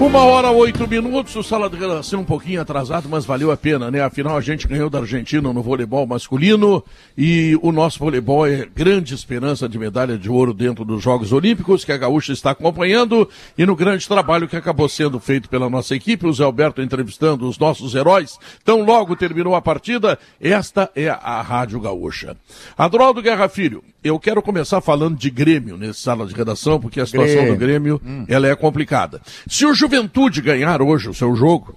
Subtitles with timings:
[0.00, 3.90] Uma hora, oito minutos, o sala de redação um pouquinho atrasado, mas valeu a pena,
[3.90, 4.00] né?
[4.00, 6.82] Afinal, a gente ganhou da Argentina no voleibol masculino
[7.18, 11.84] e o nosso voleibol é grande esperança de medalha de ouro dentro dos Jogos Olímpicos,
[11.84, 15.94] que a Gaúcha está acompanhando e no grande trabalho que acabou sendo feito pela nossa
[15.94, 18.38] equipe, o Zé Alberto entrevistando os nossos heróis.
[18.64, 22.38] Tão logo terminou a partida, esta é a Rádio Gaúcha.
[22.74, 27.04] Adroaldo Guerra Filho, eu quero começar falando de Grêmio nesse sala de redação, porque a
[27.04, 27.52] situação Grêmio.
[27.52, 28.24] do Grêmio hum.
[28.28, 29.20] ela é complicada.
[29.46, 31.76] Se o Juventude ganhar hoje o seu jogo,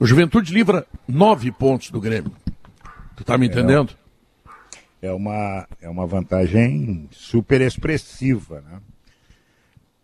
[0.00, 2.32] o Juventude livra nove pontos do Grêmio.
[3.14, 3.92] Tu tá me entendendo?
[5.00, 8.80] É, é uma, é uma vantagem super expressiva, né?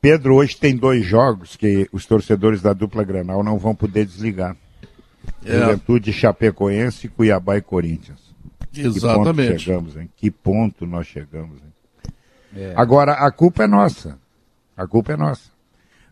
[0.00, 4.56] Pedro hoje tem dois jogos que os torcedores da dupla Granal não vão poder desligar.
[5.44, 5.58] É.
[5.58, 8.32] Juventude Chapecoense, Cuiabá e Corinthians.
[8.72, 8.94] Exatamente.
[8.94, 10.10] Que ponto chegamos, hein?
[10.16, 12.12] Que ponto nós chegamos, hein?
[12.56, 12.74] É.
[12.76, 14.16] Agora, a culpa é nossa.
[14.76, 15.49] A culpa é nossa.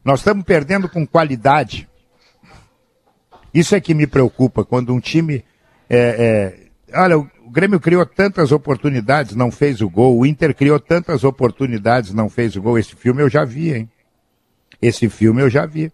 [0.09, 1.87] Nós estamos perdendo com qualidade.
[3.53, 5.45] Isso é que me preocupa, quando um time.
[5.87, 6.99] É, é...
[6.99, 10.17] Olha, o Grêmio criou tantas oportunidades, não fez o gol.
[10.17, 12.79] O Inter criou tantas oportunidades, não fez o gol.
[12.79, 13.91] Esse filme eu já vi, hein?
[14.81, 15.93] Esse filme eu já vi.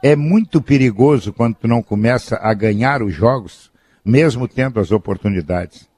[0.00, 3.72] É muito perigoso quando tu não começa a ganhar os jogos,
[4.04, 5.90] mesmo tendo as oportunidades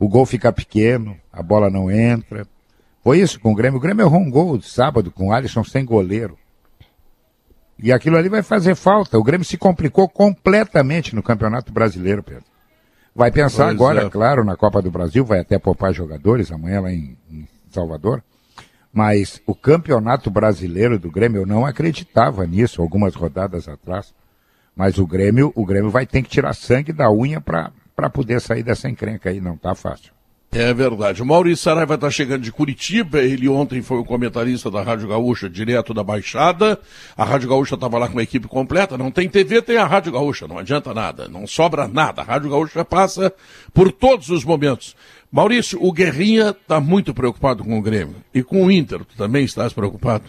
[0.00, 2.46] o gol fica pequeno, a bola não entra.
[3.04, 3.76] Foi isso com o Grêmio.
[3.76, 6.38] O Grêmio errou um gol de sábado com o Alisson sem goleiro.
[7.82, 9.18] E aquilo ali vai fazer falta.
[9.18, 12.44] O Grêmio se complicou completamente no Campeonato Brasileiro, Pedro.
[13.14, 14.10] Vai pensar pois agora, é.
[14.10, 18.22] claro, na Copa do Brasil, vai até poupar jogadores amanhã lá em, em Salvador.
[18.92, 24.12] Mas o Campeonato Brasileiro do Grêmio, eu não acreditava nisso algumas rodadas atrás.
[24.74, 28.40] Mas o Grêmio, o Grêmio vai ter que tirar sangue da unha para para poder
[28.40, 30.14] sair dessa encrenca aí, não tá fácil.
[30.52, 31.22] É verdade.
[31.22, 33.20] O Maurício Saraiva está chegando de Curitiba.
[33.20, 36.76] Ele ontem foi o comentarista da Rádio Gaúcha, direto da Baixada.
[37.16, 38.98] A Rádio Gaúcha estava lá com a equipe completa.
[38.98, 40.48] Não tem TV, tem a Rádio Gaúcha.
[40.48, 41.28] Não adianta nada.
[41.28, 42.22] Não sobra nada.
[42.22, 43.32] A Rádio Gaúcha passa
[43.72, 44.96] por todos os momentos.
[45.30, 48.16] Maurício, o Guerrinha está muito preocupado com o Grêmio.
[48.34, 50.24] E com o Inter, tu também estás preocupado?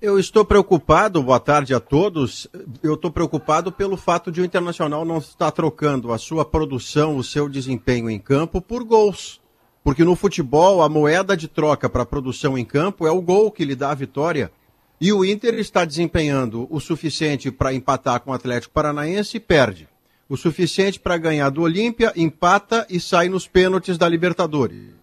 [0.00, 2.48] Eu estou preocupado, boa tarde a todos.
[2.82, 7.22] Eu estou preocupado pelo fato de o Internacional não estar trocando a sua produção, o
[7.22, 9.40] seu desempenho em campo por gols.
[9.82, 13.50] Porque no futebol, a moeda de troca para a produção em campo é o gol
[13.50, 14.52] que lhe dá a vitória.
[15.00, 19.88] E o Inter está desempenhando o suficiente para empatar com o Atlético Paranaense e perde.
[20.28, 25.02] O suficiente para ganhar do Olímpia, empata e sai nos pênaltis da Libertadores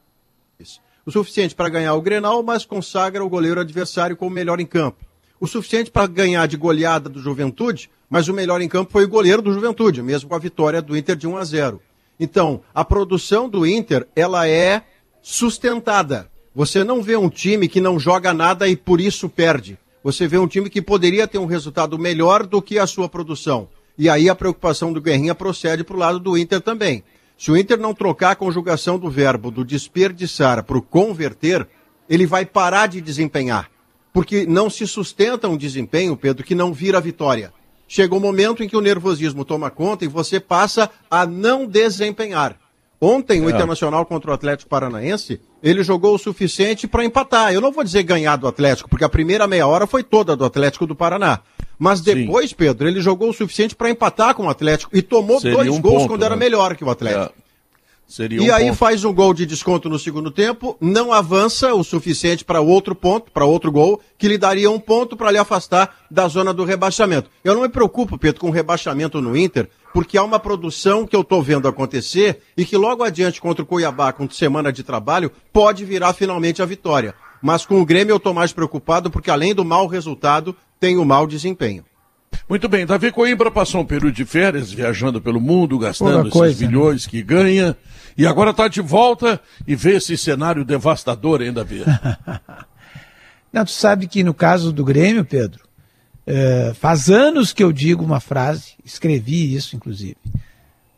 [1.09, 5.03] o suficiente para ganhar o Grenal, mas consagra o goleiro adversário como melhor em campo.
[5.39, 9.09] O suficiente para ganhar de goleada do Juventude, mas o melhor em campo foi o
[9.09, 11.81] goleiro do Juventude, mesmo com a vitória do Inter de 1 a 0.
[12.19, 14.83] Então, a produção do Inter, ela é
[15.21, 16.29] sustentada.
[16.53, 19.77] Você não vê um time que não joga nada e por isso perde.
[20.03, 23.69] Você vê um time que poderia ter um resultado melhor do que a sua produção.
[23.97, 27.03] E aí a preocupação do Guerrinha procede para o lado do Inter também.
[27.37, 31.67] Se o Inter não trocar a conjugação do verbo do desperdiçar para o converter,
[32.09, 33.69] ele vai parar de desempenhar.
[34.11, 37.53] Porque não se sustenta um desempenho, Pedro, que não vira vitória.
[37.91, 42.55] Chega um momento em que o nervosismo toma conta e você passa a não desempenhar.
[43.01, 43.51] Ontem, o é.
[43.51, 47.51] Internacional contra o Atlético Paranaense, ele jogou o suficiente para empatar.
[47.51, 50.45] Eu não vou dizer ganhar do Atlético, porque a primeira meia hora foi toda do
[50.45, 51.39] Atlético do Paraná.
[51.79, 52.57] Mas depois, Sim.
[52.57, 55.81] Pedro, ele jogou o suficiente para empatar com o Atlético e tomou Seria dois um
[55.81, 56.27] gols ponto, quando né?
[56.27, 57.33] era melhor que o Atlético.
[57.35, 57.48] É.
[58.09, 58.75] Seria e um aí ponto.
[58.75, 63.31] faz um gol de desconto no segundo tempo, não avança o suficiente para outro ponto,
[63.31, 67.29] para outro gol, que lhe daria um ponto para lhe afastar da zona do rebaixamento.
[67.43, 71.15] Eu não me preocupo, Pedro, com o rebaixamento no Inter, porque há uma produção que
[71.15, 75.31] eu estou vendo acontecer e que logo adiante contra o Cuiabá, com semana de trabalho,
[75.53, 77.13] pode virar finalmente a vitória.
[77.39, 81.05] Mas com o Grêmio eu estou mais preocupado porque além do mau resultado, tem o
[81.05, 81.85] mau desempenho.
[82.49, 87.05] Muito bem, Davi Coimbra passou um período de férias, viajando pelo mundo, gastando esses bilhões
[87.05, 87.11] né?
[87.11, 87.77] que ganha,
[88.17, 91.83] e agora está de volta e vê esse cenário devastador ainda, Davi.
[93.53, 95.63] Não, tu sabe que no caso do Grêmio, Pedro,
[96.25, 100.17] é, faz anos que eu digo uma frase, escrevi isso inclusive,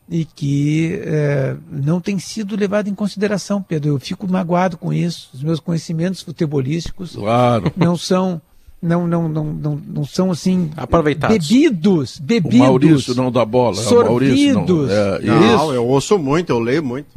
[0.10, 3.92] e que é, não tem sido levado em consideração, Pedro.
[3.92, 5.30] Eu fico magoado com isso.
[5.34, 7.72] Os meus conhecimentos futebolísticos claro.
[7.78, 8.42] não são
[8.82, 11.48] não, não, não, não, não são assim aproveitados.
[11.48, 12.60] Bebidos, bebidos.
[12.60, 13.76] O Maurício não dá bola.
[13.76, 14.90] Sorvidos.
[14.90, 17.08] Não, é, não, eu ouço muito, eu leio muito.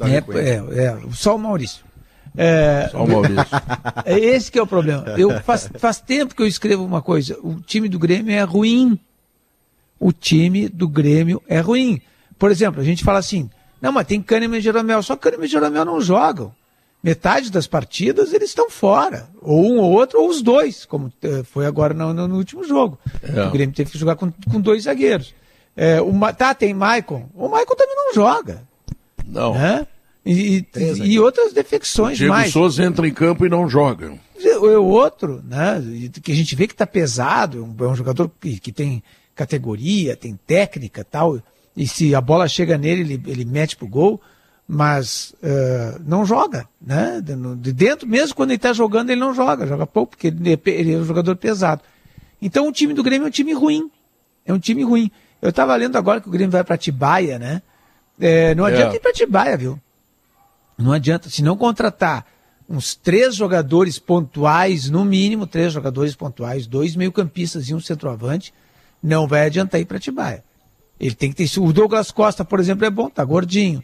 [0.00, 1.84] É, é, é, só o Maurício.
[2.36, 3.46] É, Só o Maurício.
[4.04, 5.04] é esse que é o problema.
[5.16, 7.38] Eu, faz, faz tempo que eu escrevo uma coisa.
[7.42, 8.98] O time do Grêmio é ruim.
[10.00, 12.02] O time do Grêmio é ruim.
[12.36, 13.48] Por exemplo, a gente fala assim,
[13.80, 15.02] não, mas tem Kahneman e Jeromel.
[15.02, 16.52] Só Kahneman e Jeromel não jogam.
[17.04, 19.28] Metade das partidas eles estão fora.
[19.42, 22.98] Ou um ou outro, ou os dois, como eh, foi agora no, no- último jogo.
[23.22, 23.42] É.
[23.44, 25.34] O Grêmio teve que jogar com, com dois zagueiros.
[25.76, 27.28] É, o, tá, tem Maicon.
[27.34, 28.62] O Maicon também não joga.
[29.26, 29.52] Não.
[29.52, 29.86] Né?
[30.24, 32.50] E, e- e outras defecções Diego mais.
[32.50, 34.14] Souza entra em campo e não joga.
[34.60, 35.82] O o outro, né,
[36.22, 39.02] que a gente vê que está pesado, é um, é um jogador que, que tem
[39.34, 41.38] categoria, tem técnica tal,
[41.76, 44.20] e se a bola chega nele, ele, ele mete pro gol,
[44.66, 47.20] mas eh, não joga, né?
[47.20, 50.60] De, dentro, mesmo quando ele está jogando, ele não joga, joga pouco, porque ele é,
[50.70, 51.82] ele é um jogador pesado.
[52.40, 53.90] Então o time do Grêmio é um time ruim.
[54.44, 55.10] É um time ruim.
[55.40, 57.62] Eu estava lendo agora que o Grêmio vai para Tibaia, né?
[58.18, 58.72] Eh, não É.
[58.72, 59.78] adianta ir para Tibaia, viu?
[60.78, 62.26] Não adianta, se não contratar
[62.68, 68.52] uns três jogadores pontuais, no mínimo três jogadores pontuais, dois meio-campistas e um centroavante,
[69.02, 70.42] não vai adiantar ir para Tibaia.
[70.98, 71.60] Ele tem que ter.
[71.60, 73.82] O Douglas Costa, por exemplo, é bom, tá gordinho.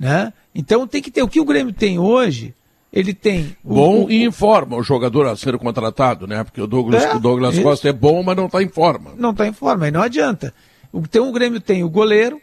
[0.00, 0.32] Né?
[0.54, 1.22] Então tem que ter.
[1.22, 2.54] O que o Grêmio tem hoje,
[2.90, 3.54] ele tem.
[3.62, 6.42] o- Bom o- e em forma o jogador a ser contratado, né?
[6.42, 7.62] Porque o Douglas, É, o Douglas isso.
[7.62, 9.12] Costa é bom, mas não está em forma.
[9.18, 10.54] não está em forma, aí não adianta.
[10.90, 12.40] O- Então o Grêmio tem o goleiro,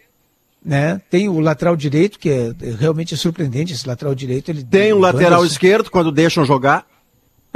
[0.63, 1.01] né?
[1.09, 4.50] Tem o lateral direito, que é é realmente é surpreendente esse lateral direito.
[4.50, 6.86] Ele Tem um o lateral esquerdo quando deixam jogar.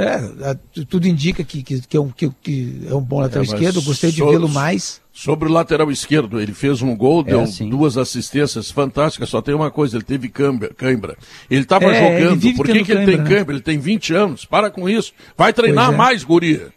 [0.02, 0.56] É,
[0.88, 3.82] tudo indica que, que, que é um, que, que é um bom lateral É, esquerdo,
[3.82, 5.00] gostei de vê-lo mais.
[5.12, 7.68] Sobre o lateral esquerdo, ele fez um gol, deu sim.
[7.68, 10.70] duas assistências fantásticas, só tem uma coisa, ele teve cãibra.
[10.74, 11.16] cãibra.
[11.50, 13.28] Ele estava É, ele jogando, vive por que, que ele cãibra, tem né?
[13.28, 13.54] cãibra?
[13.54, 15.12] Ele tem 20 anos, para com isso.
[15.36, 15.96] Vai treinar é.
[15.96, 16.68] mais, guria.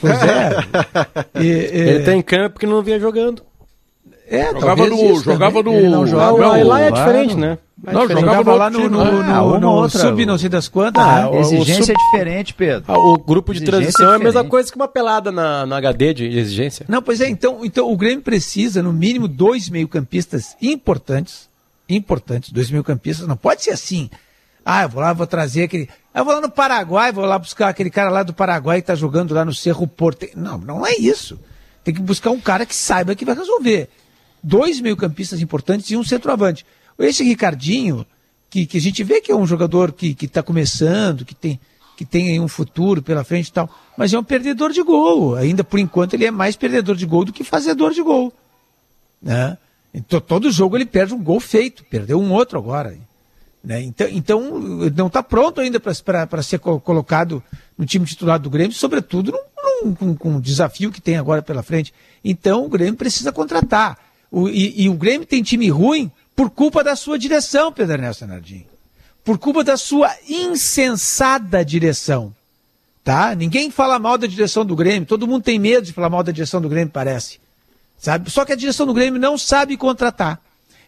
[0.00, 0.50] Pois é.
[1.40, 3.42] E- e- Ele tem campo porque não vinha jogando.
[4.28, 5.72] É, Jogava no- isso jogava também.
[5.74, 6.24] no- Ele não joga.
[6.24, 7.58] Ah, Não, lá é diferente, né?
[7.86, 9.10] É Não, jogava Jogava no lá outro no, no, né?
[9.28, 10.00] no, Ah, uma no outra.
[10.00, 11.02] sub não sei das quantas.
[11.04, 11.40] Ah, né?
[11.40, 12.84] exigência sub- é diferente, Pedro.
[12.88, 15.76] Ah, O grupo de Exigência transição é a mesma coisa que uma pelada na, na
[15.76, 16.86] HD de exigência.
[16.88, 21.48] Não, pois é, então, então o Grêmio precisa, no mínimo, dois meio-campistas importantes.
[21.88, 23.26] Importantes, dois meio-campistas.
[23.28, 24.08] Não pode ser assim.
[24.64, 25.88] Ah, eu vou lá, vou trazer aquele.
[26.14, 28.86] Ah, eu vou lá no Paraguai, vou lá buscar aquele cara lá do Paraguai que
[28.86, 30.26] tá jogando lá no Cerro Porto.
[30.34, 31.38] Não, não é isso.
[31.82, 33.90] Tem que buscar um cara que saiba que vai resolver.
[34.46, 36.66] Dois meio-campistas importantes e um centroavante.
[36.98, 38.06] Esse Ricardinho,
[38.50, 41.58] que, que a gente vê que é um jogador que está começando, que tem,
[41.96, 45.34] que tem aí um futuro pela frente e tal, mas é um perdedor de gol.
[45.34, 48.32] Ainda por enquanto ele é mais perdedor de gol do que fazedor de gol.
[49.22, 49.56] Né?
[49.94, 52.98] Então, todo jogo ele perde um gol feito, perdeu um outro agora.
[53.62, 53.80] Né?
[53.82, 54.58] Então, então
[54.94, 57.42] não está pronto ainda para ser co- colocado
[57.78, 61.40] no time titular do Grêmio, sobretudo num- num- com, com o desafio que tem agora
[61.40, 61.94] pela frente.
[62.22, 63.96] Então o Grêmio precisa contratar.
[64.34, 68.26] O- e, e o Grêmio tem time ruim por culpa da sua direção, Pedro Ernesto
[68.26, 68.66] Nardim.
[69.24, 72.34] Por culpa da sua insensada direção.
[73.02, 73.34] Tá?
[73.34, 76.32] Ninguém fala mal da direção do Grêmio, todo mundo tem medo de falar mal da
[76.32, 77.38] direção do Grêmio, parece.
[77.98, 78.30] Sabe?
[78.30, 80.40] Só que a direção do Grêmio não sabe contratar.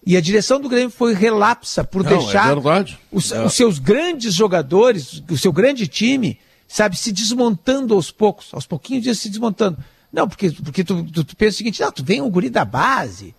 [0.05, 2.99] E a direção do Grêmio foi relapsa por Não, é deixar verdade.
[3.13, 3.45] os, É.
[3.45, 9.03] os seus grandes jogadores, o seu grande time, sabe, se desmontando aos poucos, aos pouquinhos
[9.05, 9.77] dias se desmontando.
[10.13, 13.35] Não, porque, porque tu, tu, tu pensa o seguinte, tu vem um guri da base,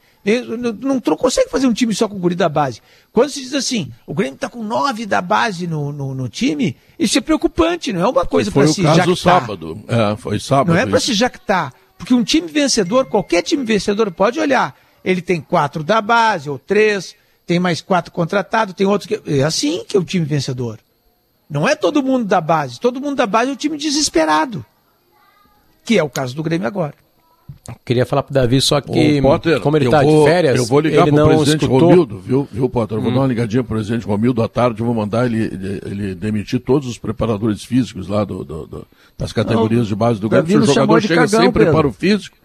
[0.80, 2.82] não, tu não consegue fazer um time só com guri da base.
[3.14, 6.76] Quando se diz assim, o Grêmio está com nove da base no, no, no time,
[7.00, 9.16] isso é preocupante, não é uma coisa Foi para o se caso jactar.
[9.18, 9.82] sábado.
[9.88, 10.74] É, foi sábado.
[10.74, 11.74] Não é para se jactar.
[11.98, 14.76] Porque um time vencedor, qualquer time vencedor, pode olhar.
[15.04, 19.22] Ele tem quatro da base, ou três, tem mais quatro contratados, tem outro que.
[19.26, 20.80] É assim que é o time vencedor.
[21.50, 22.80] Não é todo mundo da base.
[22.80, 24.66] Todo mundo da base é um time desesperado.
[25.88, 26.94] Que é o caso do Grêmio agora.
[27.86, 30.66] Queria falar pro Davi só que, Ô, Potter, como ele tá vou- de férias, Eu
[30.66, 31.90] vou ligar ele pro não presidente escutou.
[31.90, 32.98] Romildo, viu, viu Potter?
[32.98, 35.82] Eu vou dar uma ligadinha pro presidente Romildo à tarde, eu vou mandar ele, ele,
[35.86, 40.28] ele demitir todos os preparadores físicos lá do, do- do- das categorias de base do
[40.30, 40.48] Grêmio.
[40.50, 41.64] Se o jogador chega cagão, sem Pedro.
[41.72, 42.38] preparo físico.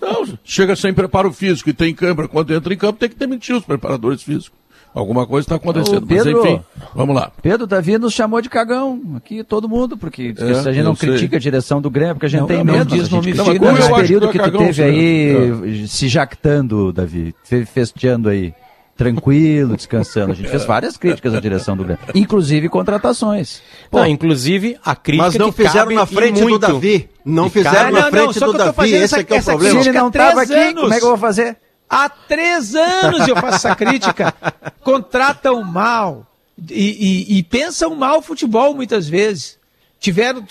[0.00, 3.54] Não, chega sem preparo físico e tem câmera quando entra em campo, tem que demitir
[3.56, 4.52] os preparadores físicos.
[4.94, 6.06] Alguma coisa está acontecendo.
[6.06, 6.40] Pedro.
[6.42, 6.60] Mas enfim,
[6.94, 7.32] vamos lá.
[7.40, 10.94] Pedro Davi nos chamou de cagão, aqui todo mundo, porque É, se a gente não
[10.94, 11.08] sei.
[11.10, 12.84] critica a direção do Grêmio, porque a gente Não, tem não medo.
[12.94, 14.66] diz, a não gente me critica fica- nesse acho período que que é tu cagão,
[14.66, 18.52] teve aí se jactando, Davi, fe- festeando aí,
[18.94, 20.32] tranquilo, descansando.
[20.32, 23.62] A gente fez várias críticas à direção do Grêmio, inclusive contratações.
[23.90, 26.58] Pô, Não, inclusive, a crítica Mas não que fizeram cabe na frente do.
[26.58, 27.08] Davi.
[27.24, 28.92] Não E fizeram cabe- na Não, não, frente do Davi.
[28.94, 29.74] Esse é que é o essa se problema.
[29.76, 31.56] ele crítica não estava aqui, como é que eu vou fazer?
[31.94, 34.32] Há três anos eu faço essa crítica.
[34.82, 36.26] Contratam mal
[36.70, 39.58] e, e- e pensam mal o futebol muitas vezes.
[40.00, 40.42] Tiveram,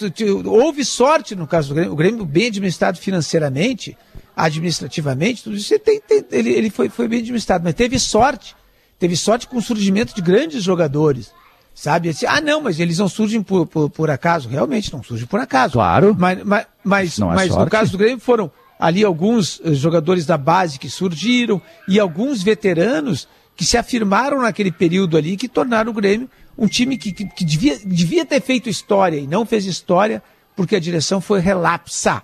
[0.45, 3.97] houve sorte no caso do Grêmio, o Grêmio bem administrado financeiramente,
[4.35, 8.55] administrativamente, tudo isso tem- tem- ele, ele foi, foi bem administrado, mas teve sorte.
[8.99, 11.31] Teve sorte com o surgimento de grandes jogadores.
[11.73, 12.09] Sabe?
[12.09, 14.47] Assim, ah, não, mas eles não surgem por, por, por acaso.
[14.47, 15.73] Realmente, não surgem por acaso.
[15.73, 16.15] Claro.
[16.19, 18.51] Mas, mas, mas, é mas no caso do Grêmio foram
[18.81, 24.71] ali alguns eh, jogadores da base que surgiram e alguns veteranos que se afirmaram naquele
[24.71, 28.67] período ali que tornaram o Grêmio um time que, que, que devia, devia ter feito
[28.69, 30.21] história e não fez história
[30.55, 32.23] porque a direção foi relapsa.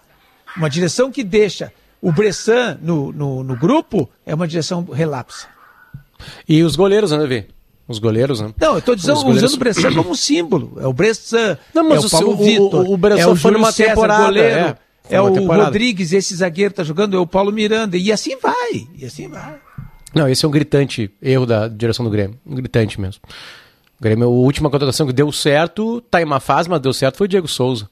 [0.58, 1.72] Uma direção que deixa
[2.02, 5.48] o Bressan no, no, no grupo é uma direção relapsa.
[6.50, 7.48] E os goleiros, né, Davi?
[7.88, 8.52] Os goleiros, né?
[8.60, 10.78] Não, eu estou dizendo, goleiros- usando o Bressan como um símbolo.
[10.82, 13.26] É o Bressan, Não, mas é o o Paulo o- Vitor, o- o Bressan é
[13.28, 14.78] o foi Júlio numa César, temporada, goleiro, é.
[15.10, 15.66] É o temporada.
[15.66, 19.56] Rodrigues, esse zagueiro está jogando, é o Paulo Miranda, e assim vai, e assim vai.
[20.14, 22.38] Não, esse é um gritante erro da direção do Grêmio.
[22.46, 23.22] Um gritante mesmo.
[24.00, 27.18] O Grêmio, a última contratação que deu certo, tá em uma fase, mas deu certo,
[27.18, 27.90] foi o Diego Souza.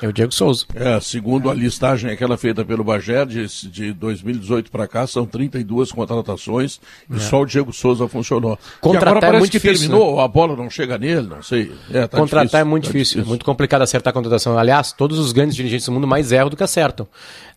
[0.00, 0.66] É o Diego Souza.
[0.74, 5.90] É, segundo a listagem aquela feita pelo Bagé, de, de 2018 para cá, são 32
[5.90, 6.78] contratações
[7.10, 8.58] e só o Diego Souza funcionou.
[8.80, 11.72] Contratar agora é muito que difícil, terminou, a bola não chega nele, não sei.
[11.90, 14.58] É, tá Contratar difícil, é muito tá difícil, é muito complicado acertar a contratação.
[14.58, 17.08] Aliás, todos os grandes dirigentes do mundo mais erram do que acertam.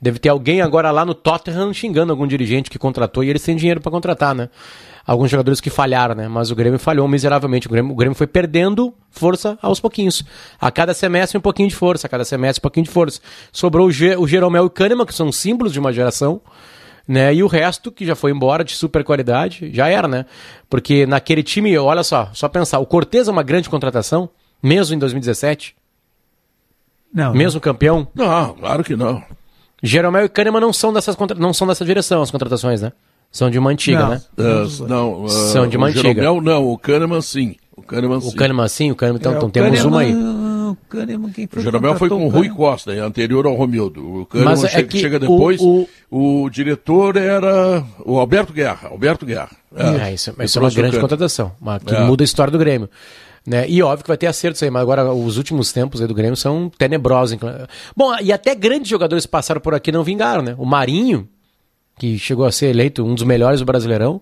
[0.01, 3.58] Deve ter alguém agora lá no Tottenham xingando algum dirigente que contratou e eles têm
[3.58, 4.50] dinheiro para contratar, né?
[5.10, 6.28] Alguns jogadores que falharam, né?
[6.28, 7.66] Mas o Grêmio falhou miseravelmente.
[7.66, 10.24] O Grêmio, o Grêmio foi perdendo força aos pouquinhos.
[10.62, 13.20] A cada semestre um pouquinho de força, a cada semestre um pouquinho de força.
[13.51, 16.39] Sobrou o, Ge o Jeromel e o Kahneman, que são símbolos de uma geração,
[17.08, 17.34] né?
[17.34, 20.28] E o resto, que já foi embora de super qualidade, já era, né?
[20.70, 24.30] Porque naquele time, olha só, só pensar, o Cortez é uma grande contratação,
[24.62, 25.75] mesmo em 2017,
[27.12, 28.08] Não, mesmo campeão.
[28.13, 29.24] Não, claro que não.
[29.82, 32.92] Jeromel e Kahneman não são, dessas não são dessa direção as contratações, né?
[33.31, 34.09] São de uma antiga, Não.
[34.09, 34.21] né?
[34.38, 36.13] Uh, não, uh, São de uma o antiga.
[36.21, 37.55] Jeromel não, o Kahneman sim.
[37.75, 38.27] O Kahneman sim.
[38.29, 40.13] O Kahneman sim, o Kahneman, então, É, então o temos uma aí.
[40.13, 42.50] O Kahneman, quem O foi que Jeromel foi com o o Rui?
[42.50, 44.21] Costa, é anterior ao Romildo.
[44.21, 45.62] O Kahneman Mas é chega, que chega o- depois.
[45.62, 48.89] o- O, diretor era o Alberto Guerra.
[48.89, 49.50] Alberto Guerra.
[49.75, 52.03] É, isso, que isso é uma o grande contratação, uma, que É.
[52.03, 52.89] muda a história do Grêmio.
[53.45, 53.67] Né?
[53.69, 56.36] E óbvio que vai ter acertos aí, mas agora os últimos tempos aí do Grêmio
[56.36, 57.38] são tenebrosos.
[57.95, 60.55] Bom, e até grandes jogadores passaram por aqui e não vingaram, né?
[60.57, 61.27] O Marinho,
[62.00, 64.22] que chegou a ser eleito um dos melhores do Brasileirão,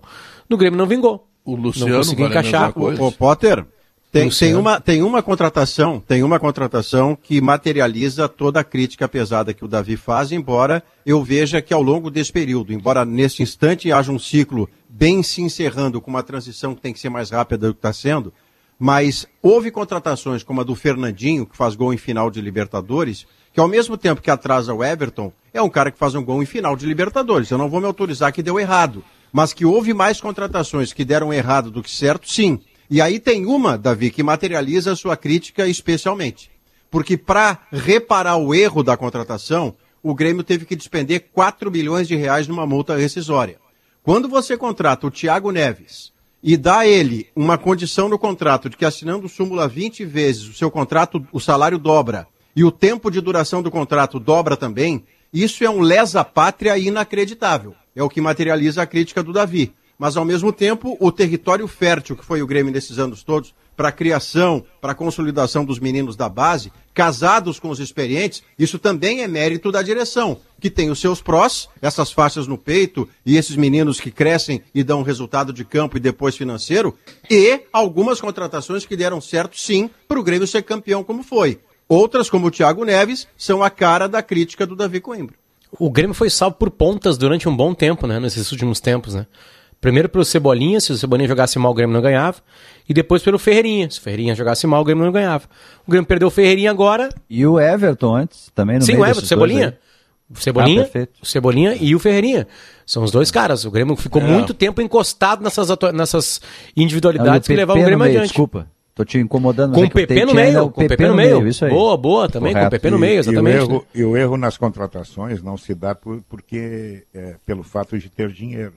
[0.50, 1.26] no Grêmio não vingou.
[1.44, 2.72] O Luciano não conseguiu encaixar.
[2.72, 3.02] coisa.
[3.02, 3.64] Ô, Potter,
[4.10, 9.54] tem, tem, uma, tem uma contratação, tem uma contratação que materializa toda a crítica pesada
[9.54, 13.92] que o Davi faz, embora eu veja que ao longo desse período, embora nesse instante
[13.92, 17.68] haja um ciclo bem se encerrando com uma transição que tem que ser mais rápida
[17.68, 18.32] do que está sendo,
[18.78, 23.60] mas houve contratações como a do Fernandinho, que faz gol em final de Libertadores, que
[23.60, 26.46] ao mesmo tempo que atrasa o Everton, é um cara que faz um gol em
[26.46, 27.50] final de Libertadores.
[27.50, 29.04] Eu não vou me autorizar que deu errado.
[29.32, 32.60] Mas que houve mais contratações que deram errado do que certo, sim.
[32.90, 36.50] E aí tem uma, Davi, que materializa a sua crítica especialmente.
[36.90, 42.16] Porque para reparar o erro da contratação, o Grêmio teve que despender 4 milhões de
[42.16, 43.58] reais numa multa rescisória.
[44.02, 46.12] Quando você contrata o Thiago Neves
[46.42, 50.54] e dá a ele uma condição no contrato de que assinando súmula 20 vezes o
[50.54, 52.26] seu contrato, o salário dobra
[52.58, 57.72] e o tempo de duração do contrato dobra também, isso é um lesa-pátria inacreditável.
[57.94, 59.72] É o que materializa a crítica do Davi.
[59.96, 63.90] Mas, ao mesmo tempo, o território fértil que foi o Grêmio nesses anos todos, para
[63.90, 69.22] a criação, para a consolidação dos meninos da base, casados com os experientes, isso também
[69.22, 73.54] é mérito da direção, que tem os seus prós, essas faixas no peito e esses
[73.54, 76.92] meninos que crescem e dão resultado de campo e depois financeiro,
[77.30, 81.60] e algumas contratações que deram certo, sim, para o Grêmio ser campeão como foi.
[81.88, 85.34] Outras, como o Thiago Neves, são a cara da crítica do Davi Coimbra.
[85.78, 88.18] O Grêmio foi salvo por pontas durante um bom tempo, né?
[88.20, 89.26] Nesses últimos tempos, né?
[89.80, 92.38] Primeiro pelo Cebolinha, se o Cebolinha jogasse mal, o Grêmio não ganhava.
[92.88, 93.88] E depois pelo Ferreirinha.
[93.90, 95.44] Se o Ferreirinha jogasse mal, o Grêmio não ganhava.
[95.86, 97.08] O Grêmio perdeu o Ferreirinha agora.
[97.30, 99.78] E o Everton antes, também no Sim, meio o Everton, Cebolinha.
[100.30, 102.46] O Cebolinha, Ah, o Cebolinha e o Ferreirinha.
[102.84, 103.64] São os dois caras.
[103.64, 104.24] O Grêmio ficou É.
[104.26, 106.40] muito tempo encostado nessas, nessas
[106.76, 108.28] individualidades que levavam o Grêmio meio, adiante.
[108.30, 108.66] Desculpa,
[108.98, 109.74] tô te incomodando.
[109.74, 111.46] Com é eu PP no ainda meio, o com o PP no meio.
[111.48, 111.70] isso aí.
[111.70, 112.70] Boa, boa também, com o Correto.
[112.82, 113.56] PP no meio, E- exatamente.
[113.56, 113.80] E o, erro, né?
[113.94, 118.30] e o erro nas contratações não se dá por, porque é, pelo fato de ter
[118.32, 118.72] dinheiro.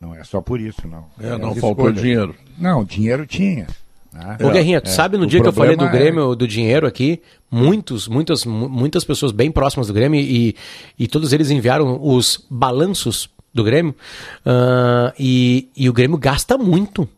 [0.00, 1.04] Não é só por isso, não.
[1.20, 2.00] É, É não faltou escolhas.
[2.00, 2.34] dinheiro.
[2.58, 3.68] Não, dinheiro tinha.
[4.12, 4.36] né?
[4.42, 6.86] Ô Guerrinha, tu É, sabe no dia que eu falei do é- Grêmio, do dinheiro
[6.88, 10.56] aqui, muitos, muitas, mu- muitas pessoas bem próximas do Grêmio e,
[10.98, 13.94] e todos eles enviaram os balanços do Grêmio
[14.44, 17.08] ah, e, e o Grêmio gasta muito.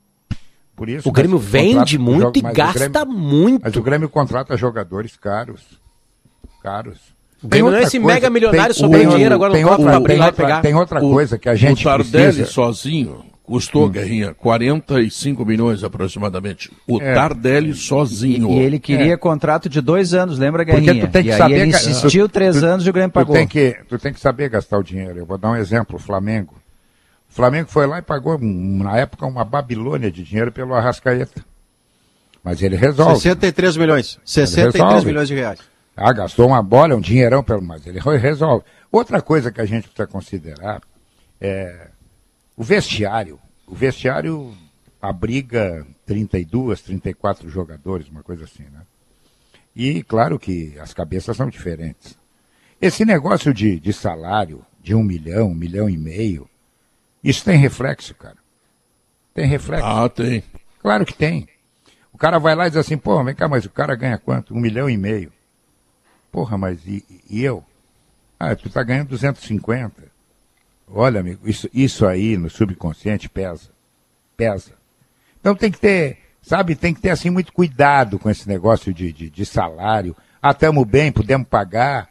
[0.77, 3.63] Por isso, O Grêmio vende contrata- muito e gasta Grêmio- muito.
[3.65, 5.61] Mas o Grêmio contrata jogadores caros.
[6.63, 6.99] Caros.
[7.43, 10.29] O Grêmio não é esse mega milionário sobrando dinheiro agora no outra, pra abrir lá
[10.29, 10.63] e pegar.
[10.63, 12.43] tem outra O- coisa que a gente O Tardelli precisa...
[12.45, 12.47] Hum.
[12.47, 16.73] sozinho custou, Guerrinha, 45 milhões aproximadamente.
[16.89, 17.13] O É.
[17.15, 18.51] Tardelli sozinho.
[18.51, 20.95] E ele queria contrato de dois anos, lembra, Guerrinha?
[20.95, 21.55] Porque tu tem que e aí saber...
[21.61, 23.35] ele que- insistiu tu- três tu- anos e o Grêmio tu pagou.
[23.37, 25.19] tem, que, tu tem que saber gastar o dinheiro.
[25.19, 26.55] Eu vou dar um exemplo, o Flamengo.
[27.35, 31.45] O Flamengo foi lá e pagou, na época, uma Babilônia de dinheiro pelo Arrascaeta.
[32.45, 33.17] Mas ele resolve.
[33.17, 34.21] 63 milhões.
[34.25, 35.07] 63 resolve.
[35.07, 35.59] milhões de reais.
[35.97, 38.65] Ah, gastou uma bola, um dinheirão, pelo mas ele re- resolve.
[38.93, 40.81] Outra coisa que a gente precisa considerar
[41.41, 41.89] é
[42.57, 43.41] o vestiário.
[43.67, 44.55] O vestiário
[45.03, 48.83] abriga 32, 34 jogadores, uma coisa assim, né?
[49.75, 52.17] E claro que as cabeças são diferentes.
[52.81, 56.49] Esse negócio de, de salário de um milhão, um milhão e meio,
[57.25, 58.37] isso tem reflexo, cara.
[59.33, 59.87] Tem reflexo.
[59.87, 60.45] Ah, tem.
[60.81, 61.49] Claro que tem.
[62.13, 64.55] O cara vai lá e diz assim, pô, vem cá, mas o cara ganha quanto?
[64.55, 65.33] Um milhão e meio.
[66.31, 67.65] Porra, mas e, e eu?
[68.39, 70.15] Ah, tu tá ganhando 250.
[70.87, 73.71] Olha, amigo, isso, isso aí no subconsciente pesa.
[74.37, 74.73] Pesa.
[75.41, 79.13] Então tem que ter, sabe, tem que ter assim muito cuidado com esse negócio de,
[79.13, 80.15] de, de salário.
[80.43, 82.09] Ah, estamos bem, podemos pagar.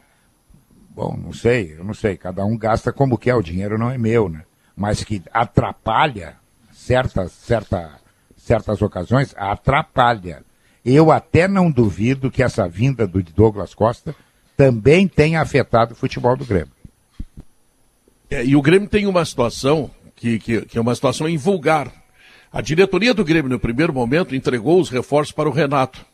[0.90, 2.16] Bom, não sei, eu não sei.
[2.16, 4.44] Cada um gasta como quer, o dinheiro não é meu, né?
[4.76, 6.36] Mas que atrapalha
[6.72, 7.98] certas, certa,
[8.36, 10.42] certas ocasiões, atrapalha.
[10.84, 14.14] Eu até não duvido que essa vinda do Douglas Costa
[14.56, 16.72] também tenha afetado o futebol do Grêmio.
[18.30, 21.90] É, e o Grêmio tem uma situação que, que, que é uma situação invulgar.
[22.52, 26.04] A diretoria do Grêmio, no primeiro momento, entregou os reforços para o Renato.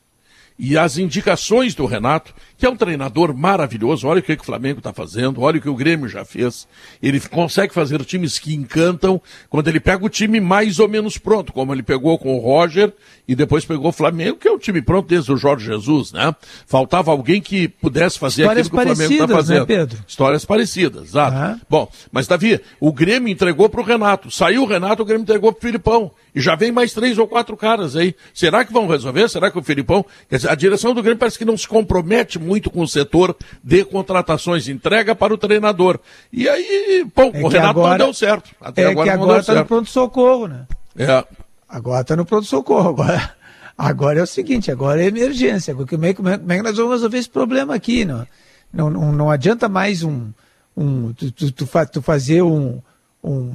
[0.62, 4.44] E as indicações do Renato, que é um treinador maravilhoso, olha o que, que o
[4.44, 6.68] Flamengo está fazendo, olha o que o Grêmio já fez.
[7.02, 11.50] Ele consegue fazer times que encantam quando ele pega o time mais ou menos pronto,
[11.50, 12.92] como ele pegou com o Roger
[13.26, 16.36] e depois pegou o Flamengo, que é um time pronto desde o Jorge Jesus, né?
[16.66, 19.66] Faltava alguém que pudesse fazer Histórias aquilo que o Flamengo está né, fazendo.
[19.66, 19.98] Pedro?
[20.06, 21.36] Histórias parecidas, exato.
[21.38, 21.60] Aham.
[21.70, 24.30] Bom, mas Davi, o Grêmio entregou para o Renato.
[24.30, 26.10] Saiu o Renato, o Grêmio entregou para o Filipão.
[26.34, 28.14] E já vem mais três ou quatro caras aí.
[28.32, 29.28] Será que vão resolver?
[29.28, 30.04] Será que o Filipão.
[30.48, 34.68] A direção do Grêmio parece que não se compromete muito com o setor de contratações.
[34.68, 35.98] Entrega para o treinador.
[36.32, 38.50] E aí, bom, É o Renato não agora- deu certo.
[38.60, 40.66] Até É agora que não agora está no pronto-socorro, né?
[40.96, 41.24] É.
[41.68, 42.88] Agora está no pronto-socorro.
[42.90, 43.34] Agora,
[43.76, 45.74] agora é o seguinte, agora é emergência.
[45.74, 48.04] Como é, como é- como é que nós vamos resolver esse problema aqui?
[48.04, 48.26] Não,
[48.72, 50.30] não, não, não adianta mais um,
[50.76, 52.80] um, tu, tu, tu tu fazer um,
[53.22, 53.52] um,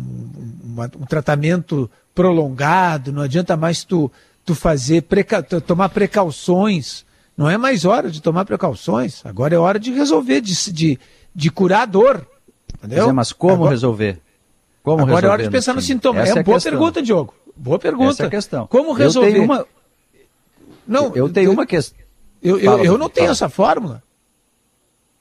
[0.64, 4.10] uma- um tratamento prolongado, não adianta mais tu,
[4.46, 7.06] tu fazer preca, tomar precauções.
[7.38, 9.22] Não é mais hora de tomar precauções.
[9.26, 11.00] Agora é hora de resolver, de, de,
[11.36, 12.26] de curar a dor.
[12.78, 13.10] Entendeu?
[13.10, 14.22] É, mas como Agora- resolver?
[14.82, 15.94] Como Agora é resolver hora de pensar no time?
[15.96, 16.20] sintoma.
[16.22, 16.72] Essa é uma a boa questão.
[16.72, 17.34] pergunta, Diogo.
[17.56, 18.12] Boa pergunta.
[18.12, 18.68] Essa é a questão.
[18.68, 19.32] Como Eu resolver?
[19.34, 19.66] tenho uma,
[20.88, 21.98] Não, eu tenho uma questão.
[22.42, 23.32] Eu, eu, eu não tenho fala.
[23.34, 24.04] essa fórmula.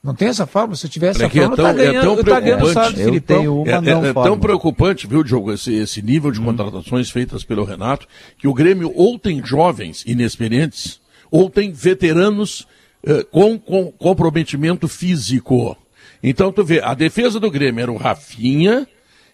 [0.05, 0.77] Não tenho essa fórmula.
[0.77, 2.73] Se eu tivesse essa É é fórmula, tão- tá é ganhando, tão tá ganhando o
[2.73, 3.39] salário do Eu Filipão.
[3.39, 4.39] tenho uma É, é- não é tão fórmula.
[4.41, 8.07] preocupante, viu, Diogo, esse, esse nível de contratações feitas pelo Renato,
[8.39, 12.67] que o Grêmio ou tem jovens inexperientes, ou tem veteranos
[13.07, 15.77] eh, com, com comprometimento físico.
[16.23, 18.87] Então, tu vê, a defesa do Grêmio era o Rafinha,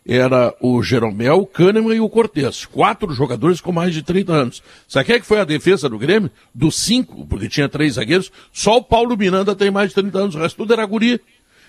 [0.07, 2.65] era o Jeromel, o Kahneman e o Cortez.
[2.65, 4.63] Quatro jogadores com mais de 30 anos.
[4.89, 6.31] Sabe quem é que foi a defesa do Grêmio?
[6.55, 10.35] Dos cinco, porque tinha três zagueiros, só o Paulo Miranda tem mais de 30 anos,
[10.35, 11.21] o resto tudo era guri.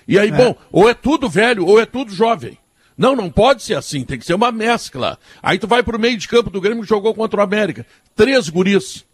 [0.07, 2.57] E aí, bom, ou é tudo velho, ou é tudo jovem.
[2.97, 5.17] Não, não pode ser assim, tem que ser uma mescla.
[5.41, 7.85] Aí tu vai pro meio de campo do Grêmio que jogou contra o América.
[8.15, 9.05] Três guris.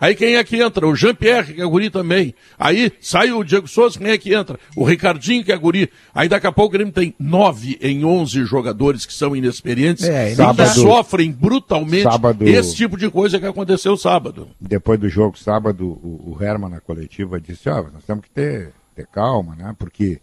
[0.00, 0.86] Aí quem é que entra?
[0.88, 2.34] O Jean-Pierre, que é guri também.
[2.58, 4.58] Aí sai o Diego Souza, quem é que entra?
[4.74, 5.90] O Ricardinho, que é guri.
[6.14, 10.32] Aí daqui a pouco o Grêmio tem nove em onze jogadores que são inexperientes É,
[10.32, 14.48] e sofrem brutalmente Sábado- esse tipo de coisa que aconteceu sábado.
[14.58, 18.72] Depois do jogo sábado, o, o Herman na coletiva disse, ó, nós temos que ter,
[18.94, 19.74] ter calma, né?
[19.78, 20.18] Porque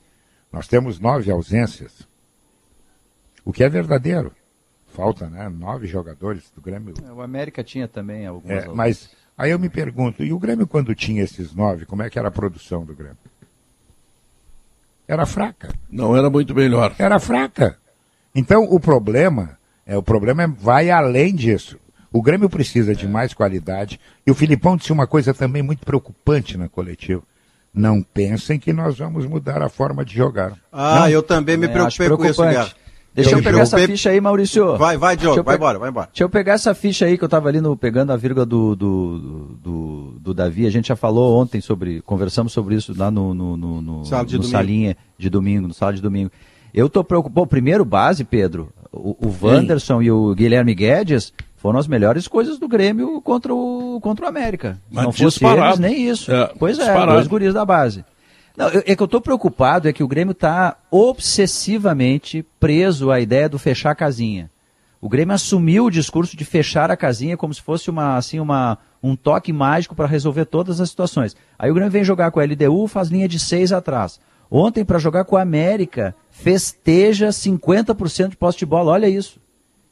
[0.52, 2.08] nós temos nove ausências.
[3.46, 4.32] O que é verdadeiro.
[4.88, 5.48] Falta, né?
[5.50, 6.96] Nove jogadores do Grêmio.
[7.16, 8.63] O América tinha também algumas.
[8.63, 12.10] É, mas aí eu me pergunto, e o Grêmio quando tinha esses nove, como é
[12.10, 13.17] que era a produção do Grêmio?
[15.08, 15.69] Era fraca.
[15.89, 16.93] Não era muito melhor.
[17.00, 17.78] Era fraca.
[18.36, 21.80] Então o problema, é o problema é, vai além disso.
[22.12, 24.00] O Grêmio precisa de mais qualidade.
[24.26, 27.21] E o Filipão disse uma coisa também muito preocupante na coletiva.
[27.73, 30.54] Não pensem que nós vamos mudar a forma de jogar.
[30.71, 32.52] Ah, eu também me acho preocupei com isso.
[32.52, 32.71] Guerra.
[33.23, 34.77] Deixa eu, me pegar essa preocupei- ficha aí, Maurício.
[34.77, 36.08] Vai, vai, Diogo, eu vai pe- embora, vai embora.
[36.08, 38.75] Deixa eu pegar essa ficha aí que eu tava ali no, pegando a vírgula do,
[38.75, 40.65] do, do, do Davi.
[40.65, 42.01] A gente já falou ontem sobre.
[42.01, 44.51] Conversamos sobre isso lá no, no, no, no, Sala de no domingo.
[44.58, 46.32] salinha de domingo, no sala de domingo.
[46.73, 47.34] Eu tô preocupado.
[47.41, 48.69] Bom, primeiro base, Pedro.
[48.91, 53.99] O, o Wanderson e o Guilherme Guedes foram as melhores coisas do Grêmio contra o,
[54.01, 54.73] contra o América.
[54.89, 56.32] Se Mas não fosse eles, nem isso.
[56.32, 57.13] É, pois é, disparado.
[57.13, 58.06] dois guris da base.
[58.58, 63.20] Não, eu- é que eu estou preocupado é que o Grêmio está obsessivamente preso à
[63.20, 64.50] ideia do fechar a casinha.
[65.00, 68.80] O Grêmio assumiu o discurso de fechar a casinha como se fosse uma, assim, uma,
[69.02, 71.36] um toque mágico para resolver todas as situações.
[71.58, 74.20] Aí o Grêmio vem jogar com a LDU, faz linha de seis atrás.
[74.50, 78.91] Ontem, para jogar com a América, festeja 50% de posse de bola.
[78.91, 79.39] Olha isso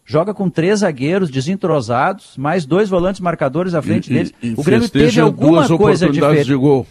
[0.05, 4.33] joga com três zagueiros desentrosados, mais dois volantes marcadores à frente E- deles.
[4.41, 6.45] e- e o Grêmio teve alguma duas coisa oportunidades diferente.
[6.47, 6.87] de gol.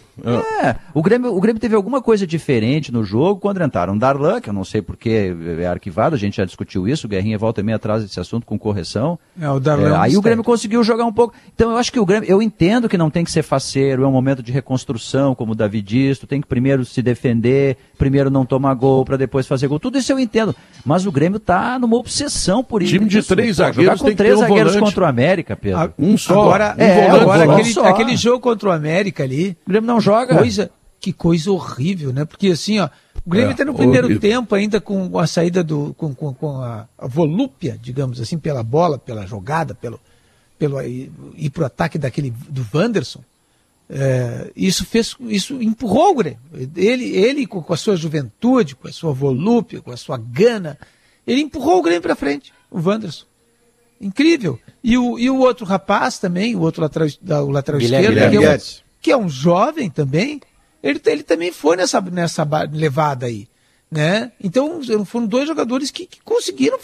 [0.63, 4.49] É, o Grêmio, o Grêmio teve alguma coisa diferente no jogo quando entraram Darlan, que
[4.49, 7.65] eu não sei porque é arquivado, a gente já discutiu isso, o Guerrinha volta e
[7.65, 9.19] meia atrás desse assunto com correção.
[9.41, 10.23] É, o Darlan É, é um aí o.
[10.23, 11.35] Grêmio conseguiu jogar um pouco.
[11.53, 14.07] Então eu acho que o Grêmio, eu entendo que não tem que ser faceiro, é
[14.07, 18.31] um momento de reconstrução, como o Davi diz, tu tem que primeiro se defender, primeiro
[18.31, 19.81] não tomar gol para depois fazer gol.
[19.81, 20.55] Tudo isso eu entendo.
[20.85, 22.93] Mas o Grêmio tá numa obsessão por isso.
[23.05, 24.91] Time de Isso, três pô, zagueiros Jogar com tem que três ter um zagueiros volante.
[24.93, 25.79] contra o América, Pedro.
[25.79, 26.33] Ah, Um só.
[26.41, 27.85] Agora, um é, volante, agora volante aquele, só.
[27.87, 30.37] aquele jogo contra o América ali, O Grêmio não joga.
[30.37, 32.25] coisa, que coisa horrível, né?
[32.25, 32.89] Porque assim, ó,
[33.27, 34.21] o Grêmio É, está no primeiro horrível.
[34.21, 35.95] tempo ainda com a saída do.
[35.99, 39.99] com, com, com a, a volúpia, digamos assim, pela bola, pela jogada, pelo,
[40.59, 43.21] pelo ir, ir pro ataque daquele do Wanderson.
[43.89, 45.15] É, isso fez.
[45.29, 46.39] Isso empurrou o Grêmio.
[46.75, 50.79] Ele, ele com, com a sua juventude, com a sua volúpia, com a sua gana,
[51.27, 53.25] ele empurrou o Grêmio para frente, o Wanderson.
[54.01, 54.59] Incrível.
[54.83, 58.31] E o, e o outro rapaz também, o outro lateral, da- o lateral Guilherme esquerdo,
[58.31, 58.59] que é, um,
[59.01, 60.41] que é um jovem também,
[60.83, 63.49] ele, ele também foi nessa, nessa levada aí.
[63.91, 64.33] Né?
[64.43, 66.79] Então foram dois jogadores que, que conseguiram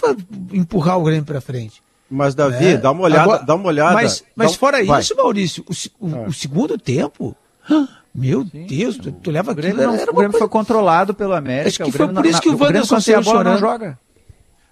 [0.52, 1.82] empurrar o Grêmio para frente.
[2.08, 2.76] Mas, Davi, né?
[2.76, 3.94] dá uma olhada, Agora- dá uma olhada.
[3.94, 5.00] Mas, mas um- fora vai.
[5.00, 5.64] isso, Maurício,
[6.00, 7.36] o, o- o segundo tempo,
[8.14, 11.14] meu Deus, tu, tu leva O Grêmio, aquilo, não- era o Grêmio foi coisa- controlado
[11.14, 11.68] pelo América.
[11.68, 13.36] Acho que o foi por não- isso que o Grêmio Wanderson quando tem a bola
[13.44, 13.98] saiu não joga.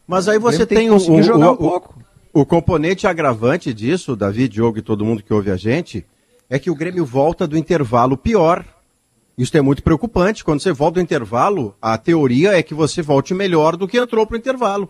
[0.09, 1.94] Mas aí você tem tem, o, o- jogar o- um pouco.
[2.33, 6.05] o componente agravante disso, Davi, Diogo e todo mundo que ouve a gente,
[6.49, 8.64] é que o Grêmio volta do intervalo pior.
[9.37, 10.42] Isso é muito preocupante.
[10.42, 14.27] Quando você volta do intervalo, a teoria é que você volte melhor do que entrou
[14.27, 14.88] para o intervalo.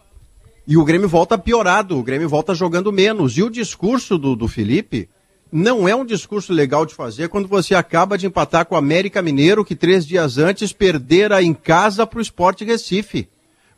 [0.67, 3.37] E o Grêmio volta piorado, o Grêmio volta jogando menos.
[3.37, 5.09] E o discurso do, do Felipe
[5.51, 9.21] não é um discurso legal de fazer quando você acaba de empatar com o América
[9.21, 13.29] Mineiro, que três dias antes perdera em casa para o Sport Recife.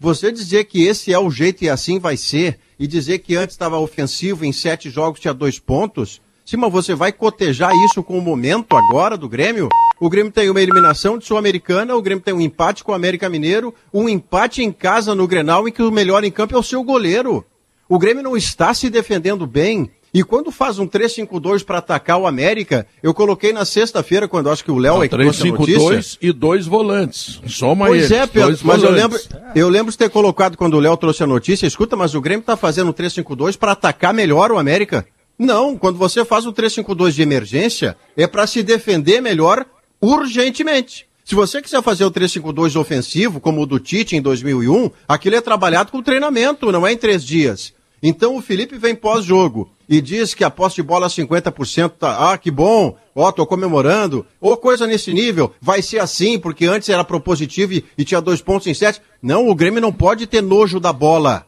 [0.03, 3.53] Você dizer que esse é o jeito e assim vai ser, e dizer que antes
[3.53, 8.17] estava ofensivo, em sete jogos tinha dois pontos, sim, mas você vai cotejar isso com
[8.17, 9.69] o momento agora do Grêmio?
[10.01, 13.29] O Grêmio tem uma eliminação de Sul-Americana, o Grêmio tem um empate com o América
[13.29, 16.63] Mineiro, um empate em casa no Grenal, em que o melhor em campo é o
[16.63, 17.45] seu goleiro.
[17.87, 19.91] O Grêmio não está se defendendo bem.
[20.13, 24.65] E quando faz um 3-5-2 para atacar o América, eu coloquei na sexta-feira, quando acho
[24.65, 25.79] que o Léo é que trouxe a notícia.
[25.79, 27.41] 3-5-2 e dois volantes.
[27.47, 28.13] Soma Pois eles.
[28.13, 29.21] é, Pedro, dois mas eu lembro,
[29.55, 32.41] eu lembro de ter colocado quando o Léo trouxe a notícia, escuta, mas o Grêmio
[32.41, 35.07] está fazendo um 3-5-2 para atacar melhor o América.
[35.39, 39.65] Não, quando você faz um 3-5-2 de emergência, é para se defender melhor
[40.01, 41.07] urgentemente.
[41.25, 45.41] Se você quiser fazer o 3-5-2 ofensivo, como o do Tite em 2001, aquilo é
[45.41, 47.73] trabalhado com treinamento, não é em três dias.
[48.03, 52.39] Então o Felipe vem pós-jogo e diz que a posse de bola 50% tá, ah,
[52.39, 57.05] que bom, ó, tô comemorando, ou coisa nesse nível, vai ser assim, porque antes era
[57.05, 59.03] propositivo e, e tinha dois pontos em sete.
[59.21, 61.45] Não, o Grêmio não pode ter nojo da bola.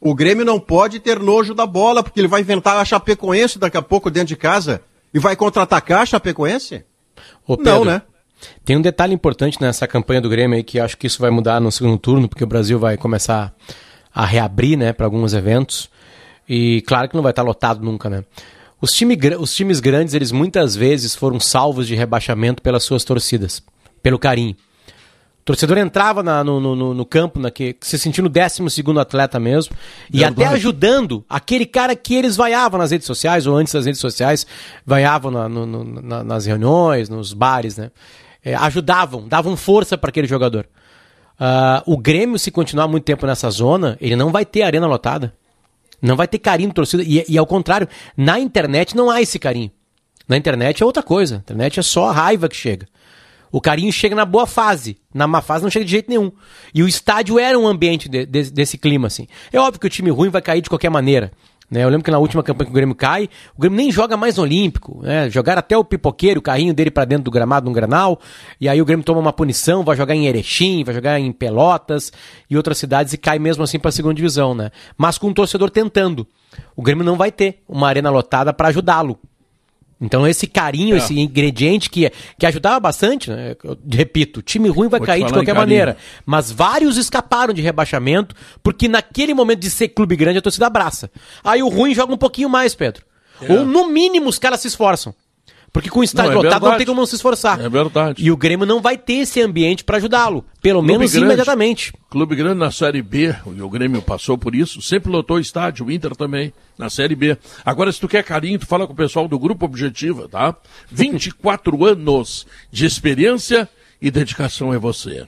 [0.00, 3.76] O Grêmio não pode ter nojo da bola, porque ele vai inventar a Chapecoense daqui
[3.76, 4.80] a pouco dentro de casa
[5.12, 6.84] e vai contra-atacar a Chapecoense?
[7.46, 8.02] Ô, Não, né?
[8.64, 11.60] Tem um detalhe importante nessa campanha do Grêmio aí que acho que isso vai mudar
[11.60, 13.52] no segundo turno, porque o Brasil vai começar
[14.14, 15.88] a reabrir, né, para alguns eventos.
[16.48, 18.24] E claro que não vai estar lotado nunca, né?
[18.80, 23.62] Os, time, os times grandes, eles muitas vezes foram salvos de rebaixamento pelas suas torcidas,
[24.02, 24.54] pelo carinho.
[25.40, 29.40] O torcedor entrava na- no, no- no- campo, naque, se sentindo o décimo segundo atleta
[29.40, 29.74] mesmo,
[30.12, 34.00] e até ajudando aquele cara que eles vaiavam nas redes sociais, ou antes das redes
[34.00, 34.46] sociais,
[34.86, 37.90] vaiavam na- no- no- na- nas reuniões, nos bares, né?
[38.44, 40.66] É, ajudavam, davam força para aquele jogador.
[41.38, 45.32] Ah, o Grêmio, se continuar muito tempo nessa zona, ele não vai ter arena lotada.
[46.00, 47.02] Não vai ter carinho torcida.
[47.02, 49.70] E, e ao contrário, na internet não há esse carinho.
[50.28, 51.36] Na internet é outra coisa.
[51.36, 52.86] Na internet é só a raiva que chega.
[53.50, 54.98] O carinho chega na boa fase.
[55.12, 56.30] Na má fase não chega de jeito nenhum.
[56.74, 59.26] E o estádio era um ambiente de- de- desse clima, assim.
[59.52, 61.32] É óbvio que o time ruim vai cair de qualquer maneira.
[61.70, 61.84] Né?
[61.84, 64.36] Eu lembro que na última campanha que o Grêmio cai, o Grêmio nem joga mais
[64.36, 65.00] no Olímpico.
[65.02, 65.28] Né?
[65.28, 68.18] Jogaram até o pipoqueiro, o carrinho dele pra dentro do gramado, num granal.
[68.60, 72.12] E aí o Grêmio toma uma punição, vai jogar em Erechim, vai jogar em Pelotas
[72.48, 74.70] e outras cidades e cai mesmo assim pra segunda divisão, né?
[74.96, 76.26] Mas com um torcedor tentando.
[76.74, 79.18] O Grêmio não vai ter uma arena lotada pra ajudá-lo.
[80.00, 80.98] Então esse carinho, É.
[80.98, 83.56] esse ingrediente que, que ajudava bastante, né?
[83.64, 85.96] Eu repito, time ruim vai Vou cair de qualquer maneira.
[86.24, 91.10] Mas vários escaparam de rebaixamento, porque naquele momento de ser clube grande a torcida abraça.
[91.42, 93.04] Aí o ruim joga um pouquinho mais, Pedro.
[93.48, 95.14] Ou no mínimo os caras se esforçam.
[95.72, 96.78] Porque com o estádio Não, é lotado não verdade.
[96.78, 97.60] tem como não se esforçar.
[97.60, 98.24] É verdade.
[98.24, 100.44] E o Grêmio não vai ter esse ambiente pra ajudá-lo.
[100.62, 101.26] Pelo Clube menos grande.
[101.26, 101.92] imediatamente.
[102.10, 105.86] Clube grande na Série B, e o Grêmio passou por isso, sempre lotou o estádio,
[105.86, 107.36] o Inter também, na Série B.
[107.64, 110.56] Agora, se tu quer carinho, tu fala com o pessoal do Grupo Objetiva, tá?
[110.90, 113.68] 24 anos de experiência
[114.00, 115.26] e dedicação é você.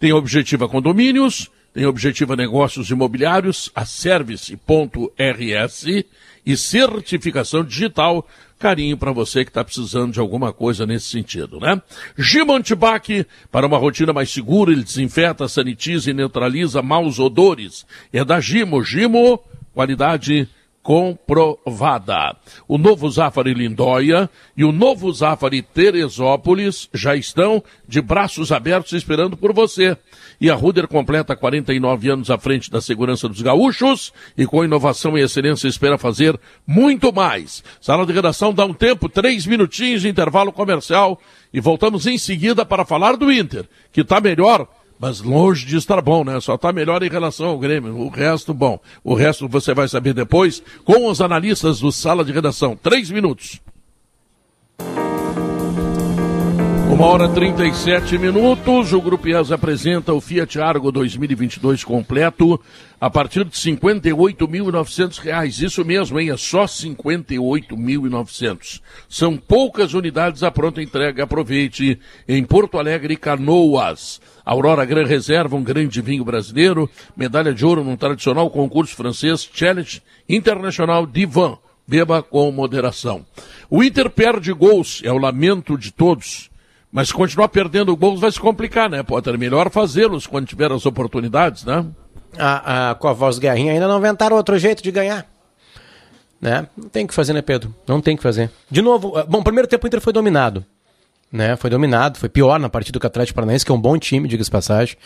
[0.00, 5.84] Tem Objetiva Condomínios, tem Objetiva Negócios Imobiliários, a Service.rs
[6.46, 8.26] e certificação digital.
[8.64, 11.82] Carinho para você que está precisando de alguma coisa nesse sentido, né?
[12.16, 17.84] Gimo Antibac, para uma rotina mais segura, ele desinfeta, sanitiza e neutraliza maus odores.
[18.10, 18.82] É da Gimo.
[18.82, 19.38] Gimo,
[19.74, 20.48] qualidade
[20.84, 22.36] comprovada.
[22.68, 29.34] O novo Zafari Lindóia e o novo Zafari Teresópolis já estão de braços abertos esperando
[29.34, 29.96] por você.
[30.38, 35.16] E a Ruder completa 49 anos à frente da segurança dos gaúchos e com inovação
[35.16, 37.64] e excelência espera fazer muito mais.
[37.80, 41.18] Sala de redação dá um tempo, três minutinhos de intervalo comercial
[41.50, 46.00] e voltamos em seguida para falar do Inter, que está melhor mas longe de estar
[46.00, 46.40] bom, né?
[46.40, 47.96] Só está melhor em relação ao Grêmio.
[47.98, 48.78] O resto, bom.
[49.02, 52.76] O resto você vai saber depois com os analistas do Sala de Redação.
[52.76, 53.60] Três minutos.
[56.90, 62.60] Uma hora e 37 minutos, o Grupo IES apresenta o Fiat Argo 2022 completo
[63.00, 65.62] a partir de R$ 58.900.
[65.62, 66.30] Isso mesmo, hein?
[66.30, 68.80] É só R$ 58.900.
[69.08, 71.24] São poucas unidades à pronta entrega.
[71.24, 74.20] Aproveite em Porto Alegre e Canoas.
[74.44, 76.88] Aurora Gran Reserva, um grande vinho brasileiro.
[77.16, 81.58] Medalha de ouro num tradicional concurso francês Challenge Internacional Divan.
[81.86, 83.26] Beba com moderação.
[83.68, 86.50] O Inter perde gols, é o lamento de todos.
[86.94, 89.36] Mas continuar perdendo gols vai se complicar, né, Potter?
[89.36, 91.84] Melhor fazê-los quando tiver as oportunidades, né?
[92.38, 95.26] Ah, ah, com a voz guerrinha ainda não inventaram outro jeito de ganhar.
[96.40, 96.68] Né?
[96.76, 97.74] Não tem que fazer, né, Pedro?
[97.84, 98.48] Não tem que fazer.
[98.70, 100.64] De novo, ah, bom, primeiro tempo o Inter foi dominado.
[101.32, 101.56] Né?
[101.56, 104.28] Foi dominado, foi pior na partida do o Atlético Paranaense, que é um bom time,
[104.28, 104.96] diga-se passagem.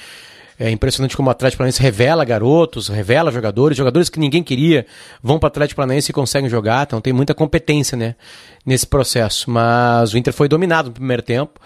[0.58, 4.86] É impressionante como o Atlético Paranaense revela garotos, revela jogadores, jogadores que ninguém queria
[5.22, 8.16] vão para o Atlético Paranaense e conseguem jogar, então tem muita competência né,
[8.66, 9.48] nesse processo.
[9.48, 11.60] Mas o Inter foi dominado no primeiro tempo,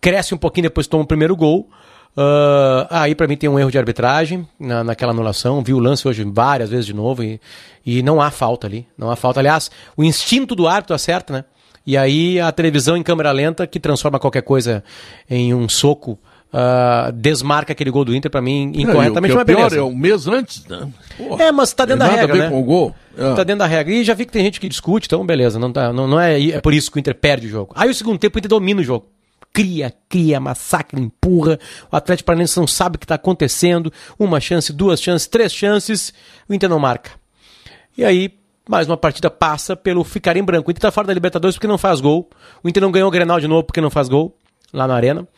[0.00, 1.70] cresce um pouquinho depois toma o primeiro gol.
[2.14, 5.62] Uh, aí para mim tem um erro de arbitragem na, naquela anulação.
[5.62, 7.40] Vi o lance hoje várias vezes de novo e,
[7.86, 8.86] e não há falta ali.
[8.98, 9.38] Não há falta.
[9.38, 11.44] Aliás, o instinto do árbitro acerta, né?
[11.86, 14.84] E aí a televisão em câmera lenta que transforma qualquer coisa
[15.28, 16.18] em um soco
[16.52, 20.28] Uh, desmarca aquele gol do Inter para mim incorretamente, é, o pior é um mês
[20.28, 20.86] antes, né?
[21.16, 22.50] Porra, é, mas tá dentro da regra, né?
[22.50, 22.94] Com o gol.
[23.16, 23.32] É.
[23.32, 23.90] Tá dentro da regra.
[23.94, 26.50] E já vi que tem gente que discute, então beleza, não, tá, não, não é,
[26.50, 27.72] é por isso que o Inter perde o jogo.
[27.74, 29.06] Aí o segundo tempo o Inter domina o jogo.
[29.50, 31.58] Cria, cria, massacre, empurra.
[31.90, 33.90] O Atlético Paranaense não sabe o que está acontecendo.
[34.18, 36.12] Uma chance, duas chances, três chances.
[36.46, 37.12] O Inter não marca.
[37.96, 38.30] E aí,
[38.68, 40.68] mais uma partida passa pelo ficar em branco.
[40.68, 42.28] O Inter tá fora da Libertadores porque não faz gol.
[42.62, 44.36] O Inter não ganhou o Grenal de novo porque não faz gol
[44.72, 45.28] lá na Arena.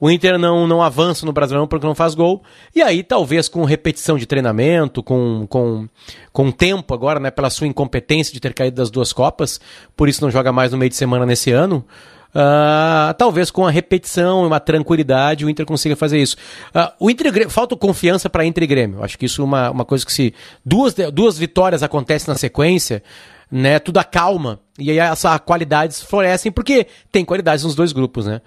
[0.00, 2.42] O Inter não, não avança no Brasileirão porque não faz gol.
[2.74, 5.86] E aí, talvez com repetição de treinamento, com, com,
[6.32, 9.60] com tempo agora, né, pela sua incompetência de ter caído das duas Copas,
[9.94, 11.84] por isso não joga mais no meio de semana nesse ano.
[12.30, 16.36] Uh, talvez com a repetição e uma tranquilidade o Inter consiga fazer isso.
[16.74, 19.02] Uh, o Inter falta confiança para Inter e Grêmio.
[19.02, 20.32] Acho que isso é uma, uma coisa que se
[20.64, 23.02] duas, duas vitórias acontecem na sequência,
[23.50, 28.40] né, tudo acalma e aí essa qualidades florescem porque tem qualidades nos dois grupos, né?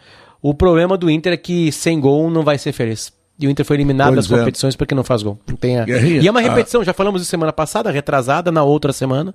[0.43, 3.13] O problema do Inter é que sem gol não vai ser feliz.
[3.39, 4.39] E o Inter foi eliminado pois das é.
[4.39, 5.39] competições porque não faz gol.
[5.47, 5.85] Não tem a...
[5.87, 6.83] E é uma repetição, ah.
[6.83, 9.33] já falamos isso semana passada, retrasada, na outra semana.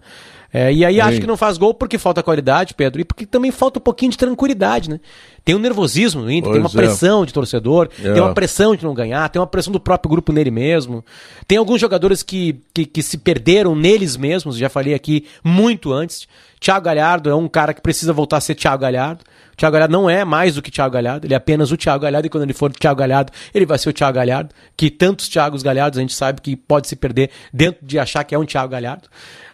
[0.52, 3.50] É, e aí acho que não faz gol porque falta qualidade, Pedro, e porque também
[3.50, 5.00] falta um pouquinho de tranquilidade, né?
[5.44, 6.86] Tem um nervosismo no Inter, pois tem uma é.
[6.86, 8.12] pressão de torcedor, é.
[8.12, 11.04] tem uma pressão de não ganhar, tem uma pressão do próprio grupo nele mesmo.
[11.46, 16.28] Tem alguns jogadores que, que, que se perderam neles mesmos, já falei aqui muito antes.
[16.60, 19.24] Thiago Galhardo é um cara que precisa voltar a ser Thiago Galhardo.
[19.58, 22.26] Thiago Galhardo não é mais do que Thiago Galhardo, ele é apenas o Thiago Galhardo,
[22.26, 25.28] e quando ele for o Thiago Galhardo, ele vai ser o Thiago Galhardo, que tantos
[25.28, 28.44] Thiagos Galhardos a gente sabe que pode se perder dentro de achar que é um
[28.44, 29.08] Thiago Galhardo.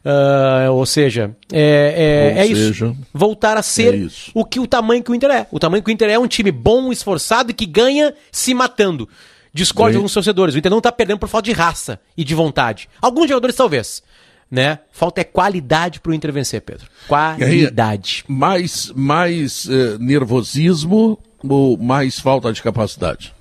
[0.04, 2.96] Uh, ou seja, é, é, é seja, isso.
[3.14, 5.46] Voltar a ser é o que o tamanho que o Inter é.
[5.50, 9.08] O tamanho que o Inter é um time bom, esforçado e que ganha se matando.
[9.54, 10.54] Discorde de alguns torcedores.
[10.54, 12.90] O Inter não está perdendo por falta de raça e de vontade.
[13.00, 14.02] Alguns jogadores talvez
[14.50, 14.78] né?
[14.92, 16.86] Falta é qualidade para o Inter vencer, Pedro.
[17.08, 18.24] Qualidade.
[18.28, 23.34] Aí, mais mais eh, nervosismo ou mais falta de capacidade?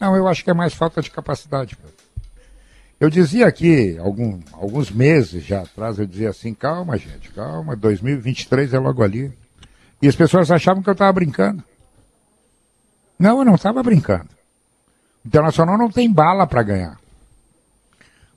[0.00, 1.96] Não, eu acho que é mais falta de capacidade, Pedro.
[2.98, 8.72] Eu dizia aqui, algum, alguns meses já atrás, eu dizia assim, calma, gente, calma, 2023
[8.72, 9.30] é logo ali.
[10.00, 11.62] E as pessoas achavam que eu estava brincando.
[13.18, 14.28] Não, eu não estava brincando.
[15.24, 16.98] O Internacional não tem bala para ganhar.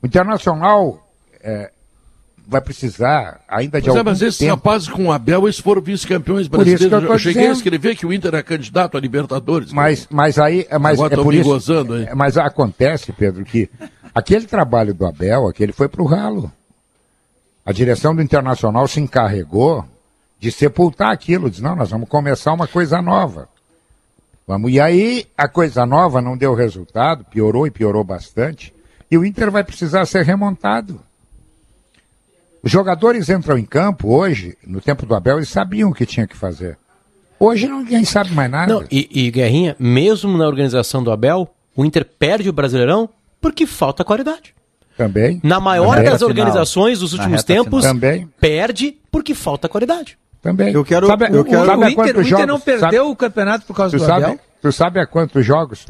[0.01, 1.08] O Internacional
[1.41, 1.71] é,
[2.47, 4.55] vai precisar ainda de mas algum é, mas esses tempo.
[4.55, 6.91] rapazes com o Abel, eles foram vice-campeões brasileiros.
[6.91, 7.49] eu, eu cheguei dizendo.
[7.51, 9.71] a escrever que o Inter é candidato a Libertadores.
[9.71, 12.05] Mas, mas aí, é, mas Agora é por isso, gozando, aí.
[12.05, 13.69] É, mas acontece, Pedro, que
[14.15, 16.51] aquele trabalho do Abel, aquele foi para o ralo.
[17.63, 19.85] A direção do Internacional se encarregou
[20.39, 23.47] de sepultar aquilo, diz, não, nós vamos começar uma coisa nova.
[24.47, 24.71] Vamos.
[24.71, 28.73] E aí a coisa nova não deu resultado, piorou e piorou bastante.
[29.11, 30.99] E o Inter vai precisar ser remontado.
[32.61, 36.27] Os jogadores entram em campo hoje, no tempo do Abel, eles sabiam o que tinha
[36.27, 36.77] que fazer.
[37.39, 38.73] Hoje ninguém sabe mais nada.
[38.73, 43.65] Não, e, e Guerrinha, mesmo na organização do Abel, o Inter perde o Brasileirão porque
[43.65, 44.53] falta qualidade.
[44.97, 45.39] Também.
[45.41, 46.11] Na maior Também.
[46.11, 47.85] das organizações dos Na últimos tempos,
[48.41, 50.17] perde porque falta qualidade.
[50.41, 50.73] Também.
[50.73, 52.47] Eu quero- Sabe, eu quero- sabe o, Inter, quantos o Inter jogos?
[52.47, 54.39] não perdeu sabe, o campeonato por causa tu do sabe, Abel?
[54.61, 55.85] tu sabe a quantos jogos?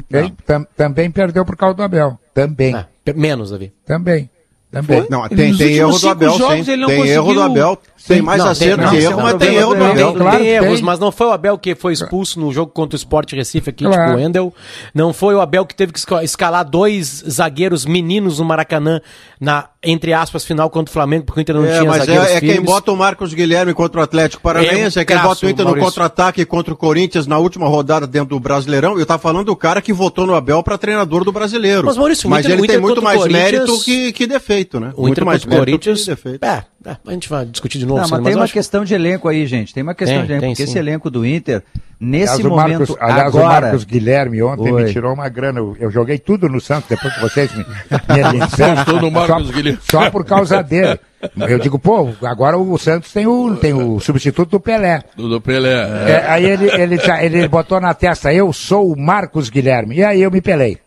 [0.46, 2.18] Tam- também perdeu por causa do Abel.
[2.32, 2.74] Também.
[2.74, 3.72] Ah, menos, Davi.
[3.84, 4.30] Também.
[4.70, 5.04] Também.
[5.10, 7.78] Não, Ele, tem, tem erro do Abel, jogos, não Tem erro do Abel.
[8.06, 10.06] Tem mais Não, acerto tem- que não, erro, tem mas tem erro do Abel.
[10.12, 10.54] Tem, claro, tem tem.
[10.54, 13.70] erros, mas não foi o Abel que foi expulso no jogo contra o Sport Recife
[13.70, 14.00] aqui, Claro.
[14.02, 14.54] tipo o Wendel.
[14.94, 19.00] Não foi o Abel que teve que esca- escalar dois zagueiros meninos no Maracanã
[19.40, 22.26] na, entre aspas, final contra o Flamengo, porque o Inter não É, tinha mas zagueiros
[22.28, 25.46] é, é quem bota o Marcos Guilherme contra o Atlético Paranaense, É, é, quem bota
[25.46, 25.88] o Inter no Maurício.
[25.88, 28.98] contra-ataque contra o Corinthians na última rodada dentro do Brasileirão.
[28.98, 31.86] Eu tava falando do cara que votou no Abel para treinador do brasileiro.
[31.86, 34.78] Mas, Maurício, mas Inter- ele tem muito contra o mais Corinthians- mérito que, que defeito,
[34.78, 34.92] né?
[34.94, 36.04] O muito Inter mais contra o mérito Corinthians.
[36.04, 36.44] que defeito.
[36.44, 38.84] É, é, a gente vai discutir de novo, Não, mas tem eu uma acho- questão
[38.84, 39.72] de elenco aí, gente.
[39.74, 40.70] Tem uma questão Tem, de elenco, tem, porque sim.
[40.70, 41.62] esse elenco do Inter,
[42.00, 43.60] nesse Aliás, o momento Marcos, aliás, o agora...
[43.66, 44.84] Marcos Guilherme ontem Oi.
[44.84, 45.58] me tirou uma grana.
[45.60, 48.74] Eu, eu joguei tudo no Santos depois que vocês me, me elencaram.
[48.76, 49.78] Gostou do Marcos só, Guilherme.
[49.82, 50.98] só por causa dele.
[51.36, 55.02] Eu digo, pô, agora o Santos tem o, tem o substituto do Pelé.
[55.14, 55.70] Do, do Pelé.
[56.06, 56.10] É.
[56.12, 59.96] É, aí ele, ele, já- ele botou na testa, eu sou o Marcos Guilherme.
[59.96, 60.78] E aí eu me pelei.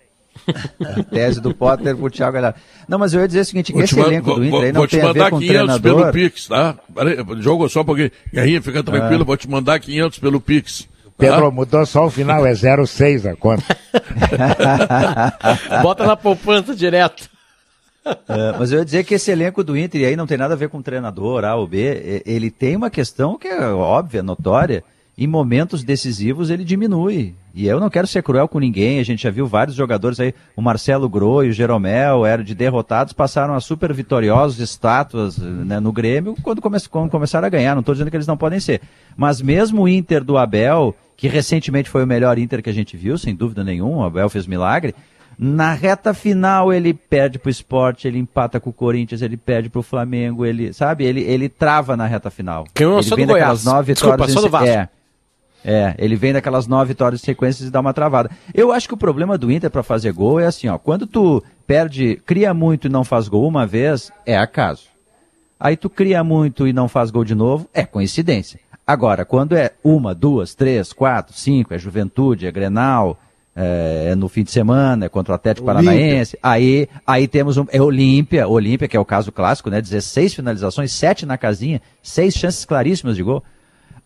[1.11, 2.59] Tese do Potter pro Thiago Galhardo.
[2.87, 4.51] Não, mas eu ia dizer o seguinte, Vou esse te, man- elenco vou, do Inter
[4.51, 6.11] vou- aí não vou te tem a ver mandar com o 500 pelo treinador.
[6.13, 6.75] Pix, tá?
[6.93, 8.11] Peraí, jogo só pouquinho.
[8.33, 10.81] Guerrinha, fica tranquilo, vou te mandar 500 pelo Pix.
[10.83, 10.87] tá?
[11.17, 13.63] Pedro, mudou só o final, é 06 a conta.
[15.81, 17.29] Bota na poupança direto.
[18.05, 20.53] É, mas eu ia dizer que esse elenco do Inter, e aí não tem nada
[20.55, 23.65] a ver com o treinador A ou B, e- ele tem uma questão que é
[23.69, 24.83] óbvia, notória.
[25.15, 27.35] Em momentos decisivos ele diminui.
[27.53, 30.33] E eu não quero ser cruel com ninguém, a gente já viu vários jogadores aí,
[30.55, 35.91] o Marcelo Groi, o Jeromel, eram de derrotados, passaram a super vitoriosos estátuas né, no
[35.91, 37.75] Grêmio quando, come quando começaram a ganhar.
[37.75, 38.81] Não estou dizendo que eles não podem ser.
[39.15, 42.97] Mas mesmo o Inter do Abel, que recentemente foi o melhor Inter que a gente
[42.97, 44.95] viu, sem dúvida nenhuma, o Abel fez milagre,
[45.37, 49.81] na reta final ele perde pro esporte, ele empata com o Corinthians, ele perde pro
[49.81, 52.65] Flamengo, ele, sabe, ele, ele trava na reta final.
[52.75, 53.63] Ganhou ele só vem do Goiás.
[53.63, 54.67] nove Desculpa, só do Vasco.
[54.67, 54.89] É,
[55.63, 58.29] é, ele vem daquelas nove vitórias em sequência e dá uma travada.
[58.53, 61.43] Eu acho que o problema do Inter para fazer gol é assim, ó, quando tu
[61.65, 64.83] perde, cria muito e não faz gol uma vez, é acaso.
[65.59, 68.59] Aí tu cria muito e não faz gol de novo, é coincidência.
[68.85, 73.17] Agora, quando é uma, duas, três, quatro, cinco, é juventude, é Grenal,
[73.55, 75.91] é, é no fim de semana, é contra o Atlético Olímpia.
[75.91, 79.81] Paranaense, aí, aí temos um, é Olímpia, Olímpia, que é o caso clássico, né?
[79.81, 83.41] 16 finalizações, 7 na casinha, seis chances claríssimas de gol.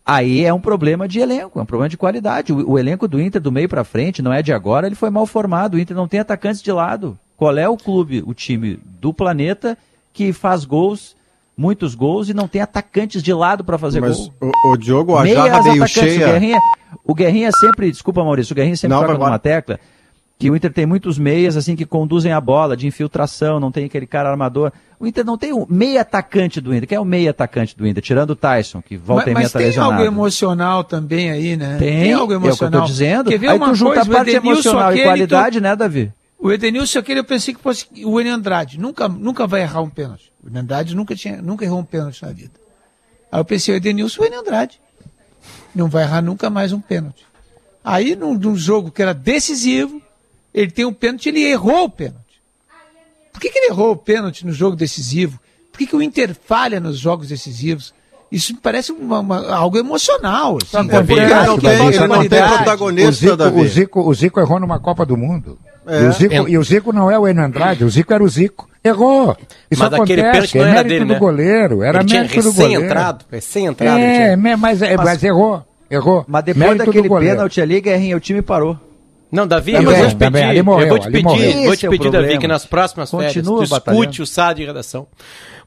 [0.07, 2.53] Aí é um problema de elenco, é um problema de qualidade.
[2.53, 5.09] O, o elenco do Inter, do meio para frente, não é de agora, ele foi
[5.09, 5.73] mal formado.
[5.73, 7.19] O Inter não tem atacantes de lado.
[7.35, 9.77] Qual é o clube, o time do planeta
[10.13, 11.13] que faz gols,
[11.57, 14.33] muitos gols e não tem atacantes de lado para fazer Mas gol?
[14.63, 15.97] o, o Diogo, a Meias jarra meio atacantes.
[15.97, 16.31] O cheia.
[16.31, 16.59] Guerrinha,
[17.03, 19.77] o Guerrinha sempre, desculpa Maurício, o Guerrinha sempre Não, toca numa tecla
[20.39, 23.85] que o Inter tem muitos meias assim que conduzem a bola, de infiltração, não tem
[23.85, 24.71] aquele cara armador.
[24.99, 26.87] O Inter não tem o meia atacante do Inter.
[26.87, 28.03] Quem é o meia atacante do Inter?
[28.03, 29.93] Tirando o Tyson, que volta Mas, e meia mas tá tem lesionado.
[29.93, 31.77] algo emocional também aí, né?
[31.79, 32.81] Tem, algo é o que eu emocional.
[32.81, 33.29] tô dizendo.
[33.29, 36.11] Quer ver Aí tu junta coisa, a parte emocional e qualidade, né, Davi?
[36.39, 38.79] O Edenilson, aquele eu pensei que fosse o William Andrade.
[38.79, 40.31] Nunca, nunca vai errar um pênalti.
[40.43, 42.51] O William Andrade nunca, tinha, nunca errou um pênalti na vida.
[43.31, 44.79] Aí eu pensei, o Edenilson, o William Andrade.
[45.73, 47.25] Não vai errar nunca mais um pênalti.
[47.83, 50.01] Aí, num, num jogo que era decisivo,
[50.61, 52.17] ele tem um pênalti, ele errou o pênalti.
[53.31, 55.39] Por que, que ele errou o pênalti no jogo decisivo?
[55.71, 57.93] Por que, que o Inter falha nos jogos decisivos?
[58.31, 60.57] Isso me parece uma- uma- algo emocional.
[60.61, 63.07] Assim, não tem, não tem.
[63.07, 63.61] O Zico, Davi.
[63.61, 65.57] o, Zico, o Zico errou numa Copa do Mundo.
[65.85, 66.01] É.
[66.01, 66.37] E, o Zico, É.
[66.49, 68.67] e o Zico não é o Enio Andrade, o Zico era o Zico.
[68.83, 69.37] Errou.
[69.71, 71.19] Isso Mas aquele acontece, pênalti não é era mérito dele, do né?
[71.19, 71.83] goleiro.
[71.83, 72.71] Era ele tinha mérito do goleiro.
[72.73, 73.99] recém-entrado, recém-entrado.
[73.99, 75.63] É, me- mas, é, mas errou.
[75.89, 76.25] Errou.
[76.27, 78.77] Mas depois Mérito daquele pênalti ali, Guerrinha, o time parou.
[79.31, 81.89] Não, Davi, Também, eu vou te pedir, morreu, eu vou te pedir, vou te é
[81.89, 82.39] o pedir, Davi, problema.
[82.41, 85.07] que nas próximas férias Continua tu escute o SAD de redação.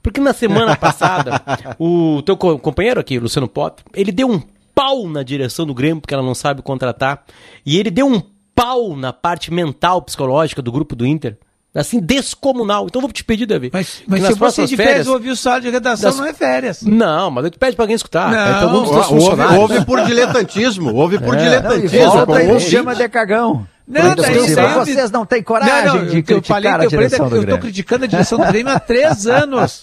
[0.02, 1.42] Porque na semana passada,
[1.78, 4.40] o teu co- companheiro aqui, Luciano Potter, ele deu um
[4.74, 7.22] pau na direção do Grêmio, porque ela não sabe contratar,
[7.66, 8.22] e ele deu um
[8.54, 11.36] pau na parte mental, psicológica do grupo do Inter,
[11.74, 12.86] assim, descomunal.
[12.86, 14.92] Então eu vou te pedir, Davi, Mas, mas nas se você próximas de férias...
[14.94, 16.82] férias ouvir o sala de redação, das- não é férias.
[16.82, 18.30] Não, mas tu pede pra alguém escutar.
[18.30, 19.54] Não.
[19.54, 21.98] é houve por diletantismo, houve por Não, e diletantismo.
[22.10, 23.66] volta com e o nos chama de cagão.
[23.86, 24.46] Não, daí eu-
[24.84, 27.24] vocês não têm coragem Não, não, de eu- eu criticar falei, a eu falei direção
[27.24, 27.60] da- do Eu tô Grêmio.
[27.62, 29.80] criticando a direção do Grêmio há três anos.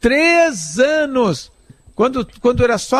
[0.00, 1.50] três anos.
[1.94, 2.98] Quando, quando era só,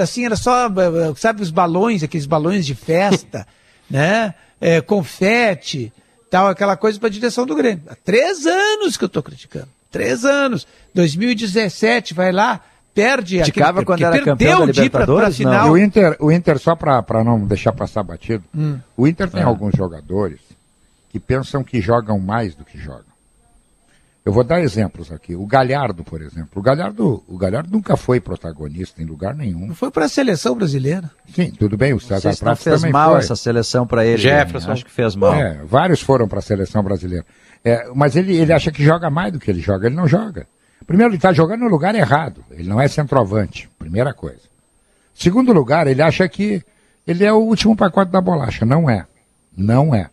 [0.00, 0.68] assim, era só,
[1.16, 3.44] sabe, os balões, aqueles balões de festa,
[3.90, 4.34] né?
[4.60, 5.92] É, confete,
[6.30, 7.82] tal, aquela coisa para a direção do Grêmio.
[7.88, 9.68] Há três anos que eu estou criticando.
[9.90, 10.66] Três anos.
[10.94, 12.60] 2017, vai lá,
[12.94, 15.38] perde Criticava aquele, quando era campeão da ir pra- pra Libertadores?
[15.40, 15.50] Não.
[15.52, 15.66] final.
[15.66, 18.78] E o Inter, o Inter só para não deixar passar batido, Hum.
[18.96, 19.44] o Inter tem É.
[19.44, 20.40] alguns jogadores
[21.10, 23.04] que pensam que jogam mais do que jogam.
[24.26, 25.36] Eu vou dar exemplos aqui.
[25.36, 26.50] O Galhardo, por exemplo.
[26.56, 29.68] O Galhardo, o Galhardo nunca foi protagonista em lugar nenhum.
[29.68, 31.08] Não foi para a seleção brasileira.
[31.32, 33.20] Sim, tudo bem, o César Prato fez também mal foi.
[33.20, 34.18] essa seleção para ele.
[34.18, 34.66] Jefferson.
[34.66, 34.72] né?
[34.72, 35.32] Acho que fez mal.
[35.32, 37.24] É, vários foram para a seleção brasileira.
[37.64, 39.86] É, mas ele, ele acha que joga mais do que ele joga.
[39.86, 40.48] Ele não joga.
[40.84, 42.44] Primeiro, ele está jogando no lugar errado.
[42.50, 43.70] Ele não é centroavante.
[43.78, 44.42] Primeira coisa.
[45.14, 46.64] Segundo lugar, ele acha que
[47.06, 48.66] ele é o último pacote da bolacha.
[48.66, 49.06] Não é.
[49.56, 50.10] Não é.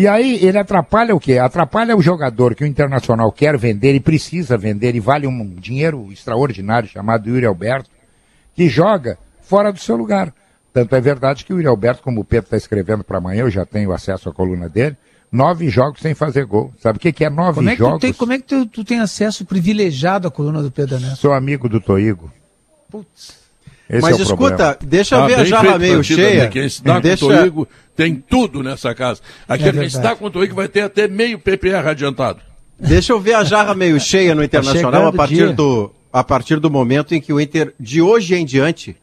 [0.00, 1.36] E aí ele atrapalha o quê?
[1.36, 6.10] Atrapalha o jogador que o Internacional quer vender e precisa vender e vale um dinheiro
[6.10, 7.90] extraordinário chamado Yuri Alberto,
[8.54, 10.32] que joga fora do seu lugar.
[10.72, 13.50] Tanto é verdade que o Yuri Alberto, como o Pedro está escrevendo para amanhã, eu
[13.50, 14.96] já tenho acesso à coluna dele,
[15.30, 16.72] nove jogos sem fazer gol.
[16.80, 18.00] Sabe o que, que é nove Como é que, tu jogos?
[18.00, 21.16] tem, como é que tu, tu tem acesso privilegiado à coluna do Pedro Neto?
[21.16, 22.32] Sou amigo do Toigo.
[22.90, 23.38] Putz.
[23.90, 24.78] Esse Mas é escuta, problema.
[24.82, 26.48] deixa eu Tá ver a jarra meio cheia.
[27.02, 27.26] Deixa...
[27.26, 27.68] Toigo
[28.00, 29.20] tem tudo nessa casa.
[29.46, 29.90] Que verdade.
[29.90, 32.40] se dá com o Toigo vai ter até meio PPR adiantado.
[32.78, 35.52] Deixa eu ver a jarra meio cheia no Internacional chegando a partir, dia.
[35.52, 38.96] do, a partir do momento em que o Inter, de hoje em diante,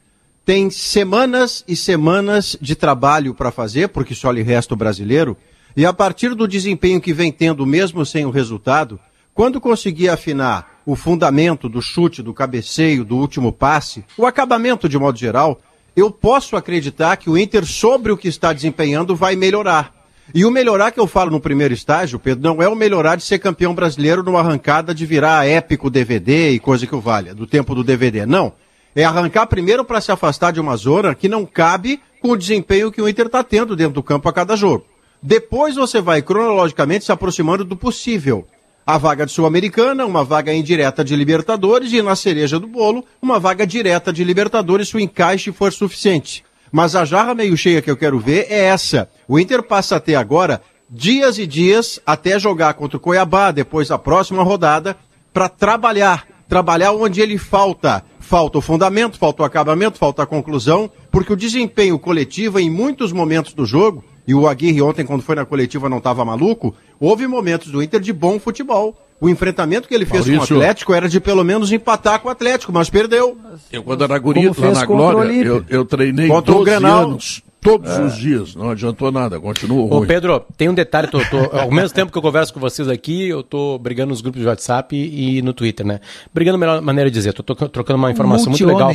[0.43, 5.37] tem semanas e semanas de trabalho para fazer, porque só lhe resta o brasileiro,
[5.75, 8.99] e a partir do desempenho que vem tendo, mesmo sem o resultado,
[9.31, 14.97] quando conseguir afinar o fundamento do chute, do cabeceio, do último passe, o acabamento de
[14.97, 15.61] modo geral,
[15.97, 19.91] eu posso acreditar que o Inter, sobre o que está desempenhando, vai melhorar.
[20.31, 23.23] E o melhorar que eu falo no primeiro estágio, Pedro, não é o melhorar de
[23.23, 27.47] ser campeão brasileiro numa arrancada de virar épico DVD e coisa que o valha, do
[27.47, 28.27] tempo do DVD.
[28.27, 28.53] Não.
[28.95, 32.91] É arrancar primeiro para se afastar de uma zona que não cabe com o desempenho
[32.91, 34.85] que o Inter está tendo dentro do campo a cada jogo.
[35.21, 38.45] Depois você vai cronologicamente se aproximando do possível.
[38.87, 43.37] A vaga de Sul-Americana, uma vaga indireta de Libertadores e na cereja do bolo, uma
[43.37, 46.41] vaga direta de Libertadores se o encaixe for suficiente.
[46.71, 49.09] Mas a jarra meio cheia que eu quero ver é essa.
[49.27, 53.91] O Inter passa a ter agora dias e dias até jogar contra o Cuiabá, depois
[53.91, 54.95] a próxima rodada,
[55.33, 56.25] para trabalhar.
[56.47, 58.05] Trabalhar onde ele falta.
[58.21, 63.11] Falta o fundamento, falta o acabamento, falta a conclusão, porque o desempenho coletivo em muitos
[63.11, 67.25] momentos do jogo, e o Aguirre ontem, quando foi na coletiva, não estava maluco, houve
[67.27, 68.95] momentos do Inter de bom futebol.
[69.19, 70.55] O enfrentamento que ele fez com Maurício.
[70.57, 73.35] o Atlético era de pelo menos empatar com o Atlético, mas perdeu.
[73.71, 75.47] Eu, quando era guri, lá na Glória, Olímpia.
[75.47, 77.03] eu, eu treinei Contra o 12 Grenal.
[77.05, 78.53] anos, todos os dias.
[78.53, 80.07] Não adiantou nada, continuou Ô, ruim.
[80.07, 83.27] Pedro, tem um detalhe, tô, tô- ao mesmo tempo que eu converso com vocês aqui,
[83.27, 85.99] eu tô brigando nos grupos de WhatsApp e, e no Twitter, né?
[86.31, 88.93] Brigando é a melhor maneira de dizer, tô, to- trocando uma informação muito legal.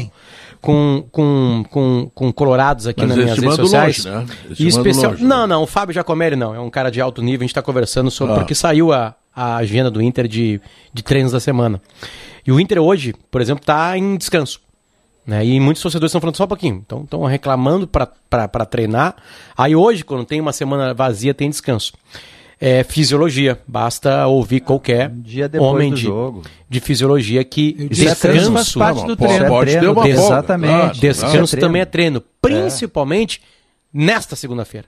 [0.63, 4.05] Com, com, com, com colorados aqui Mas nas minhas redes sociais.
[4.05, 4.35] longe, né?
[4.59, 5.11] E especial...
[5.11, 5.29] longe, né?
[5.29, 7.61] Não, não, o Fábio Giacomelli não, é um cara de alto nível, a gente tá
[7.61, 8.39] conversando sobre, Ah.
[8.39, 10.61] porque saiu a, a agenda do Inter de,
[10.95, 11.83] de treinos da semana.
[12.47, 14.61] E o Inter hoje, por exemplo, tá em descanso.
[15.27, 15.45] Né?
[15.45, 16.83] E muitos torcedores estão falando só um pouquinho.
[16.85, 19.17] Então estão reclamando para treinar.
[19.57, 21.93] Aí hoje, quando tem uma semana vazia, tem descanso.
[22.65, 23.61] É fisiologia.
[23.67, 26.43] Basta ouvir qualquer Um homem do de, jogo.
[26.71, 29.49] de fisiologia que descanso parte do treino.
[29.49, 30.71] Pode é treino, exatamente.
[30.71, 31.67] claro, descanso é treino.
[31.67, 32.23] também é treino.
[32.41, 33.43] Principalmente
[33.93, 34.87] nesta segunda-feira.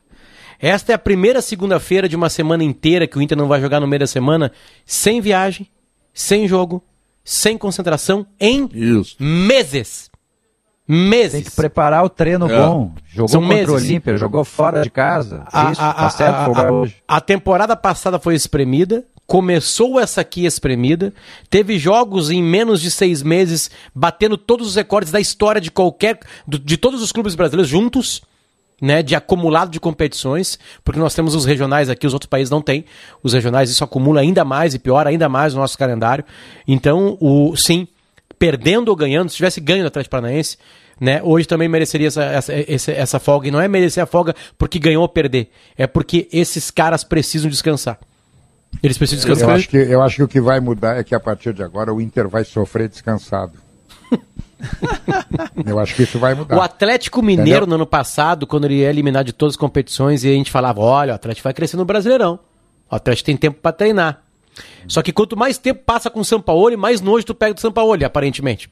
[0.60, 3.80] Esta é a primeira segunda-feira de uma semana inteira que o Inter não vai jogar
[3.80, 4.52] no meio da semana
[4.86, 5.66] sem viagem,
[6.12, 6.80] sem jogo,
[7.24, 9.16] sem concentração, em Isso.
[9.18, 10.08] meses.
[10.87, 11.32] Meses.
[11.32, 12.57] Tem que preparar o treino É.
[12.59, 12.93] bom.
[13.09, 13.89] Jogou São contra o meses.
[13.91, 15.45] Olímpia, jogou fora de casa.
[15.51, 16.97] A, Isso, a- tá certo a- a- hoje.
[17.09, 21.12] a temporada passada foi espremida, começou essa aqui espremida,
[21.49, 26.18] teve jogos em menos de seis meses, batendo todos os recordes da história de qualquer,
[26.47, 28.20] de todos os clubes brasileiros juntos,
[28.82, 32.61] né, de acumulado de competições, porque nós temos os regionais aqui, os outros países não
[32.61, 32.85] têm.
[33.22, 36.24] Os regionais isso acumula ainda mais e piora ainda mais o nosso calendário.
[36.68, 37.89] Então, o sim,
[38.39, 40.57] perdendo ou ganhando, se tivesse ganho do Atlético Paranaense,
[41.01, 43.49] né, hoje também mereceria essa, essa, essa, essa folga.
[43.49, 47.51] E não é merecer a folga porque ganhou ou perder, é porque esses caras precisam
[47.51, 47.99] descansar.
[48.82, 49.57] Eles precisam Eu descansar.
[49.57, 51.93] acho, que, eu acho que o que vai mudar é que a partir de agora
[51.93, 53.53] o Inter vai sofrer descansado.
[55.64, 56.57] eu acho que isso vai mudar.
[56.57, 57.66] O Atlético Mineiro, Entendeu?
[57.66, 60.80] no ano passado, quando ele ia eliminar de todas as competições, e a gente falava:
[60.80, 62.39] olha, o Atlético vai crescer no Brasileirão.
[62.91, 64.23] O Atlético tem tempo para treinar.
[64.87, 68.05] Só que quanto mais tempo passa com o Sampaoli, mais nojo tu pega do Sampaoli,
[68.05, 68.70] aparentemente.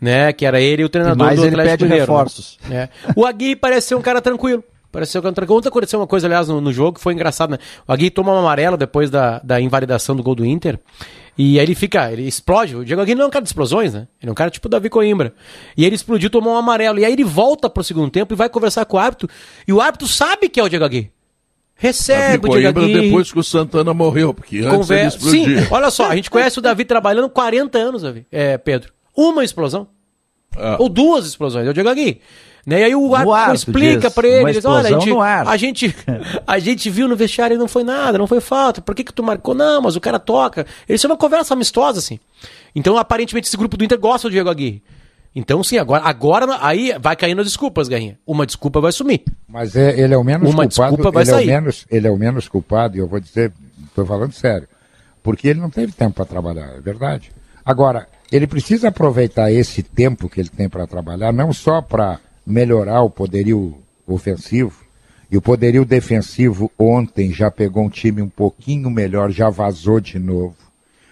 [0.00, 0.32] Né?
[0.32, 2.12] Que era ele e o treinador mais do ele Atlético pede Mineiro.
[2.12, 2.18] né?
[2.18, 2.58] reforços.
[2.70, 2.88] É.
[3.14, 4.62] O Agui parece ser um cara tranquilo.
[4.92, 5.58] Parece ser um cara tranquilo.
[5.58, 7.58] Ontem aconteceu uma coisa, aliás, no, no jogo, que foi engraçado, né?
[7.86, 10.78] O Agui toma um amarelo depois da, da invalidação do gol do Inter.
[11.38, 12.76] E aí ele fica, ele explode.
[12.76, 14.08] O Diego Aguirre não é um cara de explosões, né?
[14.22, 15.34] Ele é um cara tipo Davi Coimbra.
[15.76, 16.98] E ele explodiu, tomou um amarelo.
[16.98, 19.28] E aí ele volta pro segundo tempo e vai conversar com o árbitro.
[19.68, 21.12] E o árbitro sabe que é o Diego Aguirre.
[21.76, 23.02] Recebe o Diego Aguirre.
[23.02, 25.10] depois que o Santana morreu, porque antes Conver...
[25.12, 28.92] Sim, olha só, a gente conhece o Davi trabalhando 40 anos, Davi, é, Pedro.
[29.14, 29.86] Uma explosão.
[30.56, 30.76] Ah.
[30.78, 32.20] Ou duas explosões, é o Diego Aguirre.
[32.66, 32.80] Né?
[32.80, 35.96] E aí o árbitro ar, explica pra ele, diz, olha, a gente, a, gente,
[36.44, 38.80] a gente viu no vestiário e não foi nada, não foi falta.
[38.80, 39.54] Por que que tu marcou?
[39.54, 40.66] Não, mas o cara toca.
[40.88, 42.18] Eles são uma conversa amistosa, assim.
[42.74, 44.82] Então, aparentemente, esse grupo do Inter gosta do Diego Aguirre.
[45.38, 48.18] Então, sim, agora, agora aí vai caindo as desculpas, Guerrinha.
[48.26, 49.22] Uma desculpa vai sumir.
[49.46, 50.96] Mas é- ele é o menos Uma culpado.
[50.96, 51.44] desculpa vai ele, é sair.
[51.44, 53.52] o menos, ele é o menos culpado, e eu vou dizer,
[53.86, 54.66] estou falando sério.
[55.22, 57.30] Porque ele não teve tempo para trabalhar, é verdade.
[57.62, 63.02] Agora, ele precisa aproveitar esse tempo que ele tem para trabalhar, não só para melhorar
[63.02, 63.76] o poderio
[64.06, 64.84] ofensivo,
[65.30, 70.18] e o poderio defensivo ontem já pegou um time um pouquinho melhor, já vazou de
[70.18, 70.54] novo.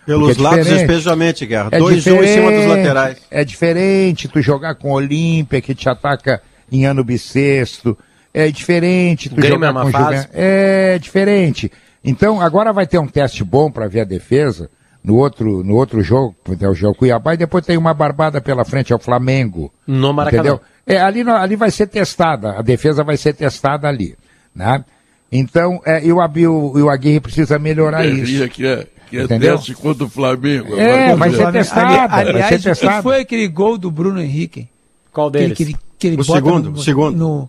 [0.06, 1.68] Pelos é lados, especialmente, Guerra.
[1.72, 3.18] É 2 1 em cima dos laterais.
[3.30, 7.96] É diferente tu jogar com o Olímpia, que te ataca em ano bissexto.
[8.32, 10.16] É diferente tu jogar é com o fase.
[10.16, 10.28] Juven...
[10.32, 11.72] É diferente.
[12.04, 14.68] Então, agora vai ter um teste bom para ver a defesa.
[15.02, 18.64] No outro, no outro jogo, é o jogo Cuiabá, e depois tem uma barbada pela
[18.64, 19.70] frente, é o Flamengo.
[19.86, 20.40] No Maracanã.
[20.40, 20.60] Entendeu?
[20.86, 24.16] É, ali, ali vai ser testada, a defesa vai ser testada ali.
[24.54, 24.82] Né?
[25.30, 28.48] Então, é, e o, Abi- o, o Aguirre precisa melhorar isso.
[28.48, 29.56] Que é, que é Entendeu?
[29.56, 30.74] teste contra o Flamengo.
[30.76, 33.02] É, vai ser testado, Ali- vai aliás, ser o que testado.
[33.02, 34.68] foi aquele gol do Bruno Henrique?
[35.12, 35.56] Qual deles?
[35.56, 37.16] que ele, que ele O segundo, no, segundo.
[37.16, 37.48] No,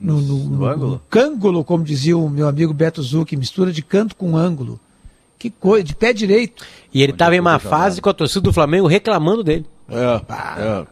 [0.00, 4.16] no, no, no- no cângulo, como dizia o meu amigo Beto Zucchi, mistura de canto
[4.16, 4.80] com ângulo.
[5.38, 6.64] Que coisa, de pé direito.
[6.94, 9.66] E ele tava em uma fase com a torcida do Flamengo reclamando dele.
[9.88, 10.20] É,
[10.60, 10.86] é.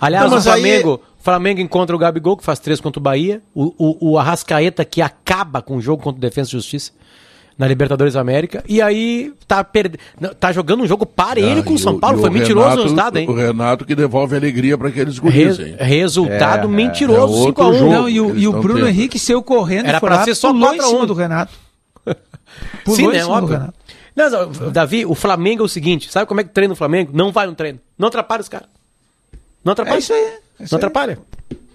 [0.00, 3.02] Aliás, Não, o mas aí- Flamengo, Flamengo encontra o Gabigol, que faz três contra o
[3.02, 3.40] Bahia.
[3.54, 6.92] O, o, o Arrascaeta, que acaba com o jogo contra o Defesa e Justiça
[7.56, 8.64] na Libertadores da América.
[8.68, 9.98] E aí tá, perde...
[10.40, 12.18] tá jogando um jogo parelho Ah, com o e São Paulo.
[12.18, 13.28] Foi mentiroso Renato, o resultado, hein?
[13.30, 15.76] O Renato que devolve alegria para aqueles Re- guris, hein?
[15.78, 17.78] resultado É, mentiroso, é outro 5x1.
[17.78, 17.92] jogo.
[17.92, 18.88] Não, e o, e o Bruno tendo.
[18.88, 20.90] Henrique saiu correndo Era lá, ser só pulou em 4 a 1.
[20.92, 21.52] cima do Renato.
[22.84, 23.24] Pulou Sim, né?
[23.24, 23.56] Óbvio.
[23.58, 23.74] Renato.
[24.16, 27.10] Não, não, Davi, o Flamengo é o seguinte: sabe como é que treina o Flamengo?
[27.14, 27.80] Não vai no treino.
[27.98, 28.68] Não atrapalha os caras.
[29.64, 29.96] Não atrapalha.
[29.96, 30.20] É isso aí.
[30.20, 30.24] é
[30.64, 30.84] isso Não aí.
[30.84, 31.18] atrapalha.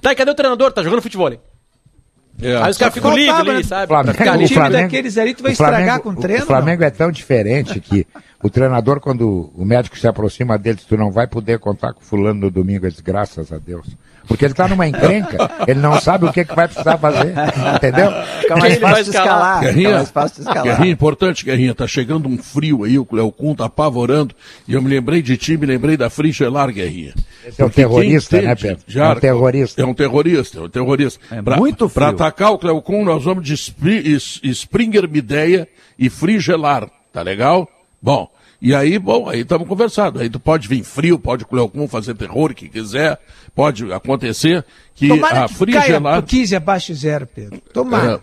[0.02, 0.72] Tá, e cadê o treinador?
[0.72, 1.30] Tá jogando futebol.
[2.42, 2.56] É.
[2.56, 3.64] Aí os caras ficam faltava, livres ali, né?
[3.64, 3.88] sabe?
[3.88, 4.48] Flamengo, Pra ficar o ali.
[4.48, 7.80] time daqueles ali tu vai o Flamengo- estragar com treino, O Flamengo é tão diferente
[7.80, 8.08] que
[8.42, 12.02] o treinador, quando o médico se aproxima dele, diz, tu não vai poder contar com
[12.02, 13.88] fulano no domingo, ele diz, graças a Deus.
[14.28, 17.34] Porque ele está numa encrenca, ele não sabe o que, que vai precisar fazer,
[17.76, 18.12] entendeu?
[18.42, 19.60] Fica mais fácil de escalar.
[19.62, 20.64] Guerrinha, mais fácil de escalar.
[20.64, 24.36] Guerrinha, importante, Guerrinha, tá chegando um frio aí, o Cleocum tá apavorando,
[24.68, 27.14] e eu me lembrei de ti, me lembrei da Frigelar, Guerrinha.
[27.46, 28.84] Esse é um terrorista, né, entende- Pedro?
[28.88, 29.82] Já, É um terrorista.
[29.82, 31.20] É um terrorista, é um terrorista.
[31.32, 32.16] É muito Para frio.
[32.26, 33.54] atacar o Cleocum, nós vamos de
[34.44, 35.68] Springer Mideia
[35.98, 37.68] e Frigelar, tá legal?
[38.02, 38.28] Bom,
[38.62, 40.20] e aí, bom, aí estamos conversando.
[40.20, 43.20] Aí tu pode vir frio, pode o Cleocum fazer terror, o que quiser,
[43.56, 46.14] pode acontecer que Tomara a que Frigelar...
[46.14, 47.62] caia 15 abaixo de zero, Pedro.
[47.74, 48.14] Tomara.
[48.16, 48.20] É,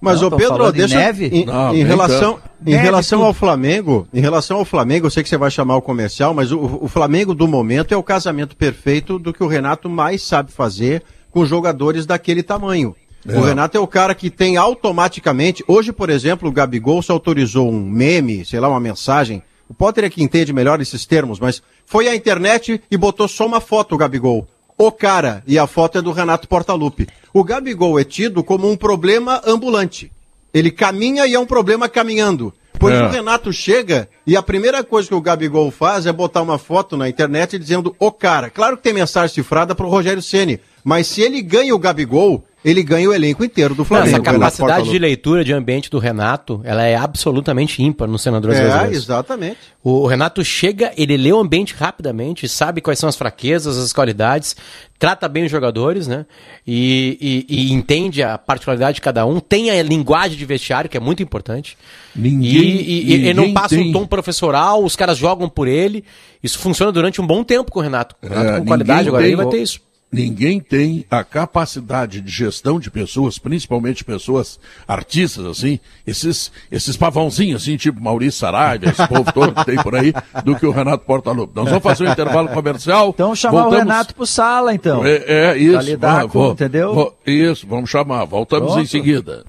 [0.00, 0.96] Mas, Não, tão Pedro, deixa.
[0.96, 1.26] neve?
[1.26, 3.26] Em, Não, em relação, em Neve, relação tudo.
[3.28, 6.50] ao Flamengo, em relação ao Flamengo, eu sei que você vai chamar o comercial, mas
[6.50, 10.50] o, o Flamengo do momento é o casamento perfeito do que o Renato mais sabe
[10.50, 12.96] fazer com jogadores daquele tamanho.
[13.26, 15.62] O Renato é o cara que tem automaticamente.
[15.68, 19.42] Hoje, por exemplo, o Gabigol se autorizou um meme, sei lá, uma mensagem.
[19.68, 23.46] O Potter é que entende melhor esses termos, mas foi à internet e botou só
[23.46, 24.46] uma foto, o Gabigol.
[24.76, 27.08] O cara, e a foto é do Renato Portaluppi.
[27.34, 30.10] O Gabigol é tido como um problema ambulante.
[30.54, 32.54] Ele caminha e é um problema caminhando.
[32.78, 33.02] Pois É.
[33.04, 36.96] o Renato chega e a primeira coisa que o Gabigol faz é botar uma foto
[36.96, 38.48] na internet dizendo o cara.
[38.48, 42.44] Claro que tem mensagem cifrada para o Rogério Ceni, mas se ele ganha o Gabigol,
[42.64, 44.08] ele ganha o elenco inteiro do Não, Flamengo.
[44.16, 48.90] essa capacidade de leitura de ambiente do Renato, ela é absolutamente ímpar nos senadores É,
[48.90, 49.56] exatamente.
[49.82, 54.56] O Renato chega, ele lê o ambiente rapidamente, sabe quais são as fraquezas, as qualidades,
[54.98, 56.26] trata bem os jogadores, né?
[56.66, 60.96] E, e- e entende a particularidade de cada um, tem a linguagem de vestiário, que
[60.96, 61.78] é muito importante.
[62.14, 62.50] Ninguém-
[62.80, 66.04] e, e- ele não ninguém passa tem- um tom professoral, os caras jogam por ele.
[66.42, 68.14] Isso funciona durante um bom tempo com o Renato.
[68.22, 69.80] O Renato É, com qualidade, ninguém agora ele vai ter isso.
[70.10, 77.62] Ninguém tem a capacidade de gestão de pessoas, principalmente pessoas artistas, assim, esses, esses pavãozinhos,
[77.62, 81.04] assim, tipo Maurício Saraiva, esse povo todo que tem por aí, do que o Renato
[81.04, 81.52] Portaluppi.
[81.54, 83.10] Nós vamos fazer um intervalo comercial.
[83.10, 85.04] Então chamar voltamos- o Renato pro sala, então.
[85.04, 85.72] É, é isso.
[85.72, 87.14] Pra lidar vamos- com, entendeu?
[87.26, 88.24] isso, vamos chamar.
[88.24, 88.82] Voltamos Pronto.
[88.82, 89.44] em seguida.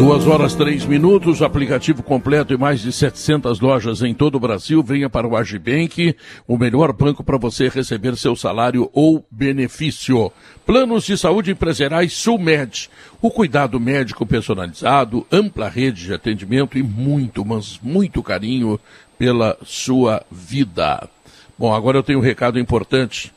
[0.00, 4.82] Duas horas, três minutos, aplicativo completo e mais de 700 lojas em todo o Brasil.
[4.82, 6.16] Venha para o Agibank,
[6.48, 10.32] o melhor banco para você receber seu salário ou benefício.
[10.64, 12.88] Planos de saúde empresariais Sulmed.
[13.20, 18.80] O cuidado médico personalizado, ampla rede de atendimento e muito, mas muito carinho
[19.18, 21.10] pela sua vida.
[21.58, 23.30] Bom, agora eu tenho um recado importante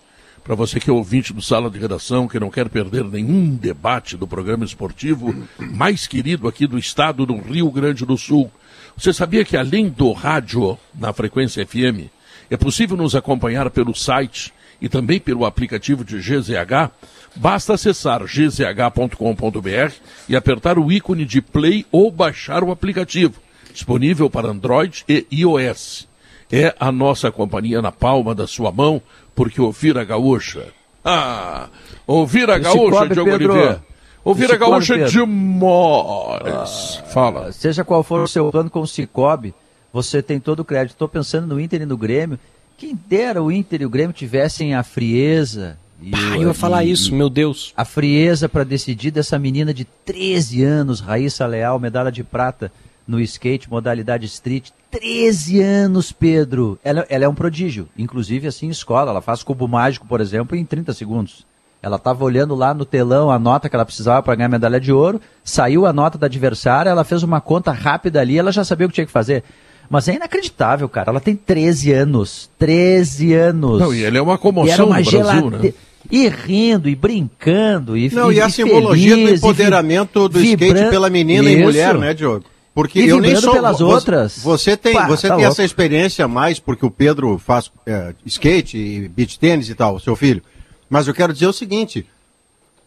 [0.43, 4.17] para você que é ouvinte do Sala de Redação, que não quer perder nenhum debate
[4.17, 8.51] do programa esportivo mais querido aqui do estado do Rio Grande do Sul.
[8.97, 12.11] Você sabia que além do rádio na frequência FM,
[12.49, 16.91] é possível nos acompanhar pelo site e também pelo aplicativo de GZH?
[17.35, 19.93] Basta acessar gzh.com.br
[20.27, 23.35] e apertar o ícone de play ou baixar o aplicativo,
[23.73, 26.07] disponível para Android e iOS.
[26.51, 29.01] É a nossa companhia na palma da sua mão,
[29.35, 30.67] porque ouvir a gaúcha.
[31.03, 31.67] Ah,
[32.07, 33.51] ouvir a gaúcha, Diogo Pedro.
[33.53, 33.83] Oliveira.
[34.23, 35.11] Ouvir a gaúcha Pedro.
[35.11, 37.01] demais.
[37.13, 37.51] Fala.
[37.51, 39.53] Seja qual for o seu plano com o Cicobi,
[39.91, 40.93] você tem todo o crédito.
[40.93, 42.39] Estou pensando no Inter e no Grêmio.
[42.77, 45.77] Quem dera o Inter e o Grêmio tivessem a frieza.
[46.11, 47.73] Ah, o- eu ia falar e- isso, meu Deus.
[47.77, 52.71] A frieza para decidir dessa menina de 13 anos, Raíssa Leal, medalha de prata
[53.07, 54.69] no skate, modalidade street.
[54.91, 56.77] 13 anos, Pedro.
[56.83, 59.11] Ela, ela é um prodígio, inclusive assim em escola.
[59.11, 61.45] Ela faz cubo mágico, por exemplo, em 30 segundos.
[61.81, 64.79] Ela estava olhando lá no telão a nota que ela precisava para ganhar a medalha
[64.79, 68.63] de ouro, saiu a nota da adversária, ela fez uma conta rápida ali, ela já
[68.63, 69.43] sabia o que tinha que fazer.
[69.89, 71.09] Mas é inacreditável, cara.
[71.09, 72.49] Ela tem 13 anos.
[72.57, 73.79] 13 anos.
[73.81, 75.73] Não, e ele é uma E comoção uma no Brasil, né?
[76.09, 80.67] E rindo, e brincando, e Não, e, a simbologia feliz, do e empoderamento do vibra-
[80.67, 81.63] skate pela menina e Isso.
[81.63, 82.45] mulher, né, Diogo?
[82.75, 83.53] Porque E eu nem sou.
[83.53, 84.39] pelas vo- outras.
[84.39, 85.51] Você tem, Pá, você tá tem louco.
[85.53, 90.15] essa experiência mais porque o Pedro faz é, skate e beach tênis e tal, seu
[90.15, 90.41] filho.
[90.89, 92.05] Mas eu quero dizer o seguinte: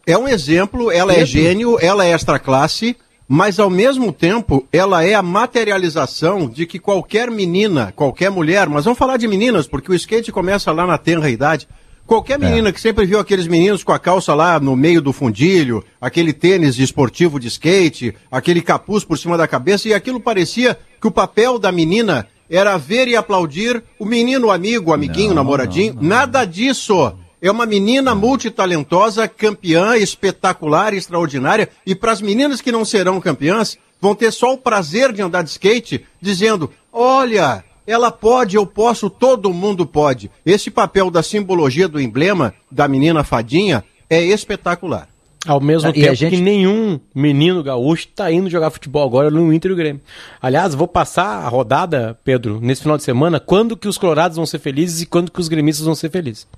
[0.07, 1.31] é um exemplo, ela é Pedro.
[1.31, 2.97] gênio, ela é extra classe,
[3.29, 8.85] mas ao mesmo tempo ela é a materialização de que qualquer menina, qualquer mulher, mas
[8.85, 11.69] vamos falar de meninas, porque o skate começa lá na tenra idade.
[12.07, 15.83] Qualquer menina que sempre viu aqueles meninos com a calça lá no meio do fundilho,
[16.01, 20.79] aquele tênis de esportivo de skate, aquele capuz por cima da cabeça, e aquilo parecia
[21.01, 25.99] que o papel da menina era ver e aplaudir o menino, amigo, amiguinho, o namoradinho.
[26.01, 27.13] Nada disso.
[27.43, 31.69] É uma menina multitalentosa, campeã, espetacular, extraordinária.
[31.85, 35.43] E para as meninas que não serão campeãs, vão ter só o prazer de andar
[35.43, 40.31] de skate, dizendo: olha, ela pode, eu posso, todo mundo pode.
[40.45, 45.09] Esse papel da simbologia do emblema da menina fadinha é espetacular.
[45.47, 49.53] Ao mesmo Ah, tempo gente- que nenhum menino gaúcho está indo jogar futebol agora no
[49.53, 50.03] Inter e o Grêmio.
[50.43, 54.45] Aliás, vou passar a rodada, Pedro, nesse final de semana, quando que os colorados vão
[54.47, 56.49] ser felizes e quando que os gremistas vão ser felizes.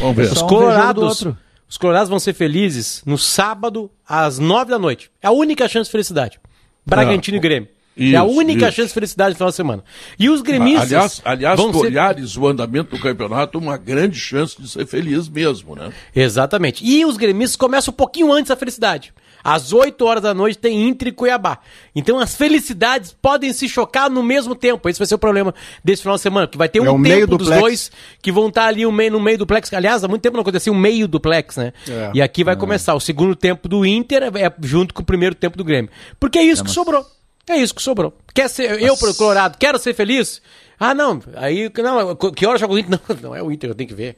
[0.00, 0.32] Vamos ver.
[0.32, 1.36] Os um colorados, outro.
[1.68, 5.10] os colorados vão ser felizes no sábado às nove da noite.
[5.22, 6.40] É a única chance de felicidade.
[6.86, 7.68] Bragantino Ah, e Grêmio.
[7.98, 8.76] É a isso, única isso.
[8.76, 9.84] chance de felicidade no final de semana.
[10.18, 14.18] E os gremistas Aliás, aliás vão se ser olhares o andamento do campeonato, uma grande
[14.18, 15.92] chance de ser feliz mesmo, né?
[16.14, 16.84] Exatamente.
[16.84, 19.12] E os gremistas começam um pouquinho antes da felicidade.
[19.42, 21.58] Às 8 horas da noite tem Inter e Cuiabá.
[21.94, 24.88] Então as felicidades podem se chocar no mesmo tempo.
[24.88, 26.46] Esse vai ser o problema desse final de semana.
[26.46, 27.90] Que vai ter É um o meio tempo dos dois
[28.20, 29.72] que vão estar ali um meio, no meio do plex.
[29.72, 31.72] Aliás, há muito tempo não acontecia um meio duplex, né?
[31.88, 32.10] É.
[32.14, 32.94] E aqui vai começar.
[32.94, 35.90] O segundo tempo do Inter é é junto com o primeiro tempo do Grêmio.
[36.20, 37.04] Porque é isso que sobrou.
[37.48, 38.12] É isso que sobrou.
[38.34, 40.40] Quer ser, eu, pro Colorado, quero ser feliz?
[40.78, 41.20] Ah, não.
[41.36, 43.00] Aí, não, que hora joga o Inter?
[43.08, 44.16] Não, não é o Inter, eu tenho que ver.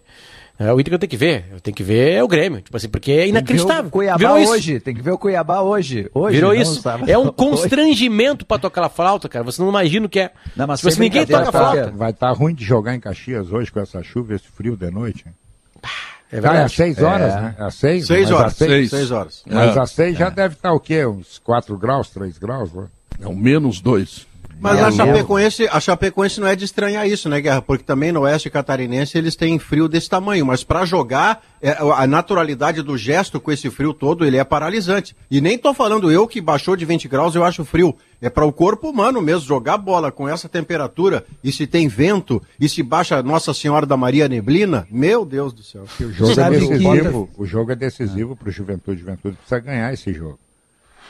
[0.59, 1.47] É o Inter que eu tenho que ver.
[1.51, 2.61] Eu tenho que ver é o Grêmio.
[2.61, 3.87] Tipo assim, porque é Tem que ver inacreditável.
[3.89, 4.53] o Cuiabá Virou isso.
[4.53, 6.11] hoje, tem que ver o Cuiabá hoje.
[6.13, 6.83] hoje Virou não isso.
[6.83, 7.11] sábado.
[7.11, 9.43] É um constrangimento pra tocar aquela flauta, cara.
[9.43, 10.33] Você não imagina o que é.
[10.55, 11.81] Não, mas tipo assim, ninguém toca Fábio.
[11.83, 11.91] flauta.
[11.97, 15.25] Vai estar ruim de jogar em Caxias hoje com essa chuva, esse frio de noite.
[15.27, 15.89] É Tá,
[16.31, 16.73] é às verdade.
[16.75, 17.55] seis horas, né?
[17.59, 18.07] Às seis?
[18.07, 18.53] Seis horas.
[18.53, 18.91] Às seis, Seis.
[18.91, 19.43] Seis horas.
[19.47, 19.81] Mas É.
[19.81, 21.07] às seis já deve estar o quê?
[21.07, 22.71] Uns 4 graus, 3 graus?
[22.73, 22.85] né?
[23.21, 24.29] É um menos dois.
[24.63, 24.91] Mas É, a.
[24.93, 27.63] Chapecoense, a Chapecoense não é de estranhar isso, né, Guerra?
[27.63, 30.45] Porque também no Oeste Catarinense eles têm frio desse tamanho.
[30.45, 35.17] Mas pra jogar, é, a naturalidade do gesto com esse frio todo, ele é paralisante.
[35.31, 37.97] E nem tô falando eu que baixou de 20 graus, eu acho frio.
[38.21, 42.43] É para o corpo humano mesmo, jogar bola com essa temperatura, e se tem vento,
[42.61, 45.85] e se baixa Nossa Senhora da Maria Neblina, meu Deus do céu.
[45.99, 49.01] O jogo é Sabe que- decisivo, o jogo é decisivo para o Juventude.
[49.01, 50.39] Juventude precisa ganhar esse jogo.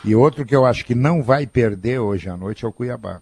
[0.04, 3.20] E outro que eu acho que não vai perder hoje à noite é o Cuiabá.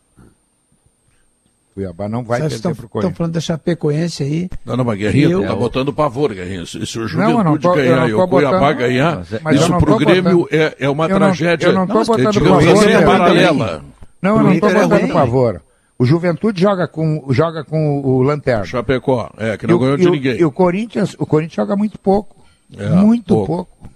[1.74, 4.50] Cuiabá não vai Vocês perder estão, para o estão falando da Chapecoense aí.
[4.64, 6.66] Não, não, mas Guerrinha, Eu- tu tá botando pavor, Guerrinha.
[6.66, 9.32] Se, se o Não, eu não Juventude eu ganhar e o Cuiabá botando- ganhar, Mas
[9.32, 11.66] é- eu isso pro Grêmio botando- é, é uma eu não- tragédia.
[11.66, 13.02] eu não tô Não, botando digamos pavor, assim, né?
[13.04, 13.84] paralela.
[14.20, 15.62] Não, eu não estou é botando pavor.
[16.00, 18.64] O Juventude joga com, joga com o Lanterna.
[18.64, 20.38] Chapecó, é, que E não o, ganhou e de o- ninguém.
[20.40, 22.36] e o Corinthians, o Corinthians joga muito pouco.
[22.76, 23.46] É, muito pouco.
[23.46, 23.90] pouco.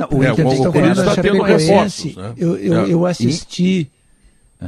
[0.00, 1.66] Não, o É, Inter o- tem o que Corinthians falar da tá tendo Chapecoense.
[1.68, 2.34] reforços, né?
[2.36, 2.92] Eu, eu, É.
[2.92, 3.90] eu assisti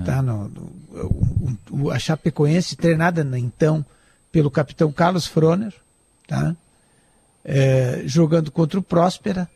[0.04, 3.84] tá, no, no- o- o- a Chapecoense treinada na- então
[4.30, 5.72] pelo capitão Carlos Froner,
[6.28, 6.54] tá?
[7.44, 9.48] É, jogando contra o Próspera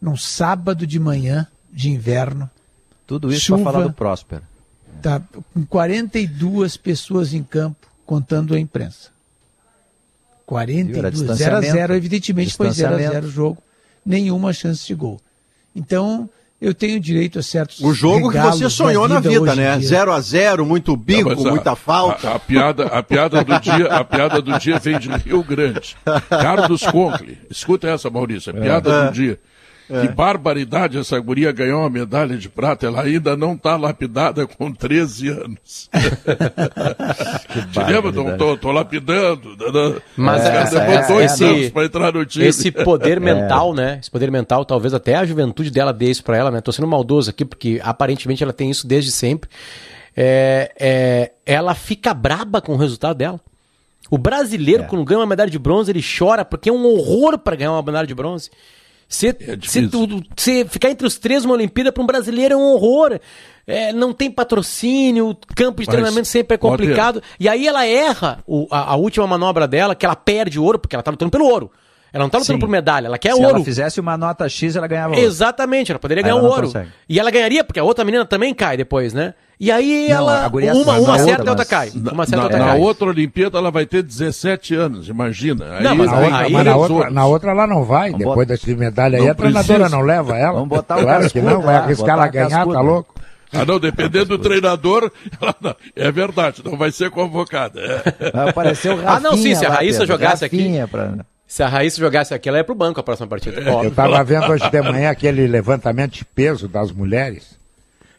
[0.00, 2.48] num sábado de manhã de inverno.
[3.06, 4.42] Tudo isso para falar do Próspero.
[5.02, 5.20] Tá,
[5.54, 9.08] com 42 pessoas em campo, contando a imprensa.
[10.46, 10.56] Viu?
[10.58, 11.72] Era 42, 0 a distanciamento.
[11.72, 13.28] 0 evidentemente foi 0 a 0 Distanciamento.
[13.28, 13.62] o jogo.
[14.08, 15.20] Nenhuma chance de gol.
[15.76, 16.28] Então,
[16.60, 19.76] eu tenho direito a certos O jogo que você sonhou da na vida, né?
[19.78, 19.86] dia.
[19.88, 22.30] 0 a 0 muito bico, Não, a- muita falta.
[22.30, 25.94] A, a piada, a piada do dia, a piada do dia vem de Rio Grande.
[26.28, 27.38] Carlos Conkle.
[27.50, 28.50] Escuta essa, Maurício.
[28.50, 29.38] A piada do dia.
[29.88, 32.86] Que barbaridade essa guria ganhou uma medalha de prata.
[32.86, 35.88] Ela ainda não está lapidada com 13 anos.
[37.72, 38.12] Te lembra?
[38.12, 39.56] Tô, tô, tô lapidando.
[40.16, 42.44] Mas Esse cara essa- dois esse- anos para entrar no time.
[42.46, 43.98] Esse poder mental, né?
[44.00, 46.60] Esse poder mental, talvez até a juventude dela dê isso pra ela, né?
[46.60, 49.48] Tô sendo maldoso aqui, porque aparentemente ela tem isso desde sempre.
[50.16, 53.40] É, é, ela fica braba com o resultado dela.
[54.10, 57.54] O brasileiro, quando ganha uma medalha de bronze, ele chora, porque é um horror pra
[57.54, 58.50] ganhar uma medalha de bronze.
[59.08, 63.18] Você, É ficar entre os três numa Olimpíada para um brasileiro é um horror.
[63.66, 67.22] É, não tem patrocínio, o campo de Mas, treinamento sempre é complicado.
[67.40, 70.94] E aí ela erra o- a, a última manobra dela, que ela perde ouro, porque
[70.96, 71.70] ela tá lutando pelo ouro.
[72.12, 72.60] Ela não tá lutando Sim.
[72.60, 73.56] por medalha, ela quer Se ouro.
[73.56, 75.26] ela fizesse uma nota X, ela ganhava ouro.
[75.26, 76.66] Exatamente, ela poderia Aí ganhar ela o não ouro.
[76.68, 76.88] consegue.
[77.08, 79.34] E ela ganharia, porque a outra menina também cai depois, né?
[79.60, 80.48] E aí Não, ela.
[80.48, 81.90] uma uma certa outra, e a outra cai.
[81.94, 82.78] Na, Uma certa e na- outra na cai.
[82.80, 85.76] outra Olimpíada ela vai ter 17 anos, imagina.
[85.78, 88.10] Aí, Não, mas Na aí- outra, aí mas na outra, na outra ela não vai,
[88.10, 90.52] Vamos depois botar- dessa medalha aí, Não a treinadora não leva ela.
[90.52, 92.74] Vamos botar o Claro que não, cascudo vai lá, arriscar ela ganhar, cascudo.
[92.74, 93.14] tá louco?
[93.52, 97.80] Ah, não, dependendo do treinador, ela não- é verdade, não vai ser convocada.
[97.80, 98.30] É.
[98.30, 101.14] Vai aparecer o Rafinha Ah, não, sim, se a Raíssa jogasse aqui- pra-
[101.48, 103.62] Se a Raíssa jogasse aqui, ela ia pro banco a próxima partida.
[103.62, 103.88] Eu Óbvio.
[103.88, 107.56] estava vendo hoje de manhã aquele levantamento de peso das mulheres.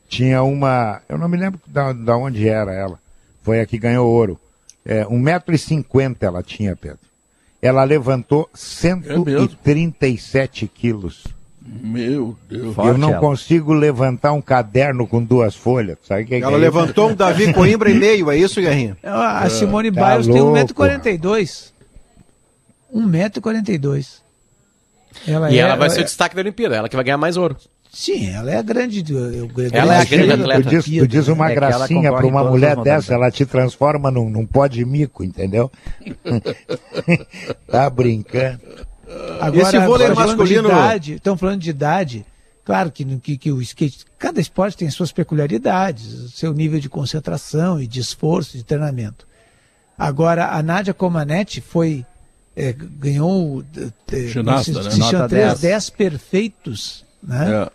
[0.10, 1.00] Tinha uma.
[1.08, 2.98] Eu não me lembro da, da onde era ela.
[3.44, 4.40] Foi a que ganhou ouro.
[4.84, 6.98] É, 1,50m ela tinha, Pedro.
[7.62, 11.28] Ela levantou 137 quilos.
[11.62, 12.74] Meu Deus.
[12.74, 13.20] Forte eu não ela.
[13.20, 16.00] consigo levantar um caderno com duas folhas.
[16.04, 16.62] Sabe que, que Ela é isso?
[16.62, 18.98] levantou um Davi Coimbra e meio, é isso, Guerrinha?
[19.04, 20.58] A a Simone tá Biles tem louco.
[20.74, 21.74] 1,42m.
[22.94, 24.06] 1,42m.
[25.28, 27.18] Ela E é- ela vai ser o é- destaque da Olimpíada, ela que vai ganhar
[27.18, 27.58] mais ouro.
[27.92, 29.02] Sim, ela é a grande.
[29.02, 30.62] grande Ela é a grande atleta.
[30.62, 33.46] Tu diz, tu diz uma É que ela gracinha para uma mulher dessa, ela te
[33.48, 35.72] transforma num, num pó de mico, entendeu?
[37.68, 38.60] tá brincando.
[39.40, 42.26] Agora, Esse vôlei masculino- de idade, estão falando de idade.
[42.64, 47.82] Claro que, que, que o skate, cada esporte tem suas peculiaridades, seu nível de concentração
[47.82, 49.26] e de esforço, de treinamento.
[49.98, 52.06] Agora, a Nádia Comaneci foi,
[52.62, 53.64] é, ganhou
[54.12, 55.05] é, Ginasta, nesses- né?
[55.07, 55.47] tinha Nota 10.
[55.47, 55.62] 10.
[55.62, 57.64] 10 perfeitos, né?
[57.66, 57.72] É,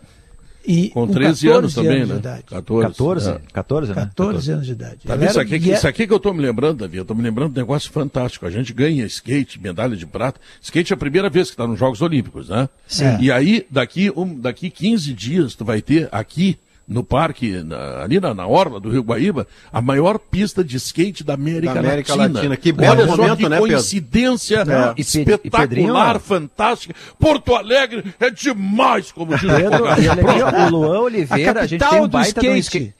[0.67, 2.15] E com 13 anos também, de né?
[2.17, 2.43] idade.
[2.49, 2.87] 14.
[2.87, 3.29] 14?
[3.29, 3.39] é.
[3.53, 3.95] 14, né?
[3.95, 4.97] 14 anos de idade.
[5.05, 5.29] Tá vendo?
[5.29, 7.21] Isso, aqui, e é- isso aqui que eu tô me lembrando, Davi, eu tô me
[7.21, 8.45] lembrando de um negócio fantástico.
[8.45, 10.39] A gente ganha skate, medalha de prata.
[10.61, 12.67] Skate é a primeira vez que está nos Jogos Olímpicos, né?
[12.87, 13.17] Sim.
[13.21, 16.57] E aí, daqui, um, daqui 15 dias, tu vai ter aqui
[16.87, 21.23] no parque, na- ali na, na orla do Rio Guaíba, a maior pista de skate
[21.23, 22.39] da América, Da América Latina.
[22.39, 22.57] Latina.
[22.57, 23.71] Que belo Olha só momento, que né, Pedro?
[23.73, 26.19] coincidência E Pe- e Pedrinho, espetacular, ó.
[26.19, 26.95] fantástica.
[27.19, 31.83] Porto Alegre é demais, como diz o Pedro, e o Luan Oliveira, A a, gente
[31.87, 32.93] tem um do baita de um skate.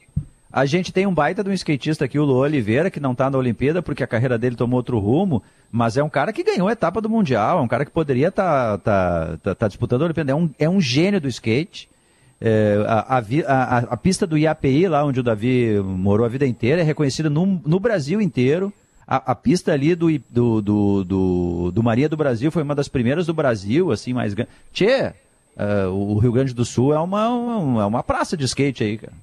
[0.51, 3.29] A gente tem um baita de um skatista aqui, o Luan Oliveira, que não tá
[3.29, 6.69] na Olimpíada porque a carreira dele tomou outro rumo, mas é um cara que ganhou
[6.69, 10.05] a etapa do Mundial, é um cara que poderia estar tá, tá, tá disputando a
[10.05, 11.89] Olimpíada, é um, é um gênio do skate.
[12.41, 16.81] É, a, a a- pista do IAPI, lá onde o Davi morou a vida inteira,
[16.81, 18.71] é reconhecida no, no Brasil inteiro.
[19.07, 22.87] A, a pista ali do, do, do, do, do Maria do Brasil foi uma das
[22.87, 24.49] primeiras do Brasil, assim, mais grande.
[24.73, 25.13] Tchê,
[25.57, 28.97] ah, o Rio Grande do Sul é uma, um- é uma praça de skate aí,
[28.97, 29.13] cara.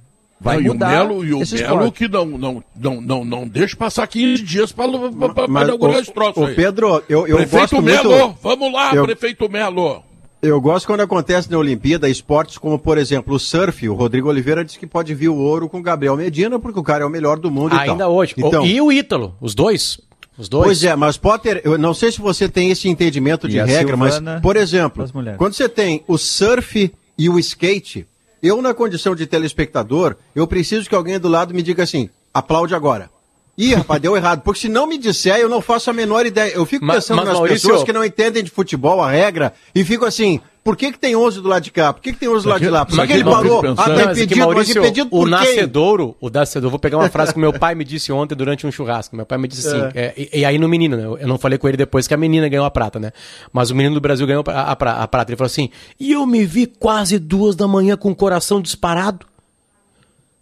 [0.40, 1.38] Vai Não, mudar e o Melo, e o
[1.78, 6.40] Melo que não, não, não, não, não deixa passar 15 dias para inaugurar esse troço
[6.40, 6.54] ô, aí.
[6.56, 8.38] Pedro, eu, eu Prefeito gosto Melo, muito...
[8.42, 10.02] vamos lá, Eu- prefeito Melo.
[10.42, 13.88] Eu gosto quando acontece na Olimpíada esportes como, por exemplo, o surf.
[13.88, 16.82] O Rodrigo Oliveira disse que pode vir o ouro com o Gabriel Medina, porque o
[16.82, 18.12] cara é o melhor do mundo e Ainda tal.
[18.12, 18.34] hoje.
[18.36, 20.00] Então, E o Ítalo, os dois.
[20.36, 20.64] Os dois.
[20.64, 23.96] Pois é, mas Potter, eu não sei se você tem esse entendimento de E regra,
[23.96, 25.06] Silvana mas, por exemplo,
[25.38, 28.04] quando você tem o surf e o skate,
[28.42, 32.74] eu, na condição de telespectador, eu preciso que alguém do lado me diga assim: aplaude
[32.74, 33.08] agora.
[33.56, 34.40] Ih, rapaz, deu errado.
[34.42, 36.52] Porque se não me disser, eu não faço a menor ideia.
[36.52, 39.52] Eu fico Mas- pensando mas, nas Maurício- pessoas que não entendem de futebol, a regra,
[39.74, 41.92] e fico assim, por que, que tem 11 do lado de cá?
[41.92, 42.86] Por que, que tem 11 do lado de lá?
[42.86, 43.60] Por que, que ele parou?
[43.60, 43.80] pensando?
[43.80, 45.30] Ah, tá Não, mas é que, impedido, mas impedido o por quem?
[45.30, 48.72] nascedouro, o nascedouro, vou pegar uma frase que meu pai me disse ontem durante um
[48.72, 49.14] churrasco.
[49.14, 51.04] Meu pai me disse assim, é, e, e aí no menino, né?
[51.20, 53.12] Eu não falei com ele depois que a menina ganhou a prata, né?
[53.52, 55.30] Mas o menino do Brasil ganhou a, a a prata.
[55.30, 55.68] Ele falou assim,
[56.00, 59.26] e eu me vi quase duas da manhã com o coração disparado.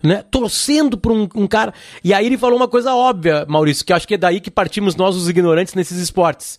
[0.02, 0.24] Né?
[0.30, 1.74] Torcendo por um, um cara.
[2.02, 4.50] E aí ele falou uma coisa óbvia, Maurício, que eu acho que é daí que
[4.50, 6.58] partimos nós, os ignorantes, nesses esportes.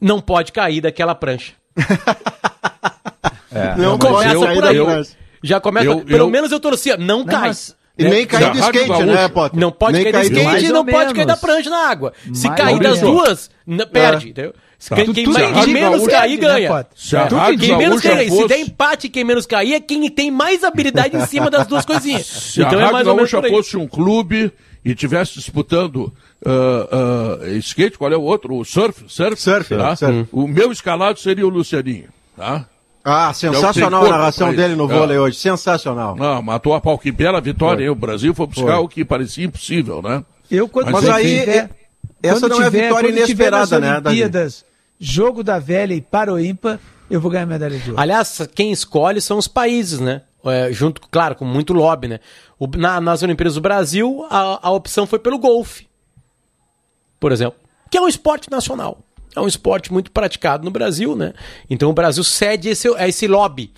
[0.00, 1.52] Não pode cair daquela prancha.
[3.76, 5.06] Não, mas começa eu- aí eu-.
[5.42, 5.86] Já começa.
[5.86, 6.96] Eu- pelo eu- menos eu torcia.
[6.96, 7.48] Não, cai.
[7.48, 9.58] mas- E nem cair do skate, né, Potter?
[9.58, 12.12] Não pode nem cair do skate e não pode cair da prancha na água.
[12.34, 13.16] Se Mais cair das menos.
[13.16, 13.50] duas,
[13.86, 14.28] perde.
[14.28, 14.54] Entendeu?
[14.78, 14.96] Se Tá.
[14.96, 16.86] Quem, quem tu mais- entende, quem menos cair, ganha.
[16.94, 17.20] Se É.
[17.22, 20.62] Rádio Quem menos cair, se fosse- der empate, quem menos cair é quem tem mais
[20.62, 22.26] habilidade em cima das duas coisinhas.
[22.52, 24.52] Se Então a é Rádio mais ou menos Gaúcha fosse um clube
[24.84, 26.12] e tivesse disputando
[26.44, 28.54] ah, ah, skate, qual é o outro?
[28.56, 29.04] O surf?
[29.08, 29.96] Surf, Surf, tá?
[29.96, 30.26] surf.
[30.30, 32.66] O meu escalado seria o Lucianinho, tá?
[33.02, 34.94] Ah, sensacional corpo a narração dele no É.
[34.98, 35.36] vôlei hoje.
[35.38, 36.16] Sensacional.
[36.16, 36.98] Não, matou a pau.
[36.98, 37.88] Que bela vitória, hein?
[37.90, 38.84] O Brasil foi buscar Foi.
[38.84, 40.24] o que parecia impossível, né?
[40.50, 41.70] Eu, quando Mas Mas aí, tiver-
[42.26, 44.08] essa quando não é a tiver- vitória tiver inesperada, né, Davi?
[44.08, 44.64] Olimpíadas,
[44.98, 48.00] jogo da velha e paroímpa, eu vou ganhar medalha de ouro.
[48.00, 50.22] Aliás, quem escolhe são os países, né?
[50.44, 52.20] É, junto, claro, com muito lobby, né?
[52.58, 55.86] O- na- nas Olimpíadas do Brasil, a, a opção foi pelo golfe,
[57.18, 57.58] por exemplo,
[57.90, 58.98] que é um esporte nacional.
[59.34, 61.34] É um esporte muito praticado no Brasil, né?
[61.68, 63.70] Então o Brasil cede esse, esse lobby.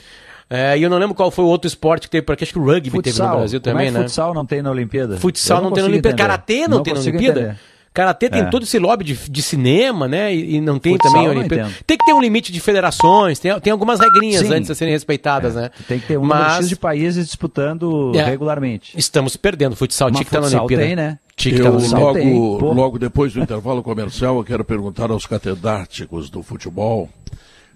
[0.50, 2.58] É, e eu não lembro qual foi o outro esporte que teve, porque acho que
[2.58, 3.36] o rugby teve no Futsal.
[3.38, 4.02] Brasil Como também, é que né?
[4.04, 5.16] Futsal não tem na Olimpíada?
[5.18, 6.08] Futsal Eu não, tem na Olimpíada.
[6.14, 6.22] entender.
[6.22, 7.40] Karatê não, tem na Olimpíada.
[7.40, 7.58] entender.
[7.98, 8.44] Karatê tem É.
[8.44, 10.32] todo esse lobby de, de cinema, né?
[10.32, 11.68] E, e não tem Futsal também não Olimpíada.
[11.70, 11.82] entendo.
[11.84, 14.54] Tem que ter um limite de federações, tem, tem algumas regrinhas Sim.
[14.54, 15.68] antes de serem respeitadas, né?
[15.88, 18.22] Tem que ter um Mas de países disputando É.
[18.22, 18.96] regularmente.
[18.96, 19.74] estamos perdendo.
[19.74, 20.84] Futsal tinha que estar na futsal Olimpíada.
[20.84, 21.18] tem, né?
[21.44, 26.42] Eu na tem, logo, logo depois do intervalo comercial, eu quero perguntar aos catedráticos do
[26.42, 27.08] futebol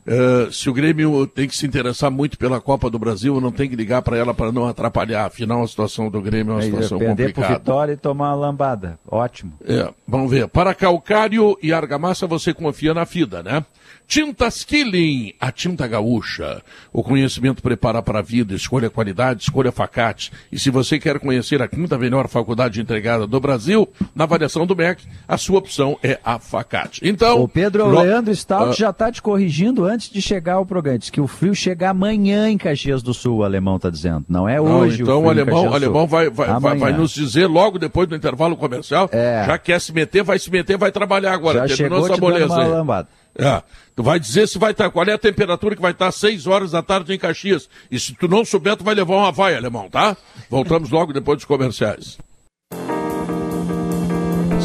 [0.06, 3.68] eh, se o Grêmio tem que se interessar muito pela Copa do Brasil, não tem
[3.68, 5.26] que ligar para ela para não atrapalhar.
[5.26, 7.58] Afinal, a situação do Grêmio é uma situação perder complicada.
[7.58, 8.98] Vitória e tomar uma lambada.
[9.08, 9.52] Ótimo.
[9.64, 10.48] É, vamos ver.
[10.48, 13.64] Para calcário e argamassa, você confia na FIDA, né?
[14.06, 16.60] Tintas Killing, a tinta gaúcha.
[16.92, 18.54] O conhecimento prepara para a vida.
[18.54, 20.30] Escolha qualidade, escolha facate.
[20.50, 24.76] E se você quer conhecer a quinta melhor faculdade entregada do Brasil, na avaliação do
[24.76, 27.00] MEC, a sua opção é a facate.
[27.02, 27.40] Então.
[27.42, 28.74] O Pedro lo- Leandro Stout Ah.
[28.74, 30.98] já está te corrigindo antes de chegar ao programa.
[30.98, 34.24] Diz que o frio chega amanhã em Caxias do Sul, o alemão está dizendo.
[34.28, 37.12] Não é Não, hoje então o o alemão, o alemão vai, vai, vai, vai nos
[37.12, 39.08] dizer logo depois do intervalo comercial.
[39.12, 39.44] É.
[39.46, 41.66] Já quer se meter, vai se meter, vai trabalhar agora.
[41.66, 42.68] Já Terminou chegou essa te dando moleza uma aí.
[42.70, 43.08] lambada.
[43.36, 43.62] É.
[43.96, 46.46] Tu vai dizer se vai estar, qual é a temperatura que vai estar às 6
[46.46, 47.68] horas da tarde em Caxias.
[47.90, 50.16] E se tu não souber, tu vai levar uma vaia, alemão, tá?
[50.50, 52.18] Voltamos logo depois dos comerciais.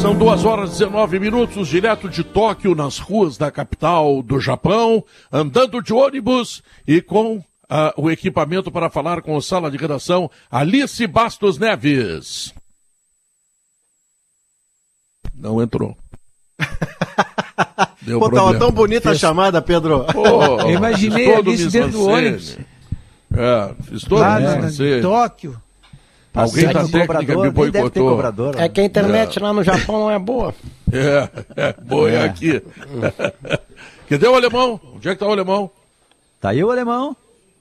[0.00, 5.04] São 2 horas e 19 minutos, direto de Tóquio, nas ruas da capital do Japão,
[5.32, 10.30] andando de ônibus e com ah, o equipamento para falar com a sala de redação
[10.50, 12.54] Alice Bastos Neves.
[15.34, 15.96] Não entrou.
[18.02, 20.04] Deu Pô, tava tão bonita a chamada, Pedro.
[20.12, 22.56] Pô, Eu imaginei todo Alice dentro do ônibus.
[23.36, 24.70] É, fiz todo Lá o na-
[26.42, 28.10] Alguém Sai da técnica cobrador, me boicotou.
[28.10, 28.54] cobrador.
[28.60, 30.54] É que a internet lá no Japão não é boa.
[30.92, 32.24] É, é, boi É.
[32.24, 32.62] aqui.
[34.08, 34.80] Cadê o alemão?
[34.96, 35.70] Onde é que tá o alemão?
[36.40, 37.16] Tá aí o alemão.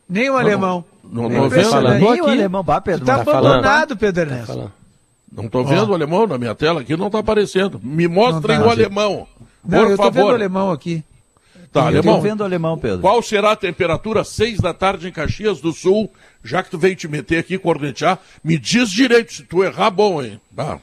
[0.09, 0.85] Nem o alemão.
[1.03, 2.01] Não É tô vendo, impressionante.
[2.01, 2.21] Nem né?
[2.21, 2.31] o aqui.
[2.31, 2.63] alemão.
[2.63, 3.05] Bah, Pedro.
[3.05, 3.45] Tá mas- falando.
[3.53, 4.47] abandonado, Pedro Ernesto.
[4.47, 4.71] Falando.
[5.31, 7.79] Não tô vendo o alemão na minha tela aqui, não tá aparecendo.
[7.83, 8.69] Me mostrem Não tá.
[8.69, 9.27] o alemão.
[9.67, 10.33] Não, Por eu tô vendo o favor.
[10.33, 11.03] alemão aqui.
[11.71, 12.21] Tá, Eu tô alemão.
[12.21, 12.99] vendo o alemão, Pedro.
[13.01, 16.09] Qual será a temperatura às seis da tarde em Caxias do Sul?
[16.43, 20.21] Já que tu veio te meter aqui, cornetear, me diz direito, se tu errar, bom,
[20.21, 20.39] hein?
[20.55, 20.79] Tá.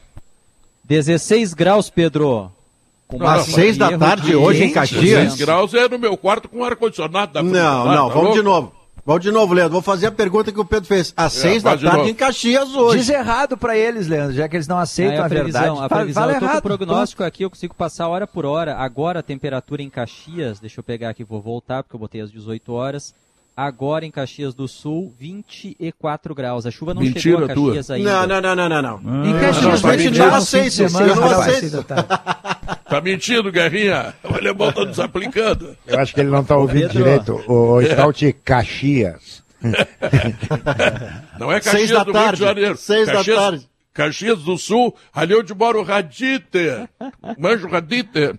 [0.85, 2.51] 16 graus, Pedro.
[3.07, 5.37] Com Não, Às não, seis da tarde de hoje em gente, 16 Caxias?
[5.37, 7.53] graus é no meu quarto com ar-condicionado da frente.
[7.53, 8.37] Não, Tá não, vamos louco?
[8.39, 8.73] de novo.
[9.07, 9.73] Vamos de novo, Leandro.
[9.75, 11.13] Vou fazer a pergunta que o Pedro fez.
[11.15, 12.09] Às É, seis da tarde novo.
[12.09, 12.99] em Caxias hoje.
[13.01, 15.85] Diz errado pra eles, Leandro, já que eles não aceitam a a, previsão, verdade.
[15.85, 16.63] a previsão, fala eu tô com o errado.
[16.63, 18.77] prognóstico aqui, eu consigo passar hora por hora.
[18.77, 22.33] Agora a temperatura em Caxias, deixa eu pegar aqui, vou voltar, porque eu botei às
[22.33, 23.15] 18 horas.
[23.57, 26.67] Agora em Caxias do Sul, 24 graus.
[26.67, 27.95] A chuva não Mentira chegou a Caxias tua.
[27.97, 28.27] ainda.
[28.27, 29.25] Não, não, não, não, não, não.
[29.25, 30.15] Em não, Caxias tá mentindo.
[30.17, 31.83] chegar Eu no fim de aceito, eu não aceito.
[31.85, 32.03] da.
[32.85, 34.13] Tá mentindo, Guerrinha.
[34.25, 35.77] O alemão tá nos aplicando.
[35.87, 36.99] Eu acho que ele não está ouvindo Pedro.
[36.99, 37.45] direito.
[37.47, 39.43] O, o Stout Caxias.
[41.39, 42.29] Não é Seis Caxias da do tarde.
[42.29, 42.77] Rio de Janeiro.
[42.77, 43.69] Seis da Caxias, tarde.
[43.93, 46.89] Caxias do Sul, ali onde mora o Raditer.
[47.39, 48.35] Manja o Raditer.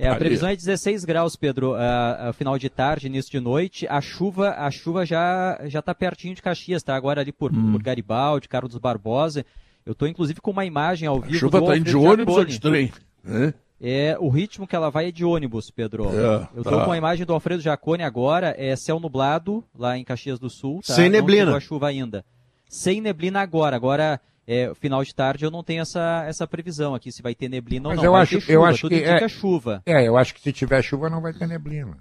[0.00, 3.86] É, a previsão é 16 graus, Pedro, ah, final de tarde, início de noite.
[3.86, 7.82] A chuva, a chuva já já tá pertinho de Caxias, tá agora ali por, por
[7.82, 9.44] Garibaldi, Carlos Barbosa.
[9.84, 12.36] Eu estou inclusive com uma imagem ao A vivo chuva do tá indo de ônibus
[12.36, 12.90] ou de trem?
[13.22, 13.52] né?
[13.82, 16.08] É, o ritmo que ela vai é de ônibus, Pedro.
[16.08, 16.84] É, eu tô tá.
[16.84, 20.80] com a imagem do Alfredo Jacone agora, é céu nublado lá em Caxias do Sul,
[20.86, 20.94] tá?
[20.94, 21.44] Sem Não neblina.
[21.44, 22.24] chegou a chuva ainda.
[22.68, 23.74] Sem neblina agora.
[23.76, 24.20] Agora,
[24.52, 27.88] é, final de tarde eu não tenho essa, essa previsão aqui, se vai ter neblina
[27.88, 28.08] Mas ou não.
[28.08, 29.82] eu Vai acho- ter chuva, eu acho tudo que é- chuva.
[29.86, 31.96] É, eu acho que se tiver chuva não vai ter neblina.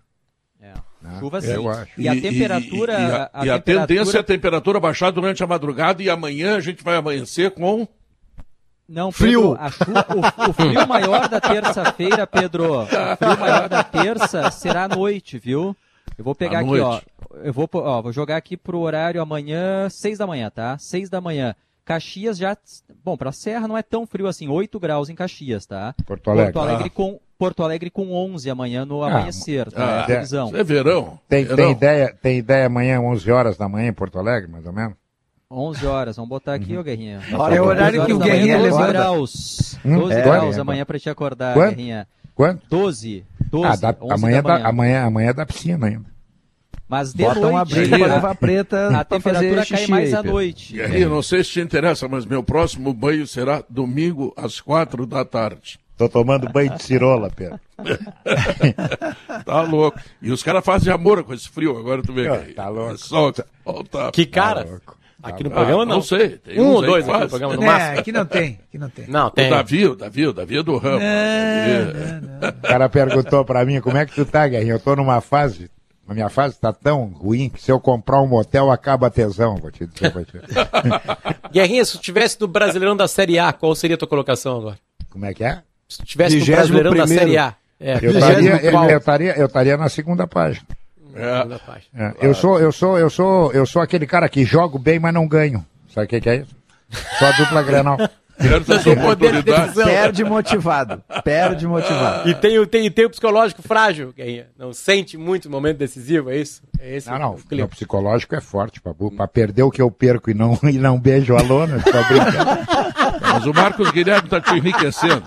[0.61, 0.73] É.
[1.01, 1.17] né?
[1.19, 1.51] Chuva sim.
[1.51, 1.91] Eu acho.
[2.01, 2.93] E a temperatura...
[2.93, 6.09] E, a, a e a temperatura- tendência é a temperatura baixar durante a madrugada e
[6.09, 7.87] amanhã a gente vai amanhecer com.
[8.87, 9.55] Não, Frio.
[9.55, 9.83] Pedro, a chu-
[10.45, 15.37] o, o frio maior da terça-feira, Pedro, o frio maior da terça será à noite,
[15.37, 15.75] viu?
[16.17, 16.89] Eu vou pegar À aqui, ó.
[16.93, 17.05] noite.
[17.43, 20.75] Eu vou, ó, vou jogar aqui pro horário amanhã, seis da manhã, tá?
[20.79, 21.55] Seis da manhã.
[21.89, 22.55] Caxias já,
[23.03, 25.95] bom, pra Serra não é tão frio assim, 8 graus em Caxias, tá?
[26.05, 26.53] Porto Alegre.
[26.53, 26.95] Porto Alegre Ah.
[26.95, 29.81] com Porto Alegre com 11 amanhã no Ah, amanhecer, tá?
[29.81, 30.47] É a ah, previsão.
[30.49, 31.19] Isso é verão.
[31.27, 31.55] Tem, verão.
[31.57, 34.95] tem, ideia, tem ideia amanhã, 11 horas da manhã em Porto Alegre, mais ou menos?
[35.49, 37.21] 11 horas, vamos botar aqui, ô Guerrinha.
[37.31, 38.93] É o horário 11 que o horas da manhã, Guerrinha 12 levanta.
[38.93, 39.79] graus.
[39.83, 40.21] Hum, 12 é.
[40.21, 40.61] graus É.
[40.61, 41.69] amanhã pra te acordar, Quanto?
[41.75, 42.07] Guerrinha.
[42.35, 42.61] Quanto?
[42.69, 43.25] 12.
[43.49, 43.65] 12.
[43.67, 44.65] ah, dá, 11 amanhã, da manhã.
[44.67, 46.05] amanhã, amanhã dá piscina ainda.
[46.89, 50.23] Mas de Bota noite, uma briga levar preta a temperatura xixi cai mais aí, à
[50.23, 50.75] noite.
[50.75, 55.05] E aí, não sei se te interessa, mas meu próximo banho será domingo às quatro
[55.05, 55.79] da tarde.
[55.95, 57.59] Tô tomando banho de cirola, Pedro.
[59.45, 59.99] Tá louco.
[60.21, 62.27] E os caras fazem amor com esse frio, agora tu vê.
[62.27, 62.97] Ah, que- tá louco.
[62.97, 63.45] Solta.
[63.63, 64.11] Solta.
[64.11, 64.65] Que cara?
[64.67, 64.97] louco.
[65.21, 65.95] Aqui no Ah, programa não.
[65.95, 67.99] não sei, tem um ou dois aqui no programa, no É, máximo.
[67.99, 69.05] aqui não tem, aqui não tem.
[69.09, 69.49] Não, O tem.
[69.49, 70.99] Davi, o Davi, o Davi é do ramo.
[70.99, 74.75] Davi- O cara perguntou pra mim, como é que tu tá, Guerrinho?
[74.75, 75.69] Eu tô numa fase,
[76.09, 79.57] a minha fase tá tão ruim que se eu comprar um motel acaba a tesão,
[79.57, 80.31] vou te dizer pra ti.
[81.53, 84.79] Guerrinha, se tu tivesse no Brasileirão da Série A, qual seria a tua colocação agora?
[85.09, 85.61] Como é que é?
[85.87, 87.25] Se tu tivesse no Vigésimo Brasileirão da primeiro.
[87.25, 87.55] Série A.
[87.79, 88.11] É, Eu
[88.97, 90.65] estaria, eu, estaria, na segunda página.
[91.15, 91.37] É.
[91.37, 91.85] Segunda página.
[91.95, 95.13] É, eu sou, eu sou, eu sou, eu sou aquele cara que jogo bem, mas
[95.13, 95.63] não ganho.
[95.93, 96.55] Sabe o que, que é isso?
[97.19, 97.97] Só a dupla Grenal.
[98.41, 99.75] Certas oportunidades.
[99.75, 101.03] Perde motivado.
[101.23, 102.29] Perde motivado.
[102.29, 104.47] E tem, o- tem, tem o psicológico frágil, Guerrinha.
[104.57, 106.61] Não sente muito o momento decisivo, é isso?
[106.79, 107.31] É esse Não, não.
[107.31, 107.67] o O clima.
[107.67, 109.11] psicológico é forte, Pabu.
[109.11, 112.59] Pra perder o que eu perco e não, e não beijo a lona, tô brincando.
[113.21, 115.23] Mas o Marcos Guilherme tá te enriquecendo.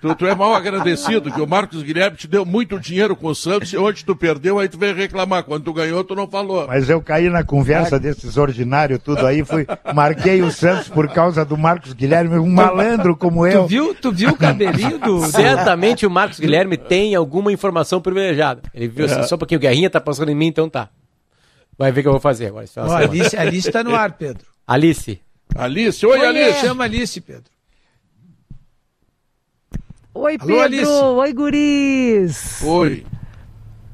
[0.00, 3.34] Tu, tu é mal agradecido, que o Marcos Guilherme te deu muito dinheiro com o
[3.34, 5.44] Santos e hoje tu perdeu, aí tu veio reclamar.
[5.44, 6.66] Quando tu ganhou, tu não falou.
[6.66, 11.44] Mas eu caí na conversa desses ordinários tudo aí, fui, marquei o Santos por causa
[11.44, 13.66] do Marcos Guilherme, um malandro como Tu eu.
[13.66, 15.20] viu, tu viu o cabelinho do.
[15.26, 18.62] Certamente o Marcos Guilherme tem alguma informação privilegiada.
[18.74, 20.88] Ele viu assim, só porque o Guerrinha tá passando em mim, então tá.
[21.78, 22.66] Vai ver o que eu vou fazer agora.
[22.96, 24.44] Alice, Alice tá no ar, Pedro.
[24.66, 25.20] Alice.
[25.54, 26.60] Alice, oi, Alice.
[26.66, 27.50] Chama Alice, Pedro.
[30.14, 30.60] Oi, Alô, Pedro!
[30.60, 30.90] Alice.
[30.90, 32.62] Oi, guris!
[32.64, 33.06] Oi.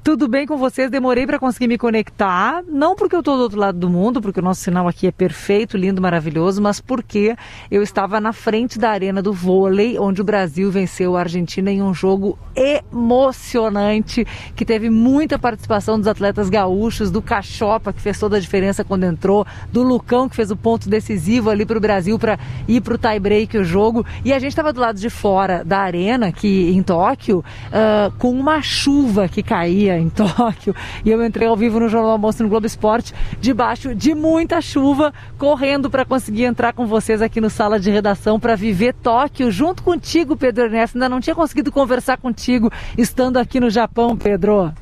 [0.02, 0.90] Tudo bem com vocês?
[0.90, 4.40] Demorei para conseguir me conectar, não porque eu estou do outro lado do mundo, porque
[4.40, 7.36] o nosso sinal aqui é perfeito, lindo, maravilhoso, mas porque
[7.70, 11.82] eu estava na frente da arena do vôlei, onde o Brasil venceu a Argentina em
[11.82, 14.26] um jogo emocionante,
[14.56, 19.04] que teve muita participação dos atletas gaúchos, do Cachopa, que fez toda a diferença quando
[19.04, 22.94] entrou, do Lucão, que fez o ponto decisivo ali para o Brasil para ir para
[22.94, 26.70] o tie-break o jogo, e a gente estava do lado de fora da arena, que
[26.70, 30.74] em Tóquio, ah, com uma chuva que caía em Tóquio,
[31.04, 35.14] e eu entrei ao vivo no Jornal Almoço no Globo Esporte, debaixo de muita chuva,
[35.38, 39.82] correndo para conseguir entrar com vocês aqui no sala de redação para viver Tóquio junto
[39.82, 40.96] contigo, Pedro Ernesto.
[40.96, 44.72] Ainda não tinha conseguido conversar contigo estando aqui no Japão, Pedro.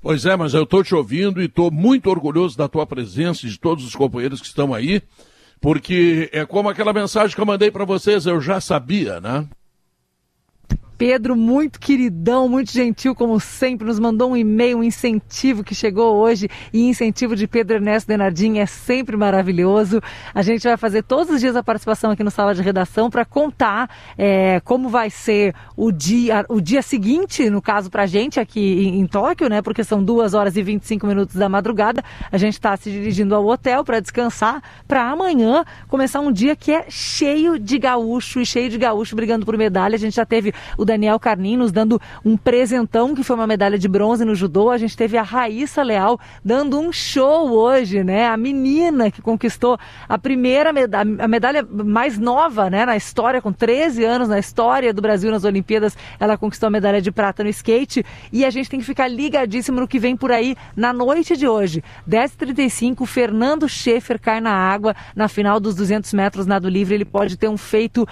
[0.00, 3.48] Pois é, mas eu estou te ouvindo e estou muito orgulhoso da tua presença e
[3.48, 5.02] de todos os companheiros que estão aí,
[5.62, 9.48] porque é como aquela mensagem que eu mandei para vocês, eu já sabia, né?
[11.06, 16.16] Pedro, muito queridão, muito gentil, como sempre, nos mandou um e-mail, um incentivo que chegou
[16.16, 16.48] hoje.
[16.72, 20.00] E incentivo de Pedro Ernesto Denardim é sempre maravilhoso.
[20.34, 23.22] A gente vai fazer todos os dias a participação aqui no Sala de Redação para
[23.22, 28.40] contar é, como vai ser o dia, o dia seguinte, no caso, para a gente
[28.40, 29.60] aqui em, em Tóquio, né?
[29.60, 32.02] Porque são duas horas e 25 minutos da madrugada.
[32.32, 36.72] A gente está se dirigindo ao hotel para descansar, para amanhã começar um dia que
[36.72, 39.96] é cheio de gaúcho e cheio de gaúcho brigando por medalha.
[39.96, 43.76] A gente já teve o Daniel Carnim nos dando um presentão, que foi uma medalha
[43.76, 44.70] de bronze no judô.
[44.70, 48.28] A gente teve a Raíssa Leal dando um show hoje, né?
[48.28, 49.76] A menina que conquistou
[50.08, 54.94] a primeira medalha, a medalha mais nova, né, na história, com 13 anos na história
[54.94, 58.04] do Brasil nas Olimpíadas, ela conquistou a medalha de prata no skate.
[58.32, 61.48] E a gente tem que ficar ligadíssimo no que vem por aí na noite de
[61.48, 61.82] hoje.
[62.08, 66.94] 10h35, Fernando Schaefer cai na água na final dos 200 metros nado livre.
[66.94, 68.06] Ele pode ter um feito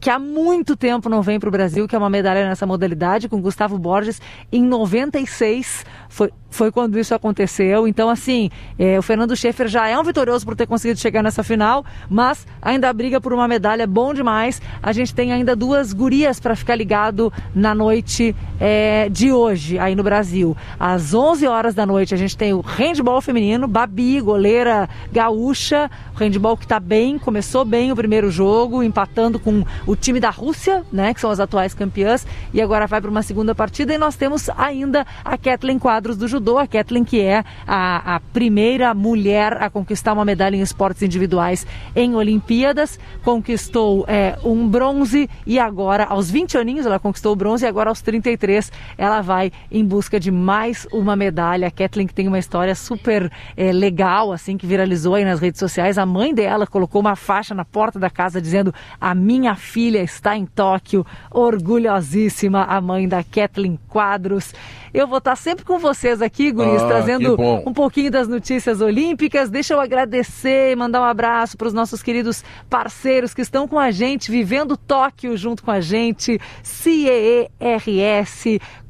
[0.00, 3.28] que há muito tempo não vem para o Brasil, que é uma medalha nessa modalidade,
[3.28, 4.20] com Gustavo Borges
[4.50, 5.84] em 96.
[6.08, 7.86] Foi foi quando isso aconteceu.
[7.86, 8.48] Então, assim,
[8.78, 12.46] é, o Fernando Schaefer já é um vitorioso por ter conseguido chegar nessa final, mas
[12.62, 14.62] ainda briga por uma medalha, bom demais.
[14.82, 19.94] A gente tem ainda duas gurias para ficar ligado na noite é, de hoje, aí
[19.94, 20.56] no Brasil.
[20.78, 26.18] Às 11 horas da noite, a gente tem o handball feminino, Babi, goleira gaúcha, o
[26.18, 30.84] handball que está bem, começou bem o primeiro jogo, empatando com o time da Rússia,
[30.92, 33.92] né, que são as atuais campeãs, e agora vai para uma segunda partida.
[33.92, 38.20] E nós temos ainda a Kathleen Quadros do judô, a Kathleen que é a, a
[38.20, 41.66] primeira mulher a conquistar uma medalha em esportes individuais
[41.96, 47.64] em Olimpíadas, conquistou é, um bronze e agora, aos 20 aninhos, ela conquistou o bronze
[47.64, 51.68] e agora aos 33 ela vai em busca de mais uma medalha.
[51.68, 55.58] A Kathleen que tem uma história super é, legal, assim, que viralizou aí nas redes
[55.58, 55.98] sociais.
[55.98, 60.36] A mãe dela colocou uma faixa na porta da casa dizendo: A minha filha está
[60.36, 64.52] em Tóquio, orgulhosíssima, a mãe da Kathleen Quadros.
[64.94, 67.36] Eu vou estar sempre com vocês aqui, Guris, Ah, trazendo
[67.66, 69.50] um pouquinho das notícias olímpicas.
[69.50, 73.76] Deixa eu agradecer e mandar um abraço para os nossos queridos parceiros que estão com
[73.76, 76.40] a gente, vivendo Tóquio junto com a gente.
[76.62, 77.50] CEERS,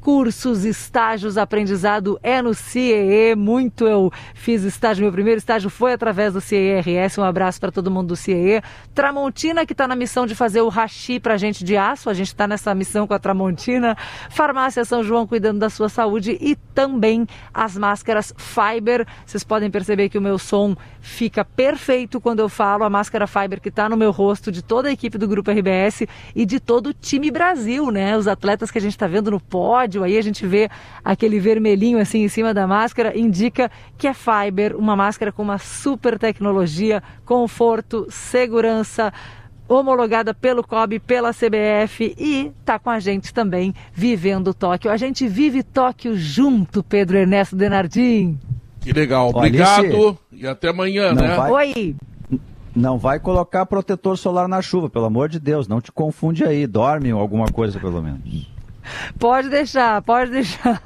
[0.05, 3.35] cursos, estágios, aprendizado é no CIEE.
[3.35, 7.17] Muito eu fiz estágio, meu primeiro estágio foi através do CIERS.
[7.17, 8.61] Um abraço para todo mundo do CIEE.
[8.93, 12.07] Tramontina, que está na missão de fazer o hashi para gente de aço.
[12.07, 13.97] A gente está nessa missão com a Tramontina.
[14.29, 19.07] Farmácia São João cuidando da sua saúde e também as máscaras Fiber.
[19.25, 22.83] Vocês podem perceber que o meu som fica perfeito quando eu falo.
[22.83, 26.03] A máscara Fiber que está no meu rosto de toda a equipe do Grupo RBS
[26.35, 28.15] e de todo o time Brasil, né?
[28.15, 30.69] Os atletas que a gente está vendo no pódio, aí a gente vê
[31.03, 35.57] aquele vermelhinho assim em cima da máscara, indica que é Fiber, uma máscara com uma
[35.57, 39.11] super tecnologia, conforto, segurança
[39.67, 44.91] homologada pelo COB, pela CBF e tá com a gente também vivendo Tóquio.
[44.91, 48.37] A gente vive Tóquio junto, Pedro Ernesto Denardim.
[48.81, 49.27] Que legal.
[49.29, 51.35] Olha, Obrigado e até amanhã, Não né?
[51.35, 51.95] vai- Oi.
[52.75, 55.65] Não vai colocar protetor solar na chuva, pelo amor de Deus.
[55.67, 56.67] Não te confunde aí.
[56.67, 58.51] Dorme alguma coisa, pelo menos.
[59.19, 60.81] Pode deixar, pode deixar.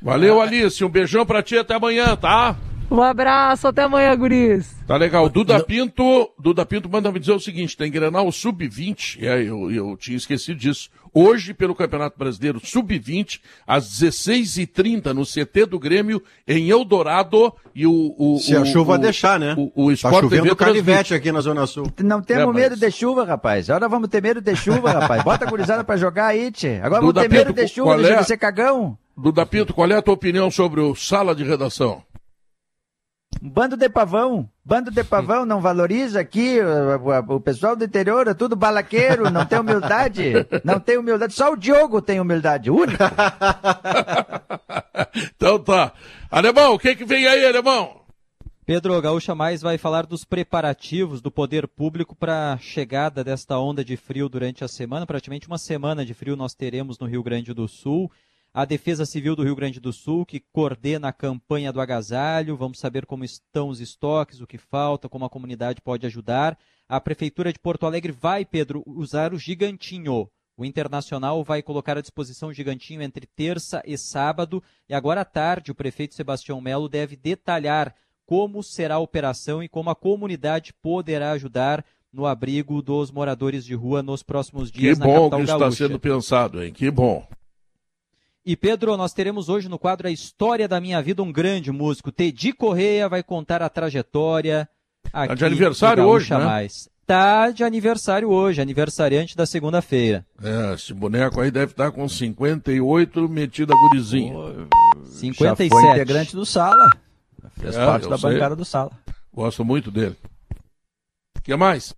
[0.00, 0.84] Valeu, Alice.
[0.84, 2.56] Um beijão pra ti até amanhã, tá?
[2.90, 4.74] Um abraço, até amanhã, guris.
[4.86, 5.28] Tá legal.
[5.28, 9.96] Duda Pinto, Duda Pinto manda me dizer o seguinte: tem Grenal Sub-20, é, eu, eu
[9.96, 10.88] tinha esquecido disso.
[11.12, 18.14] Hoje, pelo Campeonato Brasileiro Sub-20, às 16h30, no CT do Grêmio, em Eldorado, e o.
[18.18, 19.54] o Se a o- chuva o- deixar, né?
[19.56, 21.92] O, o Tá Sport chovendo TV canivete aqui na Zona Sul.
[22.02, 23.68] Não temos É, mas- medo de chuva, rapaz.
[23.70, 25.22] Agora vamos ter medo de chuva, rapaz.
[25.22, 26.80] Bota a gurizada pra jogar aí, tchê.
[26.82, 28.20] Agora Duda vamos ter medo Pinto, de chuva, qual deixa é?
[28.20, 28.96] de ser cagão.
[29.16, 32.02] Duda Pinto, qual é a tua opinião sobre o sala de redação?
[33.40, 37.84] Um Bando de pavão, bando de pavão, não valoriza aqui o, o- o pessoal do
[37.84, 40.32] interior, é tudo balaqueiro, não tem humildade,
[40.64, 42.98] não tem humildade, só o Diogo tem humildade, o único.
[45.36, 45.92] então tá.
[46.30, 47.98] Alemão, o que que vem aí, Alemão?
[48.66, 53.82] Pedro Gaúcha Mais vai falar dos preparativos do poder público para a chegada desta onda
[53.82, 55.06] de frio durante a semana.
[55.06, 58.10] Praticamente uma semana de frio nós teremos no Rio Grande do Sul.
[58.52, 62.56] A Defesa Civil do Rio Grande do Sul, que coordena a campanha do agasalho.
[62.56, 66.58] Vamos saber como estão os estoques, o que falta, como a comunidade pode ajudar.
[66.88, 70.28] A Prefeitura de Porto Alegre vai, Pedro, usar o gigantinho.
[70.56, 74.60] O Internacional vai colocar à disposição o gigantinho entre terça e sábado.
[74.88, 77.94] E agora à tarde, o prefeito Sebastião Melo deve detalhar
[78.26, 83.74] como será a operação e como a comunidade poderá ajudar no abrigo dos moradores de
[83.74, 85.76] rua nos próximos Que dias na bom capital que está gaúcha.
[85.86, 86.72] sendo pensado, hein?
[86.72, 87.24] Que bom.
[88.48, 92.10] E Pedro, nós teremos hoje no quadro A História da Minha Vida um grande músico.
[92.10, 94.66] Tedi Correia vai contar a trajetória.
[95.12, 96.42] Aqui Tá de aniversário hoje, né?
[96.42, 96.88] Mais.
[97.06, 100.24] Tá de aniversário hoje, aniversariante da segunda-feira.
[100.42, 104.66] É, esse boneco aí deve estar com 58 metido a gurizinho.
[105.04, 105.68] Já 57.
[105.68, 106.88] foi integrante do Sala,
[107.60, 108.30] fez É, parte da sei.
[108.32, 108.92] bancada do Sala.
[109.30, 110.16] Gosto muito dele.
[111.36, 111.94] O que mais?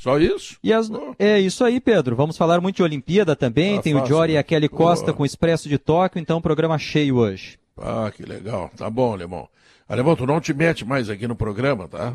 [0.00, 0.56] Só isso?
[0.72, 2.16] As- É isso aí, Pedro.
[2.16, 3.76] Vamos falar muito de Olimpíada também.
[3.76, 4.40] Ah, Tem o fácil, Jory e né?
[4.40, 5.16] a Kelly Costa Boa.
[5.18, 7.58] com o Expresso de Tóquio, então programa cheio hoje.
[7.76, 8.70] Ah, que legal.
[8.74, 9.46] Tá bom, Alemão.
[9.86, 12.14] Alemão, tu não te mete mais aqui no programa, tá?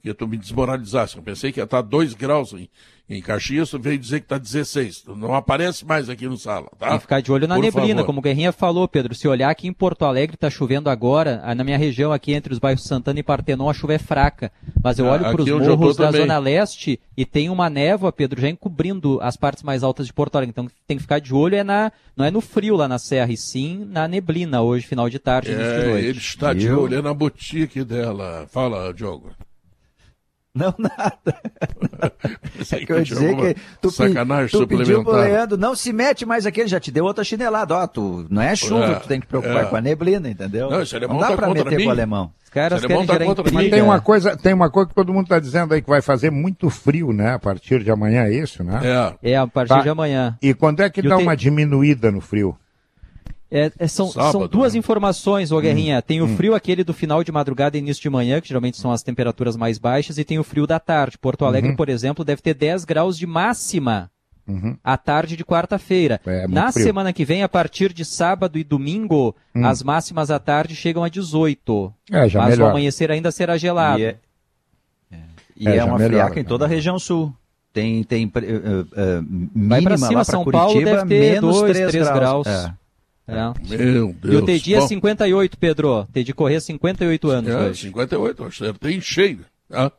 [0.00, 1.18] Porque tu me desmoralizaste.
[1.18, 2.70] Eu pensei que ia estar 2 graus em,
[3.06, 5.02] em Caxias, tu veio dizer que tá 16.
[5.02, 6.86] Tu não aparece mais aqui no sala, tá?
[6.88, 8.06] Tem que ficar de olho na Por neblina, favor.
[8.06, 9.14] como o Guerrinha falou, Pedro.
[9.14, 11.42] Se olhar aqui em Porto Alegre, tá chovendo agora.
[11.44, 14.50] Ah, Na minha região, aqui entre os bairros Santana e Partenon, a chuva é fraca.
[14.82, 16.22] Mas eu Ah, olho para os eu morros da também.
[16.22, 20.36] Zona Leste e tem uma névoa, Pedro, já encobrindo as partes mais altas de Porto
[20.36, 20.52] Alegre.
[20.52, 23.30] Então tem que ficar de olho, é na, não é no frio lá na serra,
[23.30, 26.06] e sim na neblina hoje, final de tarde, início de É, noite.
[26.06, 28.46] ele está de Eu- olho é na boutique dela.
[28.50, 29.30] Fala, Diogo.
[30.54, 31.18] Não, nada.
[32.72, 35.12] É que eu ia dizer que tu, sacanagem tu pediu pro.
[35.16, 37.74] Leandro, não se mete mais aqui, ele já te deu outra chinelada.
[37.74, 39.66] Ó, tu, não é chuva É, que tu tem que preocupar é.
[39.66, 40.70] com a neblina, entendeu?
[40.70, 41.82] Não, esse alemão não dá tá pra meter mim.
[41.84, 42.32] com o alemão.
[42.44, 43.70] Os caras alemão querem tá gerar intriga.
[43.76, 46.30] Tem uma coisa, tem uma coisa que todo mundo está dizendo aí que vai fazer
[46.30, 47.34] muito frio, né?
[47.34, 48.80] A partir de amanhã é isso, né?
[49.22, 49.32] É.
[49.32, 49.80] É, a partir Tá.
[49.80, 50.36] de amanhã.
[50.42, 52.56] E quando é que eu dá tenho- uma diminuída no frio?
[53.50, 54.78] É, é, são, Sábado, são duas né?
[54.78, 56.00] informações, ô Guerrinha.
[56.00, 58.92] Tem o frio aquele do final de madrugada e início de manhã, que geralmente são
[58.92, 61.18] as temperaturas mais baixas, e tem o frio da tarde.
[61.18, 64.10] Porto Alegre, por exemplo, deve ter 10 graus de máxima
[64.48, 64.76] Uhum.
[64.82, 66.20] à tarde de quarta-feira.
[66.26, 66.84] É, Na frio.
[66.84, 71.08] semana que vem, a partir de sábado e domingo, as máximas à tarde chegam a
[71.08, 71.92] 18.
[72.10, 72.70] É, já mas o melhora.
[72.72, 74.00] amanhecer ainda será gelado.
[74.00, 74.16] E é,
[75.12, 75.16] é.
[75.56, 76.74] E É, é uma melhora, friaca em toda a né?
[76.74, 77.32] região sul.
[77.72, 79.20] Tem, tem eh, eh, eh,
[79.54, 82.08] Vai mínima pra cima, lá pra São Curitiba, Paulo deve ter menos dois, 3 três
[82.08, 82.44] graus.
[82.46, 82.72] graus.
[83.30, 83.74] É.
[83.74, 83.78] É.
[83.78, 84.34] Meu Deus.
[84.34, 86.06] E o Tedi é Bom, 58, Pedro.
[86.12, 87.82] Tedi correr 58 anos É, hoje.
[87.82, 89.40] 58, acho que tem cheio.
[89.68, 89.92] Tá?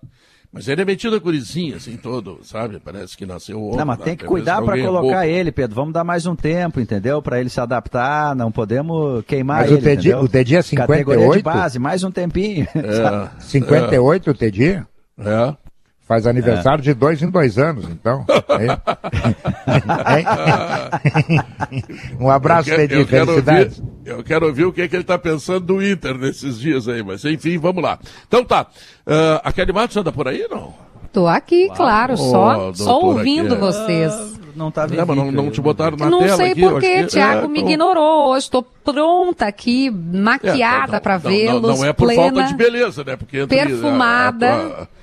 [0.54, 2.78] Mas ele é metido a gurizinha, assim, todo, sabe?
[2.84, 3.78] Parece que nasceu ontem.
[3.78, 5.74] Não, mas lá, tem que cuidar pra alguém é colocar ele, Pedro.
[5.78, 7.22] Vamos dar mais um tempo, entendeu?
[7.22, 8.36] Pra ele se adaptar.
[8.36, 9.82] Não podemos queimar Mas o ele.
[9.82, 10.26] Tedi- entendeu?
[10.26, 10.98] o Tedi é Categoria
[11.28, 11.44] de 58?
[11.44, 12.68] base, mais um tempinho.
[12.76, 14.84] É, 58 o Tedi?
[15.20, 15.56] é.
[16.12, 18.26] Faz aniversário de dois em dois anos, então.
[18.50, 18.68] É.
[22.20, 23.80] um abraço, quero Felicidades.
[23.80, 26.90] ouvir- Eu quero ouvir o que, é que ele está pensando do Inter nesses dias
[26.90, 27.98] aí, mas enfim, vamos lá.
[28.28, 28.68] Então tá.
[29.08, 30.74] Ah, a Kelly Matos anda por aí, não?
[31.14, 33.62] Tô aqui, claro, só, Ô, só ouvindo Kelly.
[33.62, 34.14] vocês.
[34.54, 36.62] Não tá É, mas não, não te botaram na não tela sei aqui.
[36.62, 38.44] eu por acho que, que- Tiago é, me então- ignorou hoje.
[38.48, 41.62] Estou pronta aqui, É, maquiada não, para não, vê-los.
[41.62, 42.22] Não, não é por plena.
[42.24, 43.16] falta de beleza, né?
[43.16, 44.50] Porque entre, perfumada.
[44.52, 45.01] a- a tua-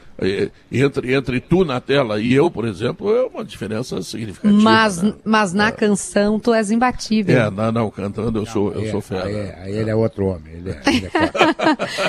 [0.72, 4.60] entre, entre tu na tela e eu, por exemplo, é uma diferença significativa.
[4.60, 5.14] Mas, né?
[5.24, 7.38] mas na canção tu és imbatível.
[7.40, 9.26] É, não, não, cantando eu sou, eu sou fera.
[9.26, 10.54] Aí, é- aí ele é outro homem.
[10.54, 11.38] Ele é, ele é forte.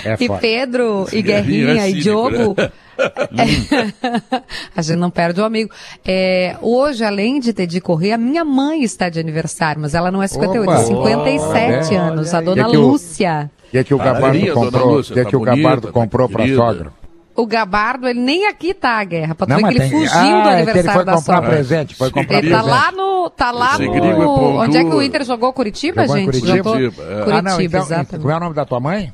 [0.09, 0.39] É E.
[0.39, 2.55] Pedro, e Guerrinha, é e Diogo.
[2.57, 2.71] É,
[4.75, 5.69] a gente não perde o amigo.
[6.05, 10.11] É, hoje, além de ter de correr, a minha mãe está de aniversário, mas ela
[10.11, 10.83] não é 58, é Opa!
[10.83, 12.33] 57 Olha anos.
[12.33, 13.51] A dona Lúcia.
[13.67, 15.03] O que, é que o Gabardo Parabéns, dona comprou?
[15.03, 16.55] Que, é tá o Gabardo tá comprou querida.
[16.55, 16.98] sogra?
[17.39, 19.33] O Gabardo, ele nem aqui tá a guerra.
[19.33, 21.13] Pra tu Não, que ele tem- fugiu Ah, do é que ele aniversário foi da
[21.13, 21.49] comprar sogra.
[21.49, 21.95] presente.
[21.95, 22.65] Foi comprar Ele presente.
[22.69, 23.29] tá lá no.
[23.29, 23.83] Tá lá no.
[23.85, 23.99] é
[24.65, 25.01] Onde é que o.
[25.01, 26.25] Inter jogou Curitiba, Jogou gente?
[26.25, 26.57] Curitiba?
[26.57, 27.05] Jogou- Curitiba, é.
[27.07, 28.19] Curitiba, Ah, não, então, exatamente.
[28.21, 29.13] qual é o nome da tua mãe?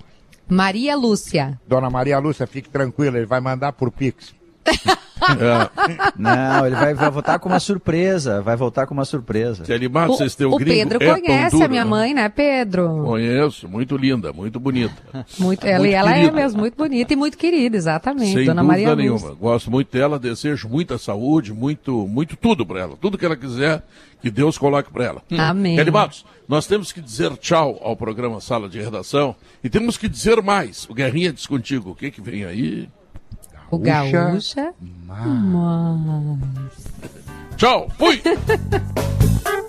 [0.50, 1.60] Maria Lúcia.
[1.68, 4.34] Dona Maria Lúcia, fique tranquila, ele vai mandar por Pix.
[5.32, 6.12] É.
[6.18, 8.42] Não, ele vai, vai voltar com uma surpresa.
[8.42, 9.64] Vai voltar com uma surpresa.
[9.64, 11.90] Kelly Matos, esse teu o gringo Pedro é conhece duro, a minha né?
[11.90, 13.04] mãe, né, Pedro?
[13.04, 14.96] Conheço, muito linda, muito bonita.
[15.40, 18.34] Muito, ela, Muito ela é mesmo muito bonita e muito querida, exatamente.
[18.34, 19.20] Sem Dona dúvida Maria nenhuma.
[19.20, 19.36] Lúcia.
[19.40, 22.98] Gosto muito dela, desejo muita saúde, muito, muito tudo para ela.
[23.00, 23.84] Tudo que ela quiser,
[24.22, 25.22] que Deus coloque para ela.
[25.38, 25.76] Amém.
[25.76, 30.08] Kelly Matos, nós temos que dizer tchau ao programa Sala de Redação e temos que
[30.08, 30.88] dizer mais.
[30.90, 32.90] O Guerrinha diz contigo, o que que vem aí?
[33.72, 34.74] O Gaúcha Gaúcha.
[35.06, 36.40] Mas...
[37.58, 38.22] Tchau, fui!